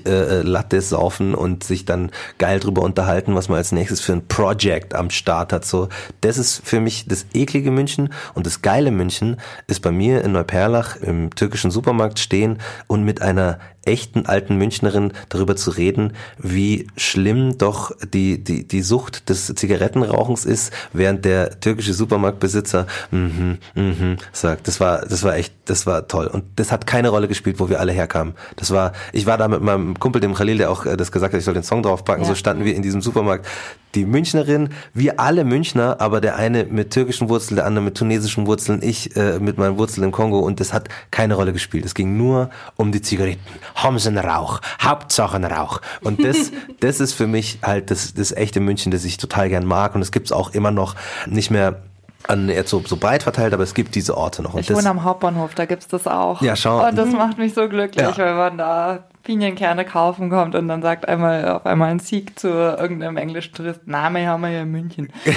äh, 0.06 0.42
Latte 0.42 0.80
saufen 0.80 1.34
und 1.34 1.64
sich 1.64 1.84
dann 1.84 2.10
geil 2.38 2.60
drüber 2.60 2.82
unterhalten, 2.82 3.34
was 3.34 3.48
man 3.48 3.58
als 3.58 3.72
nächstes 3.72 4.00
für 4.00 4.12
ein 4.12 4.26
Project 4.26 4.94
am 4.94 5.10
Start 5.10 5.52
hat. 5.52 5.64
So, 5.64 5.88
das 6.22 6.38
ist 6.38 6.62
für 6.64 6.80
mich 6.80 7.06
das 7.06 7.26
eklige 7.34 7.70
München 7.70 8.12
und 8.34 8.46
das 8.46 8.62
geile 8.62 8.90
München 8.90 9.36
ist 9.66 9.80
bei 9.80 9.90
mir 9.90 10.24
in 10.24 10.32
Neuperlach 10.32 10.96
im 10.96 11.34
türkischen 11.34 11.70
Supermarkt 11.70 12.18
stehen 12.18 12.58
und 12.86 13.04
mit 13.04 13.20
einer 13.22 13.58
echten 13.84 14.26
alten 14.26 14.56
Münchnerin 14.56 15.12
darüber 15.28 15.56
zu 15.56 15.70
reden, 15.70 16.12
wie 16.38 16.86
schlimm 16.96 17.56
doch 17.56 17.92
die, 18.12 18.42
die, 18.42 18.66
die 18.66 18.82
Sucht 18.82 19.28
des 19.28 19.46
Zigarettenrauchens 19.46 20.44
ist, 20.44 20.72
während 20.92 21.24
der 21.24 21.60
türkische 21.60 21.94
Supermarktbesitzer 21.94 22.86
mhm, 23.10 23.58
mhm, 23.74 24.16
sagt. 24.32 24.68
Das 24.68 24.80
war, 24.80 25.06
das 25.06 25.22
war 25.22 25.36
echt, 25.36 25.54
das 25.64 25.86
war 25.86 26.08
toll. 26.08 26.26
Und 26.26 26.44
das 26.56 26.72
hat 26.72 26.86
keine 26.86 27.08
Rolle 27.08 27.28
gespielt, 27.28 27.58
wo 27.58 27.68
wir 27.68 27.80
alle 27.80 27.92
herkamen. 27.92 28.34
Das 28.56 28.70
war, 28.70 28.92
ich 29.12 29.26
war 29.26 29.38
da 29.38 29.48
mit 29.48 29.62
meinem 29.62 29.98
Kumpel, 29.98 30.20
dem 30.20 30.34
Khalil, 30.34 30.58
der 30.58 30.70
auch 30.70 30.84
äh, 30.84 30.96
das 30.96 31.10
gesagt 31.10 31.32
hat, 31.32 31.38
ich 31.38 31.44
soll 31.44 31.54
den 31.54 31.62
Song 31.62 31.82
draufpacken. 31.82 32.24
Ja. 32.24 32.28
So 32.28 32.34
standen 32.34 32.64
wir 32.64 32.74
in 32.74 32.82
diesem 32.82 33.00
Supermarkt 33.00 33.46
die 33.94 34.04
Münchnerin, 34.04 34.70
wir 34.94 35.18
alle 35.18 35.44
Münchner, 35.44 36.00
aber 36.00 36.20
der 36.20 36.36
eine 36.36 36.64
mit 36.64 36.90
türkischen 36.92 37.28
Wurzeln, 37.28 37.56
der 37.56 37.66
andere 37.66 37.84
mit 37.84 37.96
tunesischen 37.96 38.46
Wurzeln, 38.46 38.80
ich 38.82 39.16
äh, 39.16 39.40
mit 39.40 39.58
meinen 39.58 39.78
Wurzeln 39.78 40.04
im 40.04 40.12
Kongo 40.12 40.38
und 40.38 40.60
das 40.60 40.72
hat 40.72 40.88
keine 41.10 41.34
Rolle 41.34 41.52
gespielt. 41.52 41.84
Es 41.84 41.94
ging 41.94 42.16
nur 42.16 42.50
um 42.76 42.92
die 42.92 43.02
Zigaretten. 43.02 43.40
Hamsen 43.74 44.18
Rauch, 44.18 44.60
Hauptsachen 44.82 45.44
Rauch. 45.44 45.80
Und 46.02 46.24
das, 46.24 46.52
das 46.80 47.00
ist 47.00 47.12
für 47.12 47.26
mich 47.26 47.58
halt 47.62 47.90
das, 47.90 48.14
das 48.14 48.32
echte 48.32 48.60
München, 48.60 48.92
das 48.92 49.04
ich 49.04 49.16
total 49.16 49.48
gern 49.48 49.66
mag 49.66 49.94
und 49.94 50.02
es 50.02 50.12
gibt's 50.12 50.32
auch 50.32 50.50
immer 50.50 50.70
noch 50.70 50.94
nicht 51.26 51.50
mehr 51.50 51.82
an 52.28 52.48
jetzt 52.48 52.70
so, 52.70 52.82
so 52.86 52.96
breit 52.96 53.22
verteilt, 53.22 53.54
aber 53.54 53.62
es 53.62 53.74
gibt 53.74 53.94
diese 53.94 54.16
Orte 54.16 54.42
noch. 54.42 54.54
Und 54.54 54.60
ich 54.60 54.74
wohne 54.74 54.88
am 54.90 55.04
Hauptbahnhof, 55.04 55.54
da 55.54 55.64
gibt's 55.64 55.88
das 55.88 56.06
auch. 56.06 56.42
Ja, 56.42 56.54
schau. 56.54 56.86
Und 56.86 56.96
das 56.96 57.12
macht 57.12 57.38
mich 57.38 57.54
so 57.54 57.68
glücklich, 57.68 58.16
ja. 58.16 58.18
weil 58.18 58.34
man 58.34 58.58
da 58.58 59.04
Pinienkerne 59.22 59.84
kaufen 59.84 60.30
kommt 60.30 60.54
und 60.54 60.68
dann 60.68 60.82
sagt 60.82 61.08
einmal 61.08 61.48
auf 61.48 61.66
einmal 61.66 61.90
ein 61.90 61.98
Sieg 61.98 62.38
zu 62.38 62.48
irgendeinem 62.48 63.16
englischen 63.16 63.54
Tourist, 63.54 63.86
Name 63.86 64.26
haben 64.26 64.42
wir 64.42 64.50
ja 64.50 64.62
in 64.62 64.70
München. 64.70 65.12
ja, 65.24 65.32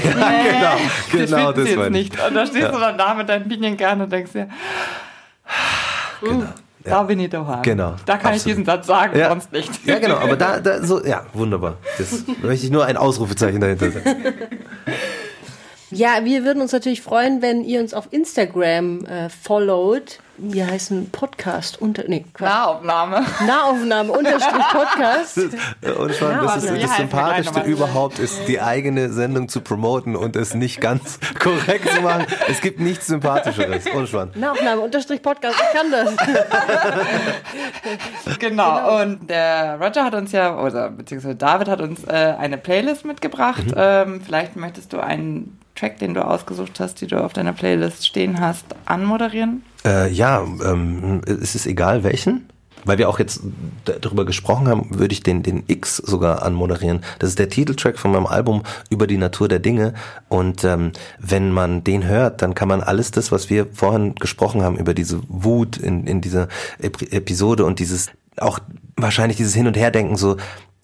genau, 1.12 1.26
genau 1.26 1.52
das, 1.52 1.64
das 1.66 1.76
jetzt 1.76 1.92
nicht. 1.92 2.28
Und 2.28 2.34
da 2.34 2.46
stehst 2.46 2.64
ja. 2.64 2.72
du 2.72 2.80
dann 2.80 2.98
da 2.98 3.14
mit 3.14 3.30
deinen 3.30 3.48
Pinienkerne 3.48 4.04
und 4.04 4.12
denkst 4.12 4.32
dir, 4.34 4.50
genau. 6.22 6.46
Ja. 6.86 6.92
Da 6.92 7.04
bin 7.04 7.20
ich 7.20 7.30
daheim. 7.30 7.62
Genau. 7.62 7.96
Da 8.06 8.18
kann 8.18 8.34
absolut. 8.34 8.38
ich 8.38 8.44
diesen 8.44 8.66
Satz 8.66 8.88
sagen, 8.88 9.18
ja. 9.18 9.30
sonst 9.30 9.52
nicht. 9.52 9.86
Ja, 9.86 10.00
genau, 10.00 10.16
aber 10.16 10.36
da, 10.36 10.60
da 10.60 10.84
so, 10.84 11.04
ja, 11.04 11.26
wunderbar. 11.34 11.78
Das 11.98 12.26
möchte 12.42 12.66
ich 12.66 12.72
nur 12.72 12.86
ein 12.86 12.98
Ausrufezeichen 12.98 13.62
dahinter 13.62 13.92
setzen. 13.92 14.16
Ja, 15.96 16.26
wir 16.26 16.44
würden 16.44 16.60
uns 16.60 16.72
natürlich 16.72 17.04
freuen, 17.04 17.44
wenn 17.44 17.64
ihr 17.64 17.80
uns 17.80 17.94
auf 17.94 18.08
Instagram 18.10 19.06
äh, 19.06 19.30
followt 19.30 20.20
wie 20.52 20.64
heißt 20.64 20.92
ein 20.92 21.10
Podcast 21.10 21.82
unter 21.82 22.04
nee, 22.08 22.26
Nahaufnahme. 22.38 23.26
Nahaufnahme 23.46 24.12
unterstrich 24.12 24.66
Podcast. 24.72 25.38
Das, 25.82 25.96
und 25.96 26.16
schon, 26.16 26.34
das 26.34 26.64
ist 26.64 26.84
das 26.84 26.98
Sympathischste 26.98 27.62
überhaupt, 27.62 28.20
ist 28.20 28.48
die 28.48 28.60
eigene 28.60 29.12
Sendung 29.12 29.48
zu 29.48 29.62
promoten 29.62 30.16
und 30.16 30.36
es 30.36 30.54
nicht 30.54 30.82
ganz 30.82 31.20
korrekt 31.40 31.90
zu 31.90 32.02
machen. 32.02 32.26
Es 32.50 32.62
gibt 32.62 32.80
nichts 32.80 33.08
Sympathischeres. 33.08 33.86
Und 33.94 34.10
schon. 34.10 34.32
Nahaufnahme 34.36 34.82
unterstrich 34.82 35.22
Podcast, 35.22 35.56
ich 35.56 35.80
kann 35.80 35.92
das. 35.92 36.16
genau. 38.40 38.76
genau. 38.76 39.02
Und 39.02 39.30
der 39.30 39.80
Roger 39.80 40.04
hat 40.04 40.16
uns 40.16 40.32
ja, 40.32 40.60
oder 40.60 40.90
beziehungsweise 40.90 41.36
David 41.36 41.70
hat 41.70 41.82
uns 41.82 42.04
äh, 42.06 42.36
eine 42.38 42.58
Playlist 42.58 43.06
mitgebracht. 43.06 43.66
Mhm. 43.66 43.74
Ähm, 43.76 44.22
vielleicht 44.26 44.56
möchtest 44.56 44.94
du 44.94 45.00
einen 45.00 45.60
Track, 45.76 46.00
den 46.00 46.14
du 46.14 46.26
ausgesucht 46.26 46.80
hast, 46.80 47.02
die 47.02 47.08
du 47.08 47.24
auf 47.24 47.34
deiner 47.34 47.54
Playlist 47.54 48.06
stehen 48.06 48.40
hast, 48.40 48.66
anmoderieren? 48.86 49.64
Äh, 49.86 50.12
ja, 50.12 50.46
ähm, 50.66 51.22
es 51.26 51.56
ist 51.56 51.66
egal 51.66 52.04
welchen. 52.04 52.48
Weil 52.86 52.98
wir 52.98 53.10
auch 53.10 53.20
jetzt 53.20 53.42
darüber 53.86 54.26
gesprochen 54.26 54.68
haben, 54.68 55.00
würde 55.00 55.14
ich 55.14 55.24
den, 55.24 55.42
den 55.42 55.64
X 55.68 55.98
sogar 55.98 56.44
anmoderieren. 56.44 57.02
Das 57.20 57.30
ist 57.30 57.40
der 57.40 57.50
Titeltrack 57.50 57.98
von 57.98 58.12
meinem 58.12 58.26
Album 58.26 58.64
über 58.90 59.08
die 59.08 59.18
Natur 59.18 59.48
der 59.48 59.60
Dinge. 59.60 59.94
Und 60.28 60.64
ähm, 60.66 60.92
wenn 61.18 61.52
man 61.52 61.84
den 61.84 62.06
hört, 62.06 62.42
dann 62.42 62.56
kann 62.56 62.68
man 62.68 62.82
alles 62.82 63.12
das, 63.12 63.32
was 63.32 63.50
wir 63.50 63.68
vorhin 63.72 64.16
gesprochen 64.16 64.64
haben, 64.64 64.78
über 64.78 64.94
diese 64.94 65.22
Wut 65.30 65.78
in, 65.78 66.06
in 66.08 66.20
dieser 66.20 66.50
Episode 66.80 67.64
und 67.64 67.80
dieses, 67.80 68.10
auch 68.38 68.60
wahrscheinlich 68.98 69.38
dieses 69.38 69.54
Hin- 69.54 69.68
und 69.68 69.78
Herdenken, 69.78 70.18
so, 70.18 70.36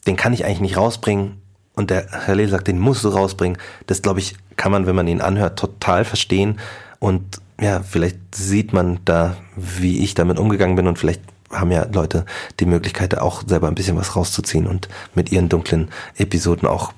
den 0.08 0.16
kann 0.16 0.34
ich 0.34 0.46
eigentlich 0.46 0.62
nicht 0.62 0.78
rausbringen. 0.78 1.42
Und 1.76 1.90
der 1.90 2.08
Herr 2.12 2.36
Lehl 2.36 2.50
sagt, 2.50 2.68
den 2.68 2.80
musst 2.80 3.04
du 3.04 3.10
rausbringen. 3.10 3.58
Das, 3.88 4.02
glaube 4.02 4.20
ich, 4.20 4.36
kann 4.56 4.72
man, 4.72 4.86
wenn 4.86 4.96
man 4.96 5.08
ihn 5.08 5.22
anhört, 5.22 5.60
total 5.60 6.04
verstehen. 6.06 6.60
Und 7.00 7.42
ja, 7.60 7.82
vielleicht 7.82 8.36
sieht 8.36 8.74
man 8.74 9.00
da, 9.06 9.38
wie 9.56 10.04
ich 10.04 10.14
damit 10.14 10.40
umgegangen 10.40 10.76
bin 10.76 10.88
und 10.88 10.98
vielleicht 10.98 11.22
haben 11.52 11.72
ja 11.72 11.86
Leute 11.92 12.26
die 12.60 12.66
Möglichkeit, 12.66 13.18
auch 13.18 13.44
selber 13.46 13.68
ein 13.68 13.76
bisschen 13.76 13.98
was 13.98 14.16
rauszuziehen 14.16 14.68
und 14.68 14.88
mit 15.16 15.32
ihren 15.32 15.50
dunklen 15.50 15.90
Episoden 16.18 16.68
auch 16.68 16.94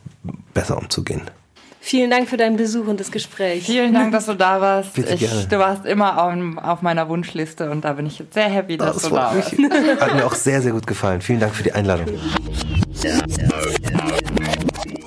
besser 0.54 0.78
umzugehen. 0.78 1.22
Vielen 1.84 2.12
Dank 2.12 2.30
für 2.30 2.38
deinen 2.38 2.58
Besuch 2.58 2.86
und 2.86 3.00
das 3.00 3.12
Gespräch. 3.12 3.66
Vielen 3.66 3.92
Dank, 3.96 4.12
dass 4.12 4.28
du 4.28 4.36
da 4.36 4.62
warst. 4.62 4.94
Bitte 4.94 5.16
ich, 5.16 5.22
gerne. 5.22 5.48
Du 5.50 5.58
warst 5.58 5.86
immer 5.88 6.22
auf, 6.24 6.34
auf, 6.58 6.82
meiner 6.84 7.10
Wunschliste 7.10 7.72
und 7.72 7.84
da 7.84 7.94
bin 7.94 8.06
ich 8.06 8.24
sehr 8.30 8.50
happy, 8.50 8.78
dass 8.78 8.94
das 8.94 9.04
du 9.04 9.10
da 9.10 9.36
warst. 9.36 9.54
Hat 10.00 10.14
mir 10.14 10.26
auch 10.26 10.36
sehr, 10.36 10.62
sehr 10.62 10.74
gut 10.74 10.86
gefallen. 10.86 11.22
Vielen 11.22 11.40
Dank 11.40 11.56
für 11.56 11.64
die 11.64 11.72
Einladung. 11.72 12.06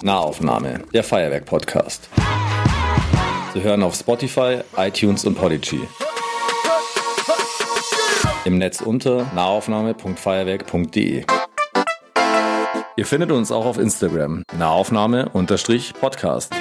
Nahaufnahme, 0.03 0.81
der 0.93 1.05
Feuerwerk-Podcast. 1.05 2.09
Sie 3.55 3.63
hören 3.63 3.83
auf 3.85 3.95
Spotify, 3.95 4.59
iTunes 4.77 5.25
und 5.25 5.37
Podigy. 5.37 5.81
Im 8.45 8.59
Netz 8.59 8.81
unter 8.81 9.31
nahaufnahme.feuerwerk.de. 9.33 11.25
Ihr 12.97 13.07
findet 13.07 13.31
uns 13.31 13.53
auch 13.53 13.65
auf 13.65 13.79
Instagram, 13.79 14.43
nahaufnahme-podcast. 14.59 16.53